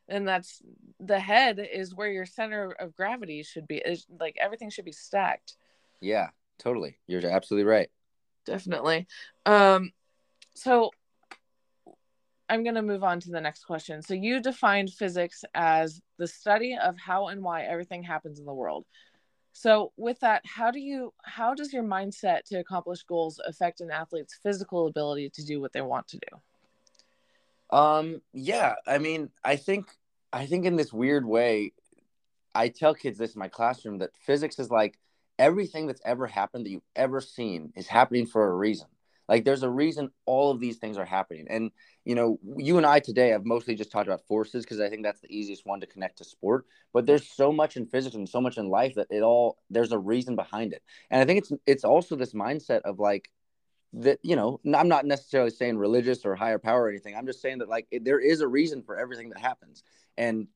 And 0.08 0.26
that's 0.26 0.62
the 1.02 1.20
head 1.20 1.60
is 1.60 1.94
where 1.94 2.10
your 2.10 2.26
center 2.26 2.72
of 2.72 2.96
gravity 2.96 3.44
should 3.44 3.68
be. 3.68 3.80
Is 3.80 4.06
like 4.18 4.38
everything 4.40 4.70
should 4.70 4.86
be 4.86 4.94
stacked. 4.94 5.58
Yeah, 6.00 6.30
totally. 6.58 6.96
You're 7.06 7.30
absolutely 7.30 7.70
right. 7.70 7.90
Definitely. 8.46 9.08
Um, 9.46 9.92
so 10.56 10.92
I'm 12.50 12.64
going 12.64 12.76
to 12.76 12.82
move 12.82 13.04
on 13.04 13.20
to 13.22 13.30
the 13.30 13.42
next 13.42 13.64
question. 13.66 14.02
So 14.02 14.14
you 14.14 14.42
defined 14.42 14.92
physics 14.92 15.44
as 15.56 16.02
the 16.18 16.28
study 16.28 16.78
of 16.82 16.98
how 16.98 17.28
and 17.28 17.42
why 17.42 17.64
everything 17.64 18.04
happens 18.04 18.40
in 18.40 18.46
the 18.46 18.54
world. 18.54 18.86
So 19.54 19.94
with 19.98 20.20
that, 20.22 20.42
how 20.46 20.72
do 20.72 20.80
you 20.80 21.14
how 21.24 21.54
does 21.54 21.72
your 21.72 21.84
mindset 21.84 22.44
to 22.46 22.58
accomplish 22.60 23.04
goals 23.04 23.40
affect 23.46 23.82
an 23.82 23.92
athlete's 23.92 24.40
physical 24.42 24.88
ability 24.88 25.30
to 25.30 25.46
do 25.46 25.62
what 25.62 25.74
they 25.74 25.82
want 25.82 26.08
to 26.10 26.18
do? 26.18 27.78
Um 27.78 28.22
yeah, 28.34 28.76
I 28.88 28.98
mean, 28.98 29.30
I 29.44 29.56
think 29.56 29.96
I 30.34 30.48
think 30.48 30.66
in 30.66 30.76
this 30.76 30.92
weird 30.92 31.26
way 31.26 31.74
I 32.56 32.70
tell 32.70 32.96
kids 32.96 33.20
this 33.20 33.36
in 33.36 33.40
my 33.40 33.48
classroom 33.48 34.00
that 34.00 34.18
physics 34.18 34.58
is 34.58 34.72
like 34.72 34.98
everything 35.38 35.86
that's 35.86 36.02
ever 36.04 36.26
happened 36.26 36.66
that 36.66 36.72
you've 36.72 36.82
ever 36.96 37.22
seen 37.22 37.74
is 37.76 37.88
happening 37.88 38.26
for 38.26 38.50
a 38.50 38.56
reason. 38.56 38.88
Like 39.28 39.46
there's 39.46 39.64
a 39.64 39.70
reason 39.70 40.10
all 40.26 40.52
of 40.52 40.60
these 40.60 40.78
things 40.78 40.98
are 40.98 41.06
happening. 41.06 41.48
And 41.50 41.72
you 42.06 42.16
know, 42.16 42.40
you 42.58 42.78
and 42.78 42.86
I 42.86 43.00
today 43.00 43.30
have 43.30 43.46
mostly 43.46 43.76
just 43.76 43.92
talked 43.92 44.08
about 44.08 44.26
forces 44.28 44.64
because 44.64 44.80
I 44.80 44.90
think 44.90 45.04
that's 45.04 45.22
the 45.22 45.34
easiest 45.36 45.66
one 45.66 45.80
to 45.80 45.88
connect 45.88 46.18
to 46.18 46.24
sport. 46.24 46.66
But 46.92 47.06
there's 47.06 47.28
so 47.28 47.52
much 47.52 47.78
in 47.78 47.86
physics 47.86 48.16
and 48.16 48.28
so 48.28 48.42
much 48.42 48.58
in 48.58 48.70
life 48.70 48.96
that 48.96 49.08
it 49.10 49.22
all 49.22 49.58
there's 49.70 49.92
a 49.92 50.00
reason 50.00 50.36
behind 50.36 50.74
it. 50.74 50.84
And 51.10 51.22
I 51.22 51.26
think 51.26 51.40
it's 51.40 51.52
it's 51.66 51.84
also 51.84 52.16
this 52.16 52.34
mindset 52.34 52.82
of 52.82 53.00
like 53.00 53.30
that 53.94 54.20
you 54.24 54.36
know 54.36 54.60
i'm 54.76 54.88
not 54.88 55.06
necessarily 55.06 55.52
saying 55.52 55.78
religious 55.78 56.26
or 56.26 56.36
higher 56.36 56.58
power 56.58 56.84
or 56.84 56.90
anything 56.90 57.16
i'm 57.16 57.28
just 57.28 57.42
saying 57.42 57.60
that 57.60 57.70
like 57.70 57.88
it, 57.92 58.04
there 58.04 58.20
is 58.20 58.42
a 58.42 58.48
reason 58.48 58.82
for 58.82 58.98
everything 58.98 59.30
that 59.30 59.40
happens 59.40 59.84
and 60.18 60.48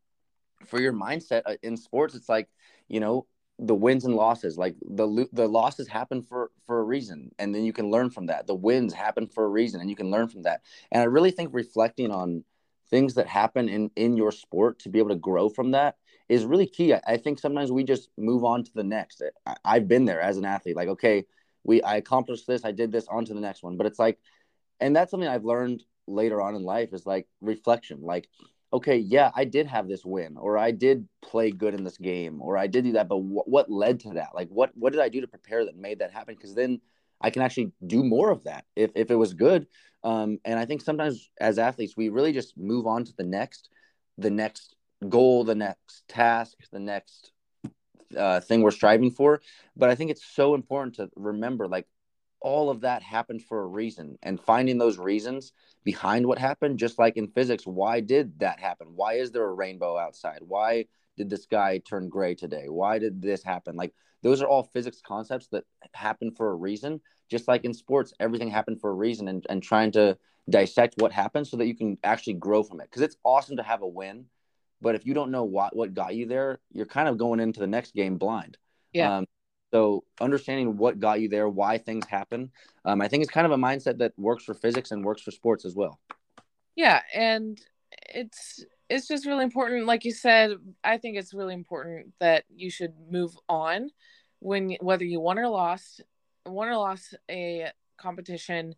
for 0.65 0.79
your 0.79 0.93
mindset 0.93 1.43
uh, 1.45 1.55
in 1.61 1.77
sports 1.77 2.15
it's 2.15 2.29
like 2.29 2.49
you 2.87 2.99
know 2.99 3.27
the 3.59 3.75
wins 3.75 4.05
and 4.05 4.15
losses 4.15 4.57
like 4.57 4.75
the 4.81 5.27
the 5.33 5.47
losses 5.47 5.87
happen 5.87 6.21
for 6.21 6.51
for 6.65 6.79
a 6.79 6.83
reason 6.83 7.31
and 7.39 7.53
then 7.53 7.63
you 7.63 7.73
can 7.73 7.89
learn 7.89 8.09
from 8.09 8.27
that. 8.27 8.47
The 8.47 8.55
wins 8.55 8.93
happen 8.93 9.27
for 9.27 9.45
a 9.45 9.49
reason 9.49 9.81
and 9.81 9.89
you 9.89 9.95
can 9.95 10.11
learn 10.11 10.27
from 10.27 10.43
that. 10.43 10.61
And 10.91 11.01
i 11.01 11.05
really 11.05 11.31
think 11.31 11.49
reflecting 11.53 12.11
on 12.11 12.43
things 12.89 13.15
that 13.15 13.27
happen 13.27 13.67
in 13.67 13.89
in 13.95 14.15
your 14.15 14.31
sport 14.31 14.79
to 14.79 14.89
be 14.89 14.99
able 14.99 15.09
to 15.09 15.15
grow 15.15 15.49
from 15.49 15.71
that 15.71 15.95
is 16.29 16.45
really 16.45 16.67
key. 16.67 16.93
I, 16.93 17.01
I 17.07 17.17
think 17.17 17.39
sometimes 17.39 17.71
we 17.71 17.83
just 17.83 18.09
move 18.17 18.43
on 18.43 18.63
to 18.63 18.71
the 18.73 18.83
next. 18.83 19.23
I, 19.45 19.55
i've 19.65 19.87
been 19.87 20.05
there 20.05 20.21
as 20.21 20.37
an 20.37 20.45
athlete 20.45 20.75
like 20.75 20.89
okay 20.89 21.25
we 21.63 21.81
i 21.81 21.95
accomplished 21.95 22.47
this 22.47 22.63
i 22.63 22.71
did 22.71 22.91
this 22.91 23.07
on 23.07 23.25
to 23.25 23.33
the 23.33 23.41
next 23.41 23.63
one. 23.63 23.77
But 23.77 23.87
it's 23.87 23.99
like 23.99 24.19
and 24.79 24.95
that's 24.95 25.09
something 25.11 25.29
i've 25.29 25.45
learned 25.45 25.83
later 26.07 26.41
on 26.41 26.55
in 26.55 26.63
life 26.63 26.93
is 26.93 27.05
like 27.05 27.27
reflection. 27.41 28.01
Like 28.01 28.29
okay, 28.73 28.97
yeah, 28.97 29.31
I 29.35 29.45
did 29.45 29.67
have 29.67 29.87
this 29.87 30.05
win, 30.05 30.37
or 30.37 30.57
I 30.57 30.71
did 30.71 31.07
play 31.21 31.51
good 31.51 31.73
in 31.73 31.83
this 31.83 31.97
game, 31.97 32.41
or 32.41 32.57
I 32.57 32.67
did 32.67 32.83
do 32.83 32.91
that, 32.93 33.07
but 33.07 33.17
wh- 33.17 33.47
what 33.47 33.71
led 33.71 34.01
to 34.01 34.11
that? 34.11 34.29
Like, 34.33 34.49
what 34.49 34.71
what 34.75 34.93
did 34.93 35.01
I 35.01 35.09
do 35.09 35.21
to 35.21 35.27
prepare 35.27 35.65
that 35.65 35.77
made 35.77 35.99
that 35.99 36.11
happen? 36.11 36.35
Because 36.35 36.55
then 36.55 36.81
I 37.21 37.29
can 37.29 37.41
actually 37.41 37.71
do 37.85 38.03
more 38.03 38.29
of 38.29 38.43
that 38.43 38.65
if 38.75 38.91
if 38.95 39.11
it 39.11 39.15
was 39.15 39.33
good. 39.33 39.67
Um, 40.03 40.39
and 40.45 40.59
I 40.59 40.65
think 40.65 40.81
sometimes 40.81 41.29
as 41.39 41.57
athletes, 41.57 41.97
we 41.97 42.09
really 42.09 42.31
just 42.31 42.57
move 42.57 42.87
on 42.87 43.03
to 43.05 43.13
the 43.17 43.23
next, 43.23 43.69
the 44.17 44.29
next 44.29 44.75
goal, 45.09 45.43
the 45.43 45.55
next 45.55 46.07
task, 46.07 46.57
the 46.71 46.79
next 46.79 47.31
uh, 48.15 48.39
thing 48.39 48.61
we're 48.61 48.71
striving 48.71 49.11
for. 49.11 49.41
But 49.75 49.89
I 49.89 49.95
think 49.95 50.11
it's 50.11 50.25
so 50.25 50.53
important 50.53 50.95
to 50.95 51.09
remember, 51.15 51.67
like, 51.67 51.87
all 52.41 52.69
of 52.69 52.81
that 52.81 53.01
happened 53.01 53.43
for 53.43 53.61
a 53.61 53.67
reason 53.67 54.17
and 54.23 54.39
finding 54.39 54.77
those 54.77 54.97
reasons 54.97 55.53
behind 55.83 56.25
what 56.25 56.37
happened 56.37 56.79
just 56.79 56.99
like 56.99 57.17
in 57.17 57.27
physics 57.27 57.65
why 57.65 57.99
did 57.99 58.39
that 58.39 58.59
happen? 58.59 58.87
Why 58.95 59.13
is 59.13 59.31
there 59.31 59.45
a 59.45 59.53
rainbow 59.53 59.97
outside? 59.97 60.39
Why 60.41 60.85
did 61.17 61.29
the 61.29 61.37
sky 61.37 61.81
turn 61.87 62.09
gray 62.09 62.35
today? 62.35 62.65
Why 62.67 62.99
did 62.99 63.21
this 63.21 63.43
happen? 63.43 63.75
Like 63.75 63.93
those 64.21 64.41
are 64.41 64.47
all 64.47 64.63
physics 64.63 65.01
concepts 65.05 65.47
that 65.47 65.63
happen 65.93 66.31
for 66.31 66.51
a 66.51 66.55
reason. 66.55 67.01
Just 67.29 67.47
like 67.47 67.65
in 67.65 67.73
sports 67.73 68.13
everything 68.19 68.49
happened 68.49 68.81
for 68.81 68.91
a 68.91 68.95
reason 68.95 69.27
and, 69.27 69.45
and 69.49 69.61
trying 69.61 69.91
to 69.93 70.17
dissect 70.49 70.95
what 70.97 71.11
happened 71.11 71.47
so 71.47 71.57
that 71.57 71.67
you 71.67 71.75
can 71.75 71.97
actually 72.03 72.33
grow 72.33 72.63
from 72.63 72.79
it 72.79 72.85
because 72.89 73.01
it's 73.01 73.17
awesome 73.25 73.57
to 73.57 73.63
have 73.63 73.81
a 73.81 73.87
win 73.87 74.25
but 74.81 74.95
if 74.95 75.05
you 75.05 75.13
don't 75.13 75.31
know 75.31 75.43
what 75.43 75.75
what 75.75 75.93
got 75.93 76.15
you 76.15 76.25
there 76.25 76.59
you're 76.71 76.85
kind 76.85 77.09
of 77.09 77.17
going 77.17 77.39
into 77.39 77.59
the 77.59 77.67
next 77.67 77.93
game 77.93 78.17
blind. 78.17 78.57
Yeah. 78.93 79.17
Um, 79.17 79.25
so 79.71 80.03
understanding 80.21 80.77
what 80.77 80.99
got 80.99 81.19
you 81.21 81.29
there, 81.29 81.49
why 81.49 81.77
things 81.77 82.05
happen, 82.07 82.51
um, 82.85 83.01
I 83.01 83.07
think 83.07 83.23
it's 83.23 83.31
kind 83.31 83.45
of 83.45 83.51
a 83.51 83.57
mindset 83.57 83.97
that 83.99 84.13
works 84.17 84.43
for 84.43 84.53
physics 84.53 84.91
and 84.91 85.03
works 85.03 85.21
for 85.21 85.31
sports 85.31 85.65
as 85.65 85.75
well. 85.75 85.99
Yeah, 86.75 87.01
and 87.13 87.59
it's 87.91 88.63
it's 88.89 89.07
just 89.07 89.25
really 89.25 89.43
important. 89.43 89.85
Like 89.85 90.05
you 90.05 90.13
said, 90.13 90.51
I 90.83 90.97
think 90.97 91.17
it's 91.17 91.33
really 91.33 91.53
important 91.53 92.13
that 92.19 92.45
you 92.55 92.69
should 92.69 92.93
move 93.09 93.37
on 93.49 93.89
when 94.39 94.77
whether 94.79 95.03
you 95.03 95.19
won 95.19 95.39
or 95.39 95.49
lost, 95.49 96.01
won 96.45 96.69
or 96.69 96.77
lost 96.77 97.15
a 97.29 97.71
competition, 97.97 98.75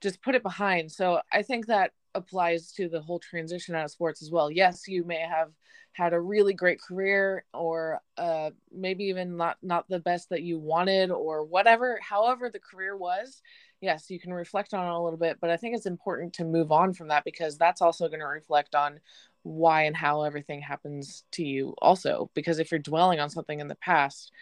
just 0.00 0.22
put 0.22 0.34
it 0.34 0.42
behind. 0.42 0.90
So 0.90 1.20
I 1.32 1.42
think 1.42 1.66
that 1.66 1.92
applies 2.14 2.72
to 2.72 2.88
the 2.88 3.00
whole 3.00 3.18
transition 3.18 3.74
out 3.74 3.84
of 3.84 3.90
sports 3.90 4.22
as 4.22 4.30
well. 4.30 4.50
Yes, 4.50 4.86
you 4.88 5.04
may 5.04 5.20
have 5.20 5.50
had 5.94 6.12
a 6.12 6.20
really 6.20 6.52
great 6.52 6.80
career 6.80 7.44
or 7.54 8.00
uh, 8.18 8.50
maybe 8.72 9.04
even 9.04 9.36
not 9.36 9.56
not 9.62 9.88
the 9.88 10.00
best 10.00 10.28
that 10.28 10.42
you 10.42 10.58
wanted 10.58 11.10
or 11.10 11.44
whatever 11.44 11.98
however 12.02 12.50
the 12.50 12.58
career 12.58 12.96
was. 12.96 13.40
Yes 13.80 14.10
you 14.10 14.18
can 14.18 14.32
reflect 14.32 14.74
on 14.74 14.86
it 14.86 14.90
a 14.90 14.98
little 14.98 15.18
bit 15.18 15.38
but 15.40 15.50
i 15.50 15.56
think 15.56 15.76
it's 15.76 15.86
important 15.86 16.32
to 16.32 16.44
move 16.44 16.72
on 16.72 16.94
from 16.94 17.08
that 17.08 17.22
because 17.24 17.58
that's 17.58 17.82
also 17.82 18.08
going 18.08 18.20
to 18.20 18.26
reflect 18.26 18.74
on 18.74 18.98
why 19.42 19.82
and 19.82 19.94
how 19.94 20.22
everything 20.22 20.62
happens 20.62 21.24
to 21.32 21.44
you 21.44 21.74
also. 21.82 22.30
Because 22.34 22.58
if 22.58 22.70
you're 22.70 22.80
dwelling 22.80 23.20
on 23.20 23.28
something 23.28 23.60
in 23.60 23.68
the 23.68 23.74
past 23.76 24.32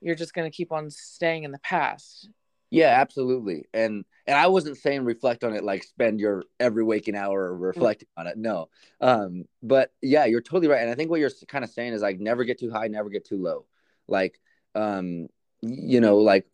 you're 0.00 0.14
just 0.16 0.34
going 0.34 0.50
to 0.50 0.56
keep 0.56 0.72
on 0.72 0.90
staying 0.90 1.44
in 1.44 1.52
the 1.52 1.58
past 1.58 2.28
yeah, 2.72 3.00
absolutely. 3.02 3.66
And 3.74 4.06
and 4.26 4.34
I 4.34 4.46
wasn't 4.46 4.78
saying 4.78 5.04
reflect 5.04 5.44
on 5.44 5.54
it 5.54 5.62
like 5.62 5.84
spend 5.84 6.20
your 6.20 6.44
every 6.58 6.82
waking 6.82 7.14
hour 7.14 7.50
mm. 7.52 7.60
reflecting 7.60 8.08
mm-hmm. 8.16 8.20
on 8.20 8.26
it. 8.28 8.38
No. 8.38 8.70
Um, 8.98 9.44
but 9.62 9.92
yeah, 10.00 10.24
you're 10.24 10.40
totally 10.40 10.68
right. 10.68 10.80
And 10.80 10.90
I 10.90 10.94
think 10.94 11.10
what 11.10 11.20
you're 11.20 11.30
kind 11.48 11.64
of 11.64 11.70
saying 11.70 11.92
is 11.92 12.00
like 12.00 12.18
never 12.18 12.44
get 12.44 12.58
too 12.58 12.70
high, 12.70 12.88
never 12.88 13.10
get 13.10 13.26
too 13.26 13.36
low. 13.42 13.66
Like 14.08 14.40
um, 14.74 15.28
you 15.60 16.00
know, 16.00 16.16
like 16.16 16.46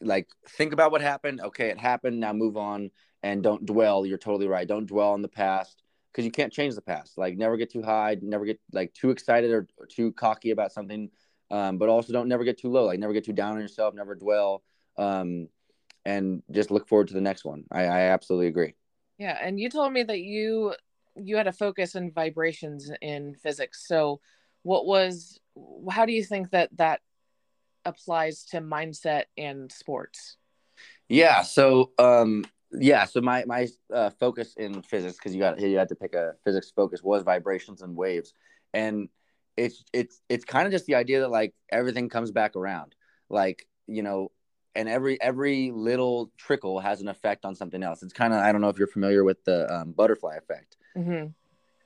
like 0.00 0.28
think 0.48 0.72
about 0.72 0.92
what 0.92 1.02
happened. 1.02 1.42
Okay, 1.42 1.68
it 1.68 1.78
happened. 1.78 2.20
Now 2.20 2.32
move 2.32 2.56
on 2.56 2.90
and 3.22 3.42
don't 3.42 3.66
dwell. 3.66 4.06
You're 4.06 4.16
totally 4.16 4.48
right. 4.48 4.66
Don't 4.66 4.86
dwell 4.86 5.10
on 5.10 5.20
the 5.20 5.28
past 5.28 5.82
because 6.10 6.24
you 6.24 6.30
can't 6.30 6.54
change 6.54 6.74
the 6.74 6.80
past. 6.80 7.18
Like 7.18 7.36
never 7.36 7.58
get 7.58 7.70
too 7.70 7.82
high, 7.82 8.16
never 8.22 8.46
get 8.46 8.58
like 8.72 8.94
too 8.94 9.10
excited 9.10 9.50
or, 9.50 9.68
or 9.76 9.84
too 9.84 10.12
cocky 10.12 10.52
about 10.52 10.72
something. 10.72 11.10
Um, 11.50 11.76
but 11.76 11.90
also 11.90 12.14
don't 12.14 12.28
never 12.28 12.44
get 12.44 12.56
too 12.56 12.70
low. 12.70 12.86
Like 12.86 12.98
never 12.98 13.12
get 13.12 13.26
too 13.26 13.34
down 13.34 13.56
on 13.56 13.60
yourself. 13.60 13.92
Never 13.94 14.14
dwell 14.14 14.62
um, 15.00 15.48
and 16.04 16.42
just 16.50 16.70
look 16.70 16.88
forward 16.88 17.08
to 17.08 17.14
the 17.14 17.20
next 17.20 17.44
one. 17.44 17.64
I, 17.72 17.84
I 17.84 18.00
absolutely 18.02 18.46
agree. 18.46 18.74
Yeah, 19.18 19.36
and 19.40 19.58
you 19.58 19.68
told 19.68 19.92
me 19.92 20.02
that 20.04 20.20
you 20.20 20.74
you 21.16 21.36
had 21.36 21.48
a 21.48 21.52
focus 21.52 21.94
in 21.94 22.12
vibrations 22.12 22.90
in 23.02 23.34
physics. 23.34 23.86
So, 23.86 24.20
what 24.62 24.86
was 24.86 25.40
how 25.90 26.06
do 26.06 26.12
you 26.12 26.24
think 26.24 26.50
that 26.50 26.70
that 26.76 27.00
applies 27.84 28.44
to 28.44 28.60
mindset 28.60 29.24
and 29.36 29.70
sports. 29.70 30.36
Yeah. 31.08 31.42
So, 31.42 31.92
um, 31.98 32.44
yeah. 32.72 33.04
So 33.04 33.20
my 33.20 33.44
my 33.46 33.68
uh, 33.92 34.10
focus 34.10 34.54
in 34.56 34.82
physics, 34.82 35.16
because 35.16 35.34
you 35.34 35.40
got 35.40 35.60
you 35.60 35.76
had 35.76 35.88
to 35.88 35.96
pick 35.96 36.14
a 36.14 36.34
physics 36.44 36.72
focus, 36.74 37.02
was 37.02 37.22
vibrations 37.22 37.82
and 37.82 37.96
waves, 37.96 38.32
and 38.72 39.08
it's 39.56 39.84
it's 39.92 40.20
it's 40.28 40.44
kind 40.44 40.66
of 40.66 40.72
just 40.72 40.86
the 40.86 40.94
idea 40.94 41.20
that 41.20 41.30
like 41.30 41.52
everything 41.70 42.08
comes 42.08 42.30
back 42.30 42.54
around, 42.54 42.94
like 43.28 43.66
you 43.88 44.02
know, 44.02 44.30
and 44.80 44.88
every 44.88 45.20
every 45.20 45.70
little 45.70 46.32
trickle 46.36 46.80
has 46.80 47.00
an 47.00 47.08
effect 47.08 47.44
on 47.44 47.54
something 47.54 47.82
else. 47.82 48.02
It's 48.02 48.12
kind 48.12 48.32
of 48.32 48.40
I 48.40 48.50
don't 48.50 48.60
know 48.60 48.68
if 48.68 48.78
you're 48.78 48.88
familiar 48.88 49.22
with 49.22 49.44
the 49.44 49.72
um, 49.72 49.92
butterfly 49.92 50.36
effect. 50.36 50.76
Mm-hmm 50.96 51.28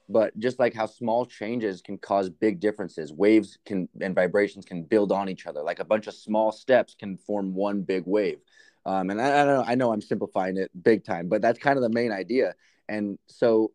but 0.08 0.38
just 0.38 0.58
like 0.58 0.74
how 0.74 0.86
small 0.86 1.24
changes 1.24 1.80
can 1.80 1.96
cause 1.96 2.28
big 2.28 2.60
differences 2.60 3.12
waves 3.12 3.58
can 3.64 3.88
and 4.00 4.14
vibrations 4.14 4.64
can 4.64 4.82
build 4.82 5.12
on 5.12 5.28
each 5.28 5.46
other 5.46 5.62
like 5.62 5.78
a 5.78 5.84
bunch 5.84 6.06
of 6.06 6.14
small 6.14 6.52
steps 6.52 6.94
can 6.98 7.16
form 7.16 7.54
one 7.54 7.82
big 7.82 8.02
wave 8.06 8.38
um, 8.86 9.10
and 9.10 9.20
I, 9.20 9.40
I, 9.40 9.44
know 9.44 9.64
i 9.66 9.74
know 9.74 9.92
i'm 9.92 10.00
simplifying 10.00 10.56
it 10.56 10.70
big 10.82 11.04
time 11.04 11.28
but 11.28 11.40
that's 11.40 11.58
kind 11.58 11.76
of 11.76 11.82
the 11.82 11.88
main 11.88 12.12
idea 12.12 12.54
and 12.88 13.18
so 13.26 13.72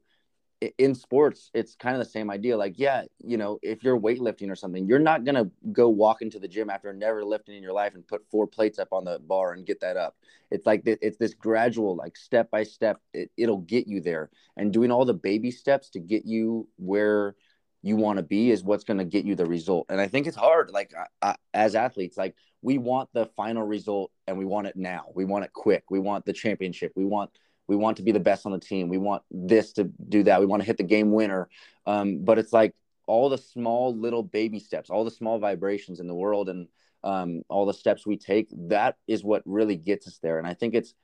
in 0.78 0.93
sports 0.93 1.52
it's 1.54 1.76
kind 1.76 1.95
of 1.95 2.00
the 2.00 2.10
same 2.10 2.30
idea. 2.30 2.58
Like 2.58 2.78
yeah 2.78 3.04
you 3.24 3.38
know 3.38 3.60
if 3.62 3.84
you're 3.84 4.00
weightlifting 4.00 4.50
or 4.50 4.56
something 4.56 4.86
you're 4.88 5.00
not 5.00 5.24
to 5.26 5.50
go 5.72 5.89
walk 5.89 6.22
into 6.22 6.39
the 6.39 6.48
gym 6.48 6.69
after 6.69 6.91
never 6.93 7.24
lifting 7.24 7.56
in 7.56 7.63
your 7.63 7.74
life 7.74 7.95
and 7.95 8.08
put 8.08 8.26
four 8.30 8.48
plates 8.48 8.80
up 8.80 8.89
on 8.91 9.06
the 9.06 9.19
bar 9.19 9.54
and 9.54 9.65
get 9.65 9.80
that 9.82 9.98
up. 9.98 10.17
It's 10.52 10.65
like 10.65 10.84
it's 10.86 11.17
this 11.17 11.34
gradual 11.34 11.95
like 11.95 12.17
step 12.17 12.52
by 12.52 12.63
step 12.63 13.00
it, 13.13 13.32
it'll 13.38 13.60
get 13.62 13.88
you 13.88 14.02
there. 14.02 14.30
And 14.58 14.74
doing 14.74 14.91
all 14.91 15.06
the 15.06 15.13
baby 15.13 15.52
steps 15.52 15.89
to 15.91 16.00
get 16.00 16.26
you 16.26 16.67
where 16.78 17.36
you 17.82 17.95
want 17.95 18.17
to 18.17 18.24
be 18.24 18.52
is 18.52 18.62
what's 18.62 18.84
to 18.84 19.06
get 19.06 19.24
you 19.24 19.36
the 19.36 19.45
result. 19.45 19.86
And 19.89 20.02
i 20.02 20.08
think 20.08 20.28
it's 20.28 20.36
hard 20.36 20.72
like 20.72 20.93
I, 20.95 21.30
I, 21.30 21.36
as 21.54 21.76
athletes 21.76 22.17
like 22.17 22.36
we 22.62 22.78
want 22.78 23.10
the 23.13 23.26
final 23.26 23.63
result 23.63 24.12
and 24.28 24.38
we 24.38 24.45
want 24.45 24.67
it 24.67 24.76
now. 24.76 25.06
We 25.15 25.26
want 25.26 25.45
it 25.45 25.54
quick. 25.54 25.86
We 25.89 26.00
want 26.00 26.26
the 26.26 26.34
championship. 26.34 26.91
We 26.95 27.06
want 27.06 27.32
we 27.69 27.75
want 27.75 27.97
to 27.97 28.03
be 28.03 28.12
the 28.12 28.19
best 28.19 28.47
on 28.47 28.51
the 28.51 28.60
team. 28.60 28.89
We 28.89 28.97
want 28.97 29.21
this 29.29 29.73
to 29.73 29.84
do 29.84 30.23
that. 30.23 30.39
We 30.39 30.47
want 30.47 30.63
to 30.63 30.65
hit 30.65 30.77
the 30.77 30.84
game 30.84 31.12
winner. 31.12 31.47
Um, 31.86 32.25
but 32.25 32.39
it's 32.39 32.51
like 32.51 32.73
all 33.05 33.29
the 33.29 33.38
small 33.38 33.95
little 33.95 34.23
baby 34.23 34.60
steps, 34.60 34.89
all 34.89 35.05
the 35.05 35.12
small 35.12 35.38
vibrations 35.38 35.99
in 35.99 36.08
the 36.08 36.15
world, 36.15 36.49
and 36.49 36.67
um, 37.03 37.43
all 37.47 37.67
the 37.67 37.73
steps 37.73 38.08
we 38.08 38.17
take. 38.17 38.47
That 38.51 38.97
is 39.08 39.23
what 39.23 39.43
really 39.45 39.75
gets 39.75 40.08
us 40.08 40.17
there. 40.21 40.39
And 40.39 40.47
I 40.47 40.55
think 40.55 40.73
it's 40.73 40.95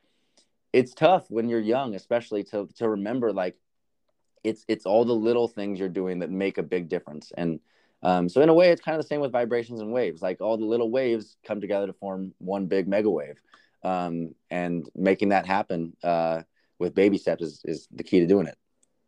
it's 0.74 0.94
tough 0.96 1.30
when 1.30 1.48
you're 1.50 1.60
young, 1.60 1.94
especially 1.94 2.44
to 2.46 2.68
to 2.78 2.90
remember 2.90 3.32
like 3.32 3.56
it's 4.44 4.66
it's 4.68 4.88
all 4.88 5.06
the 5.06 5.14
little 5.14 5.48
things 5.48 5.80
you're 5.80 5.88
doing 5.88 6.20
that 6.20 6.32
make 6.32 6.58
a 6.58 6.64
big 6.64 6.90
difference. 6.90 7.32
And 7.38 7.60
um, 8.02 8.28
so 8.28 8.42
in 8.42 8.50
a 8.50 8.54
way, 8.56 8.72
it's 8.72 8.82
kind 8.82 8.98
of 8.98 9.04
the 9.04 9.08
same 9.08 9.22
with 9.22 9.32
vibrations 9.32 9.82
and 9.82 9.94
waves. 9.94 10.24
Like 10.24 10.42
all 10.42 10.58
the 10.58 10.66
little 10.66 10.90
waves 10.90 11.38
come 11.46 11.62
together 11.62 11.86
to 11.86 11.94
form 11.94 12.34
one 12.40 12.66
big 12.66 12.88
mega 12.88 13.10
wave. 13.10 13.40
Um, 13.84 14.34
and 14.50 14.90
making 14.96 15.30
that 15.30 15.46
happen 15.46 15.96
uh, 16.04 16.42
with 16.80 16.96
baby 16.96 17.18
steps 17.18 17.44
is, 17.44 17.62
is 17.66 17.88
the 17.92 18.04
key 18.04 18.20
to 18.20 18.28
doing 18.28 18.48
it. 18.48 18.58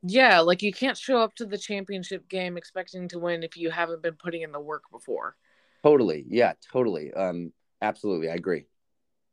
Yeah, 0.04 0.40
like 0.40 0.62
you 0.62 0.72
can't 0.72 0.98
show 0.98 1.20
up 1.20 1.36
to 1.36 1.46
the 1.46 1.58
championship 1.58 2.30
game 2.30 2.58
expecting 2.58 3.08
to 3.10 3.20
win 3.20 3.44
if 3.44 3.58
you 3.58 3.70
haven't 3.70 4.02
been 4.02 4.16
putting 4.16 4.44
in 4.44 4.52
the 4.52 4.60
work 4.60 4.84
before. 4.92 5.36
Totally. 5.84 6.26
Yeah, 6.28 6.54
totally. 6.72 7.14
Um 7.14 7.52
absolutely. 7.82 8.30
I 8.30 8.36
agree. 8.36 8.66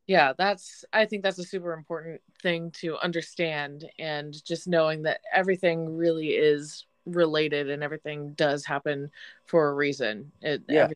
Yeah, 0.07 0.33
that's 0.37 0.85
I 0.93 1.07
think 1.07 1.23
that's 1.23 1.39
a 1.39 1.45
super 1.45 1.73
important 1.73 2.21
thing 2.43 2.71
to 2.81 2.97
understand 2.99 3.87
and 3.99 4.35
just 4.45 4.67
knowing 4.67 5.03
that 5.03 5.21
everything 5.33 5.97
really 5.97 6.31
is 6.31 6.87
related 7.07 7.71
and 7.71 7.83
everything 7.83 8.33
does 8.33 8.65
happen 8.65 9.11
for 9.47 9.69
a 9.69 9.75
reason. 9.75 10.33
It 10.41 10.63
yeah. 10.69 10.89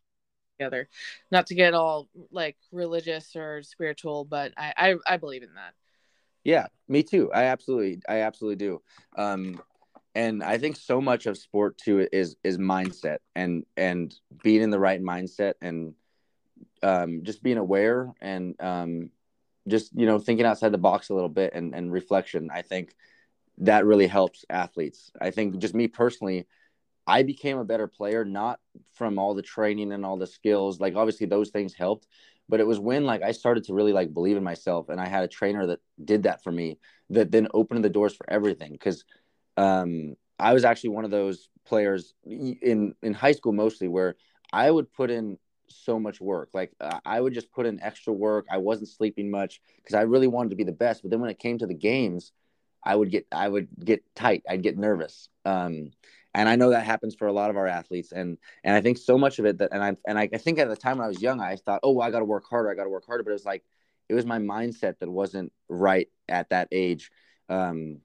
together. 0.58 0.88
Not 1.30 1.46
to 1.48 1.54
get 1.54 1.74
all 1.74 2.08
like 2.30 2.56
religious 2.72 3.34
or 3.36 3.62
spiritual, 3.62 4.24
but 4.24 4.52
I, 4.56 4.72
I 4.76 5.14
I 5.14 5.16
believe 5.16 5.42
in 5.42 5.54
that. 5.54 5.74
Yeah, 6.48 6.68
me 6.88 7.02
too. 7.02 7.30
I 7.30 7.42
absolutely, 7.42 8.00
I 8.08 8.20
absolutely 8.22 8.56
do. 8.56 8.80
Um, 9.18 9.60
and 10.14 10.42
I 10.42 10.56
think 10.56 10.76
so 10.76 10.98
much 10.98 11.26
of 11.26 11.36
sport 11.36 11.76
too 11.76 12.08
is 12.10 12.36
is 12.42 12.56
mindset 12.56 13.18
and 13.36 13.66
and 13.76 14.14
being 14.42 14.62
in 14.62 14.70
the 14.70 14.78
right 14.78 15.02
mindset 15.02 15.54
and 15.60 15.92
um, 16.82 17.20
just 17.22 17.42
being 17.42 17.58
aware 17.58 18.14
and 18.22 18.58
um, 18.62 19.10
just 19.68 19.92
you 19.94 20.06
know 20.06 20.18
thinking 20.18 20.46
outside 20.46 20.72
the 20.72 20.78
box 20.78 21.10
a 21.10 21.14
little 21.14 21.28
bit 21.28 21.52
and, 21.52 21.74
and 21.74 21.92
reflection. 21.92 22.48
I 22.50 22.62
think 22.62 22.94
that 23.58 23.84
really 23.84 24.06
helps 24.06 24.46
athletes. 24.48 25.12
I 25.20 25.30
think 25.30 25.58
just 25.58 25.74
me 25.74 25.86
personally, 25.86 26.46
I 27.08 27.22
became 27.24 27.58
a 27.58 27.64
better 27.64 27.88
player 27.88 28.24
not 28.24 28.60
from 28.94 29.18
all 29.18 29.34
the 29.34 29.42
training 29.42 29.92
and 29.92 30.04
all 30.04 30.18
the 30.18 30.26
skills. 30.26 30.78
Like 30.78 30.94
obviously 30.94 31.26
those 31.26 31.50
things 31.50 31.74
helped, 31.74 32.06
but 32.48 32.60
it 32.60 32.66
was 32.66 32.78
when 32.78 33.06
like 33.06 33.22
I 33.22 33.32
started 33.32 33.64
to 33.64 33.74
really 33.74 33.94
like 33.94 34.14
believe 34.14 34.36
in 34.36 34.44
myself 34.44 34.90
and 34.90 35.00
I 35.00 35.08
had 35.08 35.24
a 35.24 35.28
trainer 35.28 35.66
that 35.68 35.80
did 36.04 36.24
that 36.24 36.44
for 36.44 36.52
me 36.52 36.78
that 37.10 37.32
then 37.32 37.48
opened 37.54 37.84
the 37.84 37.90
doors 37.90 38.14
for 38.14 38.28
everything 38.30 38.72
because 38.72 39.04
um, 39.56 40.16
I 40.38 40.52
was 40.54 40.64
actually 40.64 40.90
one 40.90 41.06
of 41.06 41.10
those 41.10 41.48
players 41.66 42.14
in 42.26 42.94
in 43.02 43.14
high 43.14 43.32
school 43.32 43.52
mostly 43.52 43.88
where 43.88 44.16
I 44.52 44.70
would 44.70 44.92
put 44.92 45.10
in 45.10 45.38
so 45.68 45.98
much 45.98 46.20
work 46.20 46.50
like 46.54 46.72
uh, 46.80 47.00
I 47.06 47.20
would 47.20 47.34
just 47.34 47.52
put 47.52 47.66
in 47.66 47.82
extra 47.82 48.12
work 48.12 48.46
I 48.50 48.58
wasn't 48.58 48.88
sleeping 48.88 49.30
much 49.30 49.60
because 49.76 49.94
I 49.94 50.02
really 50.02 50.28
wanted 50.28 50.50
to 50.50 50.56
be 50.56 50.64
the 50.64 50.72
best 50.72 51.02
but 51.02 51.10
then 51.10 51.20
when 51.20 51.30
it 51.30 51.38
came 51.38 51.58
to 51.58 51.66
the 51.66 51.74
games 51.74 52.32
I 52.84 52.94
would 52.96 53.10
get 53.10 53.26
I 53.32 53.48
would 53.48 53.68
get 53.84 54.02
tight 54.14 54.44
I'd 54.48 54.62
get 54.62 54.78
nervous 54.78 55.28
um, 55.44 55.90
and 56.34 56.48
I 56.48 56.56
know 56.56 56.70
that 56.70 56.84
happens 56.84 57.14
for 57.14 57.26
a 57.26 57.32
lot 57.32 57.50
of 57.50 57.56
our 57.56 57.66
athletes. 57.66 58.12
And 58.12 58.38
and 58.64 58.74
I 58.74 58.80
think 58.80 58.98
so 58.98 59.18
much 59.18 59.38
of 59.38 59.46
it 59.46 59.58
that 59.58 59.70
and 59.72 59.82
I 59.82 59.96
and 60.06 60.18
I, 60.18 60.28
I 60.32 60.38
think 60.38 60.58
at 60.58 60.68
the 60.68 60.76
time 60.76 60.98
when 60.98 61.04
I 61.04 61.08
was 61.08 61.22
young, 61.22 61.40
I 61.40 61.56
thought, 61.56 61.80
oh, 61.82 61.92
well, 61.92 62.06
I 62.06 62.10
got 62.10 62.20
to 62.20 62.24
work 62.24 62.44
harder, 62.48 62.70
I 62.70 62.74
got 62.74 62.84
to 62.84 62.90
work 62.90 63.06
harder. 63.06 63.22
But 63.22 63.30
it 63.30 63.34
was 63.34 63.44
like 63.44 63.64
it 64.08 64.14
was 64.14 64.26
my 64.26 64.38
mindset 64.38 64.98
that 64.98 65.10
wasn't 65.10 65.52
right 65.68 66.08
at 66.28 66.50
that 66.50 66.68
age, 66.72 67.10
um, 67.48 68.00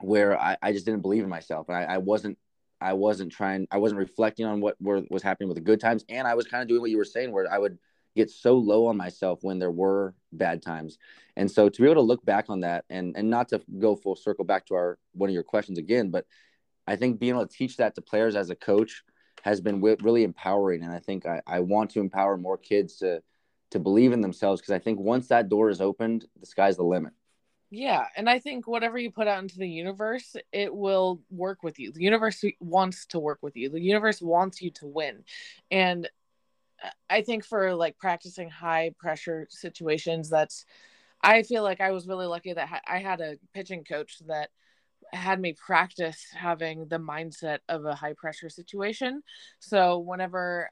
where 0.00 0.40
I, 0.40 0.56
I 0.62 0.72
just 0.72 0.84
didn't 0.84 1.02
believe 1.02 1.22
in 1.22 1.28
myself, 1.28 1.68
and 1.68 1.76
I, 1.76 1.94
I 1.94 1.98
wasn't 1.98 2.38
I 2.80 2.92
wasn't 2.92 3.32
trying, 3.32 3.66
I 3.72 3.78
wasn't 3.78 3.98
reflecting 3.98 4.46
on 4.46 4.60
what 4.60 4.76
were, 4.80 5.02
was 5.10 5.22
happening 5.22 5.48
with 5.48 5.56
the 5.56 5.64
good 5.64 5.80
times, 5.80 6.04
and 6.08 6.28
I 6.28 6.34
was 6.34 6.46
kind 6.46 6.62
of 6.62 6.68
doing 6.68 6.80
what 6.80 6.90
you 6.90 6.96
were 6.96 7.04
saying, 7.04 7.32
where 7.32 7.52
I 7.52 7.58
would 7.58 7.76
get 8.14 8.30
so 8.30 8.56
low 8.56 8.86
on 8.86 8.96
myself 8.96 9.40
when 9.42 9.58
there 9.58 9.70
were 9.70 10.14
bad 10.32 10.62
times, 10.62 10.98
and 11.36 11.50
so 11.50 11.68
to 11.68 11.82
be 11.82 11.86
able 11.86 11.96
to 11.96 12.06
look 12.06 12.24
back 12.24 12.46
on 12.48 12.60
that, 12.60 12.84
and 12.88 13.16
and 13.16 13.28
not 13.28 13.48
to 13.48 13.60
go 13.78 13.96
full 13.96 14.16
circle 14.16 14.44
back 14.44 14.66
to 14.66 14.74
our 14.74 14.98
one 15.12 15.28
of 15.28 15.34
your 15.34 15.42
questions 15.42 15.78
again, 15.78 16.10
but 16.10 16.24
I 16.88 16.96
think 16.96 17.20
being 17.20 17.34
able 17.34 17.46
to 17.46 17.56
teach 17.56 17.76
that 17.76 17.94
to 17.96 18.02
players 18.02 18.34
as 18.34 18.48
a 18.48 18.54
coach 18.56 19.02
has 19.42 19.60
been 19.60 19.80
really 19.80 20.24
empowering. 20.24 20.82
And 20.82 20.92
I 20.92 20.98
think 20.98 21.26
I, 21.26 21.42
I 21.46 21.60
want 21.60 21.90
to 21.90 22.00
empower 22.00 22.36
more 22.36 22.56
kids 22.56 22.96
to 22.98 23.22
to 23.70 23.78
believe 23.78 24.12
in 24.12 24.22
themselves 24.22 24.62
because 24.62 24.72
I 24.72 24.78
think 24.78 24.98
once 24.98 25.28
that 25.28 25.50
door 25.50 25.68
is 25.68 25.82
opened, 25.82 26.24
the 26.40 26.46
sky's 26.46 26.78
the 26.78 26.84
limit. 26.84 27.12
Yeah, 27.70 28.06
and 28.16 28.30
I 28.30 28.38
think 28.38 28.66
whatever 28.66 28.96
you 28.96 29.10
put 29.10 29.28
out 29.28 29.42
into 29.42 29.58
the 29.58 29.68
universe, 29.68 30.34
it 30.52 30.74
will 30.74 31.20
work 31.30 31.62
with 31.62 31.78
you. 31.78 31.92
The 31.92 32.02
universe 32.02 32.42
wants 32.60 33.04
to 33.08 33.18
work 33.18 33.40
with 33.42 33.58
you. 33.58 33.68
The 33.68 33.78
universe 33.78 34.22
wants 34.22 34.62
you 34.62 34.70
to 34.70 34.86
win. 34.86 35.22
And 35.70 36.08
I 37.10 37.20
think 37.20 37.44
for 37.44 37.74
like 37.74 37.98
practicing 37.98 38.48
high 38.48 38.94
pressure 38.98 39.46
situations, 39.50 40.30
that's 40.30 40.64
I 41.22 41.42
feel 41.42 41.62
like 41.62 41.82
I 41.82 41.90
was 41.90 42.06
really 42.06 42.26
lucky 42.26 42.54
that 42.54 42.82
I 42.86 42.98
had 42.98 43.20
a 43.20 43.36
pitching 43.52 43.84
coach 43.84 44.18
that 44.28 44.48
had 45.12 45.40
me 45.40 45.54
practice 45.54 46.26
having 46.34 46.86
the 46.88 46.98
mindset 46.98 47.58
of 47.68 47.84
a 47.84 47.94
high 47.94 48.14
pressure 48.14 48.48
situation. 48.48 49.22
So 49.58 49.98
whenever 49.98 50.68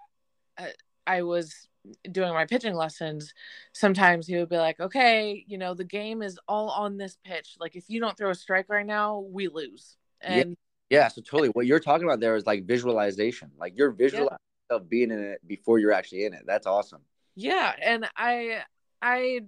uh, 0.59 0.67
I 1.07 1.23
was 1.23 1.69
doing 2.11 2.33
my 2.33 2.47
pitching 2.47 2.75
lessons, 2.75 3.33
sometimes 3.73 4.27
he 4.27 4.37
would 4.37 4.49
be 4.49 4.57
like, 4.57 4.81
"Okay, 4.81 5.45
you 5.47 5.59
know, 5.59 5.75
the 5.75 5.85
game 5.85 6.23
is 6.23 6.39
all 6.49 6.71
on 6.71 6.97
this 6.97 7.17
pitch. 7.25 7.57
Like 7.61 7.77
if 7.77 7.85
you 7.89 8.01
don't 8.01 8.17
throw 8.17 8.31
a 8.31 8.35
strike 8.35 8.67
right 8.69 8.87
now, 8.87 9.21
we 9.21 9.49
lose." 9.49 9.97
And 10.21 10.57
yeah, 10.91 11.01
yeah 11.03 11.09
so 11.09 11.23
totally 11.23 11.49
what 11.51 11.67
you're 11.67 11.81
talking 11.81 12.07
about 12.07 12.21
there 12.21 12.37
is 12.37 12.47
like 12.47 12.67
visualization. 12.67 13.51
Like 13.59 13.75
you're 13.77 13.93
visualizing 13.93 14.39
yeah. 14.71 14.79
being 14.89 15.11
in 15.11 15.21
it 15.21 15.47
before 15.47 15.79
you're 15.79 15.93
actually 15.93 16.25
in 16.25 16.35
it. 16.35 16.43
That's 16.47 16.67
awesome. 16.67 17.03
Yeah, 17.35 17.73
and 17.83 18.09
I 18.17 18.63
I 19.01 19.43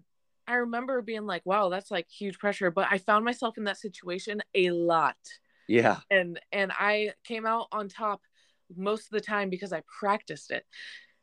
I 0.48 0.54
remember 0.54 1.02
being 1.02 1.26
like, 1.26 1.42
wow, 1.44 1.68
that's 1.68 1.90
like 1.90 2.08
huge 2.08 2.38
pressure. 2.38 2.70
But 2.70 2.88
I 2.90 2.98
found 2.98 3.24
myself 3.24 3.58
in 3.58 3.64
that 3.64 3.76
situation 3.76 4.42
a 4.54 4.70
lot. 4.70 5.16
Yeah. 5.68 5.98
And 6.10 6.40
and 6.50 6.72
I 6.72 7.12
came 7.24 7.46
out 7.46 7.68
on 7.70 7.88
top 7.88 8.22
most 8.74 9.04
of 9.04 9.10
the 9.10 9.20
time 9.20 9.50
because 9.50 9.72
I 9.72 9.82
practiced 10.00 10.50
it. 10.50 10.64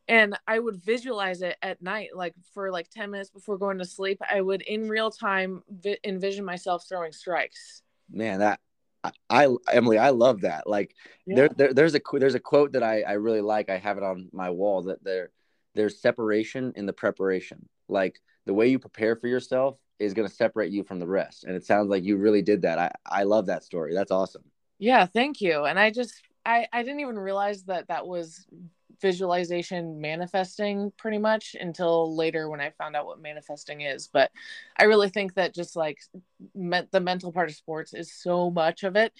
And 0.07 0.37
I 0.47 0.59
would 0.59 0.83
visualize 0.83 1.41
it 1.41 1.57
at 1.63 1.81
night, 1.81 2.09
like 2.13 2.35
for 2.53 2.71
like 2.71 2.91
10 2.91 3.09
minutes 3.09 3.31
before 3.31 3.57
going 3.57 3.79
to 3.79 3.85
sleep. 3.85 4.21
I 4.29 4.39
would 4.39 4.61
in 4.61 4.87
real 4.87 5.09
time 5.09 5.63
vi- 5.67 5.97
envision 6.03 6.45
myself 6.45 6.85
throwing 6.87 7.11
strikes. 7.11 7.81
Man, 8.11 8.39
that 8.39 8.59
I, 9.29 9.47
Emily, 9.71 9.97
I 9.97 10.11
love 10.11 10.41
that. 10.41 10.67
Like 10.67 10.95
yeah. 11.25 11.35
there, 11.35 11.49
there, 11.49 11.73
there's 11.73 11.95
a 11.95 12.01
there's 12.13 12.35
a 12.35 12.39
quote 12.39 12.73
that 12.73 12.83
I, 12.83 13.01
I 13.01 13.13
really 13.13 13.41
like. 13.41 13.69
I 13.69 13.77
have 13.77 13.97
it 13.97 14.03
on 14.03 14.29
my 14.31 14.51
wall 14.51 14.83
that 14.83 15.03
there 15.03 15.31
there's 15.73 15.99
separation 15.99 16.73
in 16.75 16.85
the 16.85 16.93
preparation. 16.93 17.67
Like 17.89 18.19
the 18.45 18.53
way 18.53 18.67
you 18.67 18.79
prepare 18.79 19.15
for 19.15 19.27
yourself 19.27 19.77
is 19.99 20.13
going 20.13 20.27
to 20.27 20.33
separate 20.33 20.71
you 20.71 20.83
from 20.83 20.99
the 20.99 21.07
rest. 21.07 21.45
And 21.45 21.55
it 21.55 21.65
sounds 21.65 21.89
like 21.89 22.03
you 22.03 22.17
really 22.17 22.41
did 22.41 22.63
that. 22.63 22.79
I, 22.79 22.91
I 23.05 23.23
love 23.23 23.47
that 23.47 23.63
story. 23.63 23.93
That's 23.93 24.11
awesome. 24.11 24.43
Yeah, 24.77 25.05
thank 25.05 25.41
you. 25.41 25.63
And 25.63 25.79
I 25.79 25.89
just, 25.89 26.21
I, 26.45 26.67
I 26.71 26.83
didn't 26.83 26.99
even 26.99 27.17
realize 27.17 27.63
that 27.63 27.87
that 27.87 28.05
was 28.05 28.45
visualization 29.01 29.99
manifesting 29.99 30.91
pretty 30.97 31.17
much 31.17 31.55
until 31.59 32.15
later 32.15 32.49
when 32.49 32.61
I 32.61 32.71
found 32.71 32.95
out 32.95 33.05
what 33.05 33.21
manifesting 33.21 33.81
is. 33.81 34.07
But 34.11 34.31
I 34.77 34.83
really 34.83 35.09
think 35.09 35.35
that 35.35 35.53
just 35.53 35.75
like 35.75 35.99
me- 36.53 36.87
the 36.91 36.99
mental 36.99 37.31
part 37.31 37.49
of 37.49 37.55
sports 37.55 37.93
is 37.93 38.13
so 38.13 38.49
much 38.49 38.83
of 38.83 38.95
it 38.95 39.13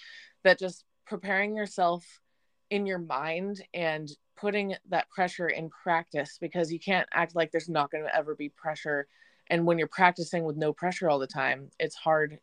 that 0.43 0.59
just 0.59 0.85
preparing 1.05 1.55
yourself 1.55 2.21
in 2.69 2.85
your 2.85 2.99
mind 2.99 3.61
and 3.73 4.09
putting 4.35 4.75
that 4.89 5.09
pressure 5.09 5.47
in 5.47 5.69
practice 5.69 6.37
because 6.39 6.71
you 6.71 6.79
can't 6.79 7.07
act 7.13 7.35
like 7.35 7.51
there's 7.51 7.69
not 7.69 7.91
going 7.91 8.03
to 8.03 8.15
ever 8.15 8.35
be 8.35 8.49
pressure. 8.49 9.07
And 9.47 9.65
when 9.65 9.77
you're 9.77 9.87
practicing 9.87 10.43
with 10.43 10.57
no 10.57 10.73
pressure 10.73 11.09
all 11.09 11.19
the 11.19 11.27
time, 11.27 11.69
it's 11.79 11.95
hard 11.95 12.39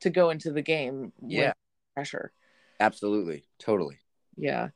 to 0.00 0.10
go 0.10 0.30
into 0.30 0.52
the 0.52 0.62
game 0.62 1.12
yeah. 1.26 1.52
pressure. 1.94 2.32
Absolutely. 2.80 3.44
Totally. 3.58 3.98
Yeah. 4.36 4.68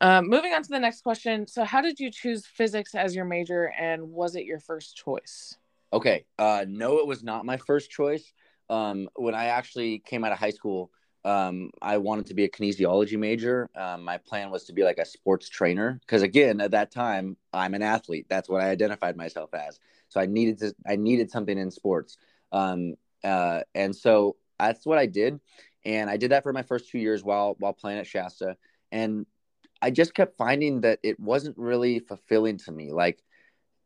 Um, 0.00 0.28
moving 0.28 0.52
on 0.52 0.62
to 0.62 0.68
the 0.68 0.78
next 0.78 1.02
question. 1.02 1.46
So, 1.46 1.64
how 1.64 1.80
did 1.80 1.98
you 1.98 2.10
choose 2.10 2.44
physics 2.44 2.94
as 2.94 3.14
your 3.14 3.24
major, 3.24 3.72
and 3.78 4.10
was 4.10 4.36
it 4.36 4.44
your 4.44 4.60
first 4.60 4.96
choice? 4.96 5.56
Okay. 5.92 6.26
Uh, 6.38 6.66
no, 6.68 6.98
it 6.98 7.06
was 7.06 7.22
not 7.22 7.46
my 7.46 7.56
first 7.56 7.90
choice. 7.90 8.32
Um, 8.68 9.08
when 9.14 9.34
I 9.34 9.46
actually 9.46 10.00
came 10.00 10.24
out 10.24 10.32
of 10.32 10.38
high 10.38 10.50
school, 10.50 10.90
um, 11.26 11.70
I 11.82 11.98
wanted 11.98 12.26
to 12.26 12.34
be 12.34 12.44
a 12.44 12.48
kinesiology 12.48 13.18
major. 13.18 13.68
Um, 13.74 14.04
my 14.04 14.18
plan 14.18 14.50
was 14.50 14.64
to 14.64 14.72
be 14.72 14.84
like 14.84 14.98
a 14.98 15.04
sports 15.04 15.48
trainer 15.48 15.98
because, 16.00 16.22
again, 16.22 16.60
at 16.60 16.70
that 16.70 16.92
time, 16.92 17.36
I'm 17.52 17.74
an 17.74 17.82
athlete. 17.82 18.26
That's 18.28 18.48
what 18.48 18.62
I 18.62 18.70
identified 18.70 19.16
myself 19.16 19.52
as. 19.52 19.80
So 20.08 20.20
I 20.20 20.26
needed 20.26 20.58
to, 20.58 20.74
I 20.86 20.94
needed 20.94 21.32
something 21.32 21.58
in 21.58 21.72
sports, 21.72 22.16
um, 22.52 22.94
uh, 23.24 23.62
and 23.74 23.94
so 23.94 24.36
that's 24.58 24.86
what 24.86 24.98
I 24.98 25.06
did. 25.06 25.40
And 25.84 26.08
I 26.08 26.16
did 26.16 26.30
that 26.30 26.44
for 26.44 26.52
my 26.52 26.62
first 26.62 26.90
two 26.90 26.98
years 27.00 27.24
while 27.24 27.56
while 27.58 27.72
playing 27.72 27.98
at 27.98 28.06
Shasta. 28.06 28.56
And 28.92 29.26
I 29.82 29.90
just 29.90 30.14
kept 30.14 30.36
finding 30.38 30.82
that 30.82 31.00
it 31.02 31.18
wasn't 31.18 31.58
really 31.58 31.98
fulfilling 31.98 32.58
to 32.58 32.72
me. 32.72 32.92
Like, 32.92 33.20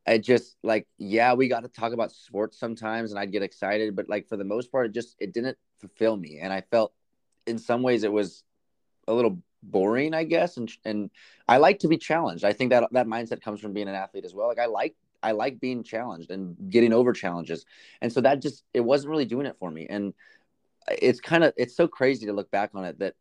I 0.07 0.19
just 0.19 0.57
like, 0.63 0.87
yeah, 0.99 1.33
we 1.35 1.49
got 1.49 1.63
to 1.63 1.69
talk 1.69 1.95
about 1.95 2.13
sports 2.13 2.59
sometimes, 2.59 3.13
and 3.13 3.19
I'd 3.19 3.33
get 3.33 3.43
excited, 3.43 3.97
but 3.97 4.11
like 4.11 4.29
for 4.29 4.37
the 4.37 4.45
most 4.45 4.71
part, 4.71 4.87
it 4.87 4.93
just 4.93 5.17
it 5.19 5.33
didn't 5.33 5.57
fulfill 5.81 6.19
me, 6.19 6.39
and 6.43 6.53
I 6.53 6.63
felt 6.71 6.93
in 7.51 7.59
some 7.59 7.83
ways 7.83 8.05
it 8.05 8.13
was 8.13 8.45
a 9.07 9.13
little 9.13 9.39
boring, 9.63 10.15
I 10.15 10.25
guess. 10.25 10.57
And 10.57 10.71
and 10.85 11.11
I 11.49 11.59
like 11.59 11.81
to 11.81 11.89
be 11.89 11.99
challenged. 11.99 12.45
I 12.45 12.53
think 12.53 12.71
that 12.71 12.89
that 12.93 13.07
mindset 13.07 13.43
comes 13.43 13.61
from 13.61 13.73
being 13.73 13.89
an 13.89 13.95
athlete 13.95 14.25
as 14.25 14.35
well. 14.35 14.49
Like 14.49 14.59
I 14.59 14.67
like 14.67 14.97
I 15.23 15.33
like 15.33 15.61
being 15.61 15.83
challenged 15.83 16.31
and 16.31 16.57
getting 16.71 16.93
over 16.93 17.13
challenges, 17.13 17.67
and 18.01 18.13
so 18.13 18.21
that 18.23 18.41
just 18.41 18.65
it 18.73 18.81
wasn't 18.81 19.11
really 19.11 19.27
doing 19.27 19.47
it 19.47 19.57
for 19.59 19.71
me. 19.71 19.87
And 19.89 20.15
it's 20.91 21.21
kind 21.21 21.45
of 21.45 21.53
it's 21.57 21.77
so 21.77 21.87
crazy 21.87 22.27
to 22.27 22.33
look 22.33 22.51
back 22.51 22.71
on 22.75 22.85
it 22.85 22.99
that 23.01 23.15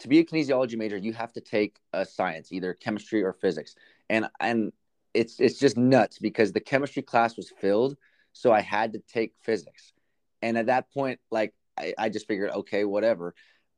to 0.00 0.08
be 0.08 0.18
a 0.18 0.24
kinesiology 0.24 0.76
major, 0.76 0.96
you 0.96 1.12
have 1.12 1.32
to 1.34 1.40
take 1.40 1.76
a 1.92 2.04
science, 2.04 2.52
either 2.52 2.74
chemistry 2.74 3.22
or 3.22 3.32
physics. 3.32 3.74
And 4.08 4.28
and 4.38 4.72
it's 5.14 5.40
it's 5.40 5.58
just 5.58 5.76
nuts 5.76 6.18
because 6.18 6.52
the 6.52 6.60
chemistry 6.60 7.02
class 7.02 7.36
was 7.36 7.52
filled, 7.58 7.96
so 8.32 8.52
I 8.52 8.60
had 8.60 8.92
to 8.94 9.00
take 9.00 9.34
physics. 9.42 9.92
And 10.42 10.56
at 10.56 10.66
that 10.66 10.92
point, 10.92 11.20
like 11.30 11.52
I, 11.76 11.94
I 11.98 12.08
just 12.08 12.26
figured, 12.26 12.50
okay, 12.50 12.84
whatever. 12.84 13.34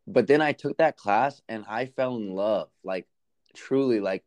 But 0.06 0.26
then 0.26 0.40
I 0.40 0.52
took 0.52 0.78
that 0.78 0.96
class 0.96 1.40
and 1.48 1.64
I 1.68 1.86
fell 1.86 2.16
in 2.16 2.34
love, 2.34 2.68
like 2.84 3.06
truly, 3.54 4.00
like 4.00 4.24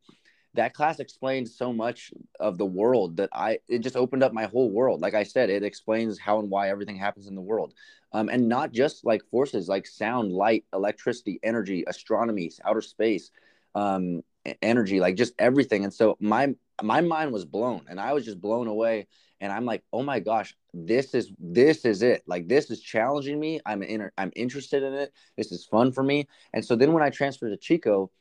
that 0.55 0.73
class 0.73 0.99
explained 0.99 1.49
so 1.49 1.73
much 1.73 2.11
of 2.39 2.57
the 2.57 2.65
world 2.65 3.17
that 3.17 3.29
I 3.33 3.59
it 3.67 3.79
just 3.79 3.97
opened 3.97 4.23
up 4.23 4.33
my 4.33 4.45
whole 4.45 4.71
world. 4.71 5.01
Like 5.01 5.13
I 5.13 5.23
said, 5.23 5.49
it 5.49 5.63
explains 5.63 6.17
how 6.19 6.39
and 6.39 6.49
why 6.49 6.69
everything 6.69 6.95
happens 6.97 7.27
in 7.27 7.35
the 7.35 7.41
world, 7.41 7.73
um, 8.13 8.29
and 8.29 8.47
not 8.47 8.71
just 8.71 9.05
like 9.05 9.21
forces 9.29 9.67
like 9.67 9.85
sound, 9.85 10.31
light, 10.31 10.65
electricity, 10.73 11.39
energy, 11.43 11.83
astronomy, 11.87 12.51
outer 12.63 12.81
space, 12.81 13.31
um, 13.75 14.21
energy, 14.61 14.99
like 14.99 15.15
just 15.15 15.33
everything. 15.39 15.83
And 15.83 15.93
so 15.93 16.15
my 16.19 16.55
my 16.81 17.01
mind 17.01 17.31
was 17.31 17.45
blown, 17.45 17.85
and 17.89 17.99
I 17.99 18.13
was 18.13 18.25
just 18.25 18.39
blown 18.41 18.67
away. 18.67 19.07
And 19.41 19.51
I'm 19.51 19.65
like, 19.65 19.83
oh 19.91 20.01
my 20.01 20.19
gosh, 20.19 20.55
this 20.73 21.13
is 21.13 21.31
this 21.39 21.85
is 21.85 22.01
it. 22.01 22.23
Like 22.25 22.47
this 22.47 22.71
is 22.71 22.81
challenging 22.81 23.39
me. 23.39 23.59
I'm 23.65 23.83
in, 23.83 24.09
I'm 24.17 24.31
interested 24.35 24.81
in 24.83 24.93
it. 24.93 25.13
This 25.37 25.51
is 25.51 25.65
fun 25.65 25.91
for 25.91 26.03
me. 26.03 26.27
And 26.53 26.63
so 26.63 26.75
then 26.75 26.93
when 26.93 27.03
I 27.03 27.09
transferred 27.09 27.49
to 27.49 27.57
Chico 27.57 28.11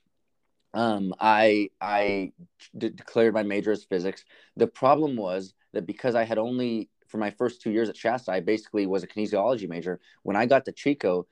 um, 0.74 1.14
I 1.20 1.70
I 1.80 2.32
d- 2.76 2.90
declared 2.90 3.32
my 3.32 3.44
major 3.44 3.72
as 3.72 3.84
physics. 3.84 4.24
The 4.56 4.66
problem 4.66 5.16
was 5.16 5.54
that 5.72 5.86
because 5.86 6.16
I 6.16 6.24
had 6.24 6.36
only 6.36 6.90
for 7.06 7.18
my 7.18 7.30
first 7.30 7.62
two 7.62 7.70
years 7.70 7.88
at 7.88 7.96
Shasta, 7.96 8.32
I 8.32 8.40
basically 8.40 8.86
was 8.86 9.04
a 9.04 9.06
kinesiology 9.06 9.68
major. 9.68 10.00
When 10.24 10.36
I 10.36 10.46
got 10.46 10.64
to 10.64 10.72
Chico, 10.72 11.26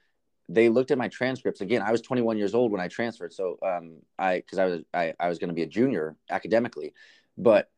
they 0.49 0.69
looked 0.69 0.93
at 0.93 0.99
my 0.99 1.09
transcripts 1.09 1.61
again. 1.61 1.83
I 1.83 1.91
was 1.91 2.01
21 2.03 2.39
years 2.39 2.55
old 2.55 2.71
when 2.71 2.81
I 2.81 2.87
transferred, 2.87 3.33
so 3.33 3.59
um, 3.67 3.97
I 4.19 4.37
because 4.37 4.59
I 4.59 4.67
was 4.67 4.81
I, 4.95 5.13
I 5.19 5.29
was 5.29 5.39
going 5.41 5.49
to 5.49 5.55
be 5.55 5.63
a 5.63 5.67
junior 5.67 6.17
academically, 6.31 6.95
but 7.37 7.69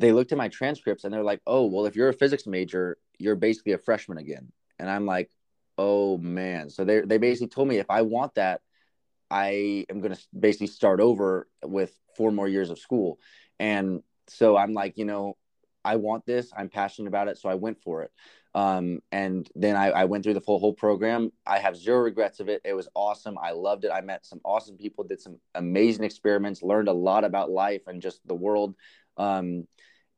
they 0.00 0.12
looked 0.12 0.32
at 0.32 0.38
my 0.38 0.48
transcripts 0.48 1.04
and 1.04 1.12
they're 1.12 1.22
like, 1.22 1.40
"Oh, 1.46 1.66
well, 1.66 1.86
if 1.86 1.96
you're 1.96 2.08
a 2.08 2.14
physics 2.14 2.46
major, 2.46 2.96
you're 3.18 3.36
basically 3.36 3.72
a 3.72 3.78
freshman 3.78 4.18
again." 4.18 4.52
And 4.78 4.90
I'm 4.90 5.06
like, 5.06 5.30
"Oh 5.78 6.18
man!" 6.18 6.70
So 6.70 6.84
they 6.84 7.00
they 7.00 7.18
basically 7.18 7.48
told 7.48 7.68
me 7.68 7.78
if 7.78 7.90
I 7.90 8.02
want 8.02 8.34
that, 8.34 8.62
I 9.30 9.86
am 9.88 10.00
going 10.00 10.14
to 10.14 10.20
basically 10.38 10.66
start 10.66 11.00
over 11.00 11.48
with 11.64 11.96
four 12.16 12.32
more 12.32 12.48
years 12.48 12.70
of 12.70 12.78
school. 12.78 13.18
And 13.58 14.02
so 14.28 14.56
I'm 14.56 14.74
like, 14.74 14.98
you 14.98 15.04
know, 15.04 15.36
I 15.84 15.96
want 15.96 16.26
this. 16.26 16.50
I'm 16.56 16.68
passionate 16.68 17.08
about 17.08 17.28
it. 17.28 17.38
So 17.38 17.48
I 17.48 17.54
went 17.54 17.80
for 17.82 18.02
it. 18.02 18.10
Um, 18.54 19.00
and 19.12 19.48
then 19.54 19.76
I, 19.76 19.90
I, 19.90 20.04
went 20.06 20.24
through 20.24 20.34
the 20.34 20.40
full 20.40 20.58
whole 20.58 20.74
program. 20.74 21.30
I 21.46 21.60
have 21.60 21.76
zero 21.76 22.00
regrets 22.00 22.40
of 22.40 22.48
it. 22.48 22.60
It 22.64 22.74
was 22.74 22.88
awesome. 22.96 23.38
I 23.40 23.52
loved 23.52 23.84
it. 23.84 23.92
I 23.92 24.00
met 24.00 24.26
some 24.26 24.40
awesome 24.44 24.76
people, 24.76 25.04
did 25.04 25.20
some 25.20 25.38
amazing 25.54 26.02
experiments, 26.02 26.60
learned 26.60 26.88
a 26.88 26.92
lot 26.92 27.22
about 27.22 27.50
life 27.50 27.82
and 27.86 28.02
just 28.02 28.26
the 28.26 28.34
world. 28.34 28.74
Um, 29.20 29.66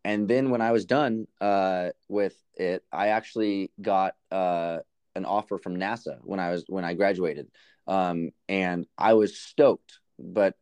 and 0.04 0.28
then 0.28 0.50
when 0.50 0.60
I 0.60 0.72
was 0.72 0.84
done 0.84 1.26
uh, 1.40 1.90
with 2.08 2.36
it, 2.54 2.84
I 2.92 3.08
actually 3.08 3.70
got 3.80 4.14
uh, 4.30 4.78
an 5.14 5.24
offer 5.24 5.58
from 5.58 5.76
NASA 5.76 6.18
when 6.22 6.40
I 6.40 6.50
was 6.50 6.64
when 6.68 6.84
I 6.84 6.94
graduated 6.94 7.48
um, 7.86 8.30
and 8.48 8.86
I 8.98 9.14
was 9.14 9.38
stoked. 9.38 9.98
But 10.18 10.54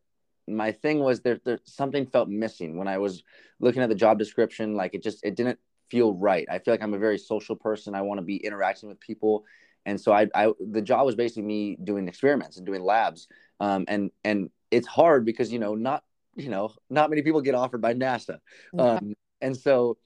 my 0.47 0.71
thing 0.71 0.99
was 0.99 1.21
there, 1.21 1.39
there 1.43 1.59
something 1.65 2.05
felt 2.05 2.29
missing 2.29 2.77
when 2.77 2.87
I 2.87 2.97
was 2.97 3.23
looking 3.59 3.81
at 3.81 3.89
the 3.89 3.95
job 3.95 4.19
description. 4.19 4.75
Like 4.75 4.93
it 4.93 5.03
just 5.03 5.23
it 5.23 5.35
didn't 5.35 5.59
feel 5.89 6.13
right. 6.13 6.47
I 6.49 6.59
feel 6.59 6.73
like 6.73 6.81
I'm 6.81 6.93
a 6.93 6.99
very 6.99 7.17
social 7.17 7.55
person. 7.55 7.95
I 7.95 8.01
want 8.01 8.19
to 8.19 8.25
be 8.25 8.37
interacting 8.37 8.89
with 8.89 8.99
people, 8.99 9.45
and 9.85 9.99
so 9.99 10.11
I, 10.11 10.27
I 10.33 10.51
the 10.59 10.81
job 10.81 11.05
was 11.05 11.15
basically 11.15 11.43
me 11.43 11.77
doing 11.83 12.07
experiments 12.07 12.57
and 12.57 12.65
doing 12.65 12.81
labs. 12.81 13.27
Um, 13.59 13.85
and 13.87 14.11
and 14.23 14.49
it's 14.71 14.87
hard 14.87 15.25
because 15.25 15.51
you 15.51 15.59
know 15.59 15.75
not 15.75 16.03
you 16.35 16.49
know 16.49 16.71
not 16.89 17.09
many 17.09 17.21
people 17.21 17.41
get 17.41 17.55
offered 17.55 17.81
by 17.81 17.93
NASA, 17.93 18.39
um, 18.77 19.13
and 19.41 19.55
so 19.55 19.97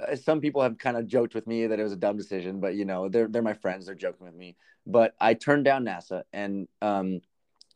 uh, 0.00 0.16
some 0.16 0.40
people 0.40 0.62
have 0.62 0.78
kind 0.78 0.96
of 0.96 1.06
joked 1.06 1.34
with 1.34 1.46
me 1.46 1.66
that 1.66 1.80
it 1.80 1.82
was 1.82 1.92
a 1.92 1.96
dumb 1.96 2.16
decision, 2.16 2.60
but 2.60 2.74
you 2.74 2.84
know, 2.84 3.08
they're 3.08 3.28
they're 3.28 3.42
my 3.42 3.54
friends, 3.54 3.86
they're 3.86 3.94
joking 3.94 4.26
with 4.26 4.34
me. 4.34 4.56
But 4.86 5.14
I 5.20 5.34
turned 5.34 5.64
down 5.64 5.84
NASA, 5.84 6.22
and 6.32 6.68
um, 6.80 7.20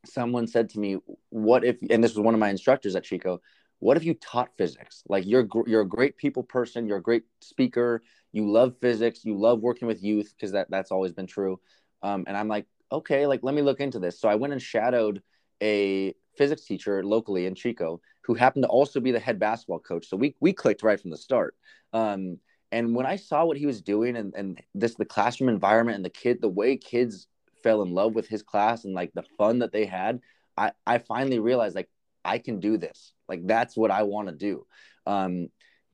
someone 0.06 0.46
said 0.46 0.70
to 0.70 0.78
me, 0.78 0.98
"What 1.30 1.64
if?" 1.64 1.76
And 1.90 2.02
this 2.02 2.14
was 2.14 2.24
one 2.24 2.34
of 2.34 2.40
my 2.40 2.50
instructors 2.50 2.96
at 2.96 3.04
Chico. 3.04 3.40
What 3.80 3.96
if 3.96 4.04
you 4.04 4.14
taught 4.14 4.56
physics? 4.56 5.02
Like 5.08 5.26
you're 5.26 5.46
you're 5.66 5.80
a 5.80 5.88
great 5.88 6.16
people 6.16 6.42
person, 6.42 6.86
you're 6.86 6.98
a 6.98 7.02
great 7.02 7.24
speaker, 7.40 8.02
you 8.30 8.50
love 8.50 8.76
physics, 8.80 9.24
you 9.24 9.36
love 9.36 9.60
working 9.60 9.88
with 9.88 10.02
youth 10.02 10.32
because 10.36 10.52
that 10.52 10.70
that's 10.70 10.92
always 10.92 11.12
been 11.12 11.26
true. 11.26 11.60
Um, 12.02 12.24
and 12.26 12.36
I'm 12.36 12.48
like, 12.48 12.66
okay, 12.90 13.26
like 13.26 13.40
let 13.42 13.54
me 13.54 13.62
look 13.62 13.80
into 13.80 13.98
this. 13.98 14.20
So 14.20 14.28
I 14.28 14.36
went 14.36 14.52
and 14.52 14.62
shadowed 14.62 15.22
a 15.60 16.14
physics 16.36 16.64
teacher 16.64 17.04
locally 17.04 17.46
in 17.46 17.54
Chico 17.54 18.00
who 18.22 18.34
happened 18.34 18.62
to 18.64 18.68
also 18.68 19.00
be 19.00 19.10
the 19.10 19.20
head 19.20 19.38
basketball 19.38 19.80
coach. 19.80 20.08
So 20.08 20.16
we 20.16 20.34
we 20.40 20.52
clicked 20.52 20.82
right 20.82 21.00
from 21.00 21.10
the 21.10 21.16
start. 21.16 21.54
Um, 21.92 22.38
and 22.70 22.94
when 22.94 23.04
I 23.04 23.16
saw 23.16 23.44
what 23.44 23.58
he 23.58 23.66
was 23.66 23.82
doing 23.82 24.16
and, 24.16 24.32
and 24.34 24.60
this 24.74 24.94
the 24.94 25.04
classroom 25.04 25.50
environment 25.50 25.96
and 25.96 26.04
the 26.04 26.10
kid 26.10 26.40
the 26.40 26.48
way 26.48 26.76
kids 26.76 27.26
fell 27.62 27.82
in 27.82 27.92
love 27.92 28.14
with 28.14 28.28
his 28.28 28.42
class 28.42 28.84
and 28.84 28.94
like 28.94 29.12
the 29.14 29.24
fun 29.38 29.60
that 29.60 29.72
they 29.72 29.84
had, 29.84 30.20
I, 30.56 30.72
I 30.86 30.98
finally 30.98 31.38
realized 31.38 31.76
like 31.76 31.90
I 32.24 32.38
can 32.38 32.60
do 32.60 32.76
this. 32.76 33.12
Like 33.28 33.46
that's 33.46 33.76
what 33.76 33.90
I 33.90 34.04
want 34.04 34.28
to 34.28 34.34
do. 34.34 34.66
Um, 35.06 35.48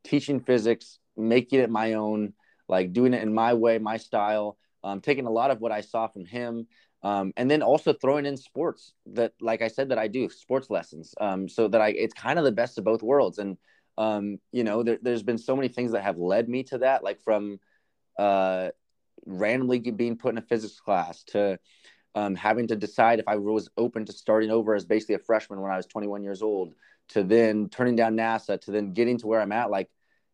teaching 0.05 0.41
physics, 0.41 0.99
making 1.17 1.61
it 1.61 1.71
my 1.71 1.95
own, 1.95 2.35
like 2.69 2.93
doing 2.93 3.15
it 3.15 3.23
in 3.23 3.35
my 3.35 3.55
way, 3.55 3.79
my 3.79 3.97
style, 3.97 4.57
um, 4.85 5.01
taking 5.01 5.27
a 5.27 5.31
lot 5.31 5.51
of 5.51 5.61
what 5.61 5.73
I 5.73 5.81
saw 5.81 6.07
from 6.07 6.25
him, 6.25 6.67
um, 7.03 7.33
and 7.37 7.51
then 7.51 7.63
also 7.63 7.93
throwing 7.93 8.27
in 8.27 8.37
sports 8.37 8.95
that, 9.07 9.33
like 9.41 9.63
I 9.63 9.69
said, 9.69 9.91
that 9.91 9.99
I 9.99 10.09
do 10.09 10.29
sports 10.29 10.69
lessons, 10.71 11.15
um, 11.21 11.49
so 11.49 11.69
that 11.69 11.81
I 11.81 11.91
it's 11.91 12.15
kind 12.15 12.39
of 12.39 12.45
the 12.45 12.53
best 12.53 12.79
of 12.79 12.85
both 12.85 13.03
worlds. 13.03 13.39
And 13.39 13.57
um, 13.97 14.39
you 14.53 14.65
know, 14.65 14.83
there, 14.83 14.99
has 15.05 15.23
been 15.23 15.39
so 15.39 15.57
many 15.57 15.69
things 15.69 15.93
that 15.93 16.03
have 16.03 16.19
led 16.19 16.49
me 16.49 16.63
to 16.65 16.79
that, 16.79 17.05
like 17.05 17.21
from 17.23 17.61
uh, 18.19 18.71
randomly 19.27 19.79
being 19.79 20.17
put 20.17 20.33
in 20.33 20.39
a 20.39 20.43
physics 20.43 20.81
class 20.81 21.23
to 21.25 21.59
um, 22.15 22.35
having 22.35 22.67
to 22.69 22.77
decide 22.77 23.21
if 23.21 23.29
I 23.29 23.37
was 23.37 23.69
open 23.77 24.05
to 24.07 24.13
starting 24.13 24.51
over 24.51 24.75
as 24.75 24.85
basically 24.85 25.17
a 25.17 25.21
freshman 25.21 25.61
when 25.61 25.71
I 25.71 25.77
was 25.77 25.87
21 25.87 26.23
years 26.23 26.43
old, 26.43 26.75
to 27.11 27.23
then 27.23 27.69
turning 27.69 27.97
down 27.97 28.17
NASA, 28.17 28.61
to 28.63 28.71
then 28.71 28.93
getting 28.93 29.19
to 29.19 29.27
where 29.27 29.41
I'm 29.41 29.53
at. 29.53 29.71
Like, 29.71 29.89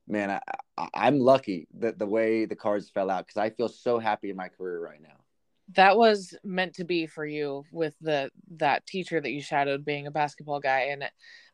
man, 0.08 0.30
I, 0.78 0.88
I'm 0.94 1.18
lucky 1.18 1.68
that 1.78 1.98
the 1.98 2.06
way 2.06 2.46
the 2.46 2.56
cards 2.56 2.90
fell 2.90 3.10
out 3.10 3.26
because 3.26 3.38
I 3.38 3.50
feel 3.50 3.68
so 3.68 3.98
happy 3.98 4.30
in 4.30 4.36
my 4.36 4.48
career 4.48 4.82
right 4.82 5.00
now. 5.02 5.23
That 5.72 5.96
was 5.96 6.36
meant 6.44 6.74
to 6.74 6.84
be 6.84 7.06
for 7.06 7.24
you 7.24 7.64
with 7.72 7.94
the 8.00 8.30
that 8.56 8.86
teacher 8.86 9.20
that 9.20 9.30
you 9.30 9.40
shadowed 9.40 9.84
being 9.84 10.06
a 10.06 10.10
basketball 10.10 10.60
guy, 10.60 10.88
and 10.90 11.04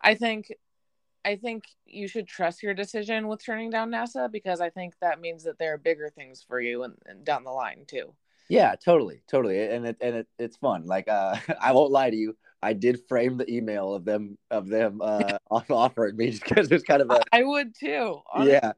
I 0.01 0.15
think 0.15 0.53
I 1.25 1.37
think 1.37 1.65
you 1.85 2.09
should 2.09 2.27
trust 2.27 2.63
your 2.63 2.75
decision 2.75 3.29
with 3.29 3.45
turning 3.45 3.71
down 3.71 3.91
NASA 3.91 4.31
because 4.31 4.61
I 4.61 4.71
think 4.71 4.95
that 5.01 5.21
means 5.21 5.45
that 5.45 5.59
there 5.59 5.75
are 5.75 5.79
bigger 5.79 6.09
things 6.09 6.45
for 6.47 6.61
you 6.61 6.83
and, 6.85 6.95
and 7.07 7.25
down 7.25 7.45
the 7.45 7.51
line 7.51 7.85
too. 7.87 8.15
Yeah, 8.49 8.75
totally, 8.75 9.23
totally, 9.31 9.63
and 9.63 9.87
it 9.87 9.97
and 10.01 10.17
it, 10.17 10.27
it's 10.39 10.57
fun. 10.57 10.85
Like, 10.87 11.09
uh, 11.09 11.37
I 11.61 11.73
won't 11.73 11.93
lie 11.93 12.11
to 12.11 12.17
you. 12.17 12.37
I 12.63 12.73
did 12.73 13.01
frame 13.09 13.37
the 13.37 13.51
email 13.51 13.95
of 13.95 14.05
them 14.05 14.39
of 14.51 14.69
them 14.69 15.01
uh, 15.03 15.39
offering 15.51 16.17
me 16.17 16.31
just 16.31 16.45
because 16.45 16.71
it's 16.73 16.85
kind 16.85 17.03
of 17.03 17.11
a. 17.11 17.23
I 17.33 17.45
would 17.45 17.75
too. 17.75 18.21
Honestly. 18.33 18.59
Yeah, 18.63 18.73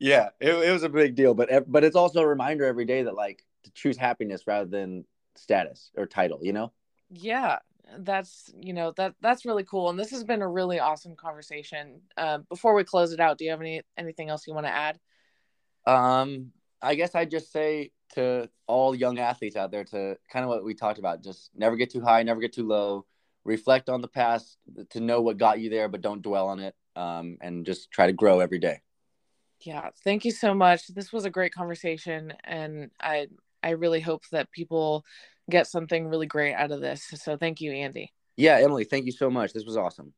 yeah, 0.00 0.28
it, 0.40 0.52
it 0.52 0.72
was 0.72 0.82
a 0.82 0.88
big 0.88 1.14
deal, 1.14 1.34
but 1.34 1.70
but 1.70 1.84
it's 1.84 1.96
also 1.96 2.20
a 2.20 2.26
reminder 2.26 2.64
every 2.64 2.86
day 2.86 3.02
that 3.02 3.14
like 3.14 3.44
to 3.64 3.70
choose 3.72 3.96
happiness 3.96 4.46
rather 4.46 4.68
than 4.68 5.04
status 5.36 5.90
or 5.96 6.06
title. 6.06 6.40
You 6.42 6.52
know. 6.52 6.72
Yeah, 7.10 7.58
that's 7.98 8.50
you 8.60 8.72
know 8.72 8.92
that 8.96 9.14
that's 9.20 9.44
really 9.44 9.64
cool, 9.64 9.90
and 9.90 9.98
this 9.98 10.10
has 10.10 10.24
been 10.24 10.42
a 10.42 10.48
really 10.48 10.78
awesome 10.78 11.16
conversation. 11.16 12.02
Uh, 12.16 12.38
before 12.48 12.74
we 12.74 12.84
close 12.84 13.12
it 13.12 13.20
out, 13.20 13.38
do 13.38 13.44
you 13.44 13.50
have 13.50 13.60
any 13.60 13.82
anything 13.96 14.28
else 14.28 14.46
you 14.46 14.54
want 14.54 14.66
to 14.66 14.72
add? 14.72 14.98
Um, 15.86 16.52
I 16.82 16.94
guess 16.94 17.14
I'd 17.14 17.30
just 17.30 17.50
say 17.50 17.92
to 18.14 18.48
all 18.66 18.94
young 18.94 19.18
athletes 19.18 19.56
out 19.56 19.70
there 19.70 19.84
to 19.84 20.16
kind 20.30 20.44
of 20.44 20.48
what 20.48 20.64
we 20.64 20.74
talked 20.74 20.98
about 20.98 21.22
just 21.22 21.50
never 21.54 21.76
get 21.76 21.90
too 21.90 22.00
high 22.00 22.22
never 22.22 22.40
get 22.40 22.52
too 22.52 22.66
low 22.66 23.04
reflect 23.44 23.88
on 23.88 24.00
the 24.00 24.08
past 24.08 24.58
to 24.90 25.00
know 25.00 25.20
what 25.20 25.38
got 25.38 25.60
you 25.60 25.70
there 25.70 25.88
but 25.88 26.00
don't 26.00 26.22
dwell 26.22 26.48
on 26.48 26.60
it 26.60 26.74
um, 26.96 27.36
and 27.40 27.66
just 27.66 27.90
try 27.90 28.06
to 28.06 28.12
grow 28.12 28.40
every 28.40 28.58
day 28.58 28.80
yeah 29.60 29.90
thank 30.04 30.24
you 30.24 30.30
so 30.30 30.54
much 30.54 30.86
this 30.88 31.12
was 31.12 31.24
a 31.24 31.30
great 31.30 31.52
conversation 31.52 32.32
and 32.44 32.90
i 33.00 33.26
i 33.62 33.70
really 33.70 34.00
hope 34.00 34.22
that 34.30 34.50
people 34.50 35.04
get 35.50 35.66
something 35.66 36.08
really 36.08 36.26
great 36.26 36.54
out 36.54 36.70
of 36.70 36.80
this 36.80 37.02
so 37.14 37.36
thank 37.36 37.60
you 37.60 37.72
andy 37.72 38.12
yeah 38.36 38.58
emily 38.58 38.84
thank 38.84 39.06
you 39.06 39.12
so 39.12 39.30
much 39.30 39.52
this 39.52 39.64
was 39.64 39.76
awesome 39.76 40.12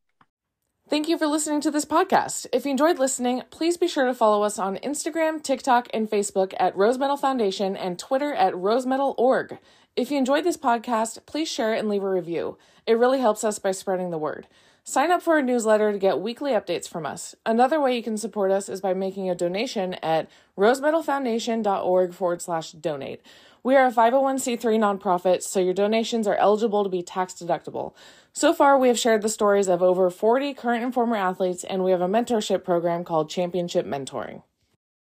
Thank 0.91 1.09
you 1.09 1.16
for 1.16 1.28
listening 1.28 1.61
to 1.61 1.70
this 1.70 1.84
podcast. 1.84 2.47
If 2.53 2.64
you 2.64 2.72
enjoyed 2.72 2.99
listening, 2.99 3.43
please 3.51 3.76
be 3.76 3.86
sure 3.86 4.07
to 4.07 4.14
follow 4.14 4.43
us 4.43 4.59
on 4.59 4.76
Instagram, 4.78 5.41
TikTok, 5.41 5.88
and 5.95 6.11
Facebook 6.11 6.53
at 6.59 6.74
Rose 6.74 6.99
Medal 6.99 7.16
Foundation 7.16 7.76
and 7.76 7.97
Twitter 7.97 8.34
at 8.34 8.55
rosemedal.org. 8.55 9.59
If 9.95 10.11
you 10.11 10.18
enjoyed 10.18 10.43
this 10.43 10.57
podcast, 10.57 11.26
please 11.26 11.49
share 11.49 11.74
it 11.74 11.78
and 11.78 11.88
leave 11.88 12.03
a 12.03 12.11
review. 12.11 12.59
It 12.88 12.99
really 12.99 13.20
helps 13.20 13.45
us 13.45 13.61
by 13.61 13.70
spreading 13.70 14.11
the 14.11 14.18
word. 14.18 14.49
Sign 14.85 15.11
up 15.11 15.22
for 15.22 15.35
our 15.35 15.43
newsletter 15.43 15.93
to 15.93 15.99
get 15.99 16.20
weekly 16.20 16.53
updates 16.53 16.89
from 16.89 17.05
us. 17.05 17.35
Another 17.45 17.81
way 17.81 17.95
you 17.95 18.03
can 18.03 18.16
support 18.16 18.51
us 18.51 18.68
is 18.68 18.81
by 18.81 18.95
making 18.95 19.28
a 19.28 19.35
donation 19.35 19.95
at 19.95 20.28
rosemedalfoundation.org 20.59 22.14
forward 22.14 22.43
slash 22.43 22.72
donate. 22.72 23.20
We 23.62 23.76
are 23.76 23.87
a 23.87 23.93
501c3 23.93 24.59
nonprofit, 24.59 25.43
so 25.43 25.61
your 25.61 25.74
donations 25.74 26.26
are 26.26 26.37
eligible 26.37 26.83
to 26.83 26.89
be 26.89 27.03
tax 27.03 27.35
deductible. 27.35 27.95
So 28.33 28.55
far, 28.55 28.78
we 28.78 28.89
have 28.89 28.99
shared 28.99 29.20
the 29.20 29.28
stories 29.28 29.68
of 29.68 29.83
over 29.83 30.09
40 30.09 30.55
current 30.55 30.83
and 30.83 30.95
former 30.95 31.16
athletes, 31.16 31.62
and 31.62 31.85
we 31.85 31.91
have 31.91 32.01
a 32.01 32.09
mentorship 32.09 32.64
program 32.64 33.05
called 33.05 33.28
Championship 33.28 33.85
Mentoring. 33.85 34.43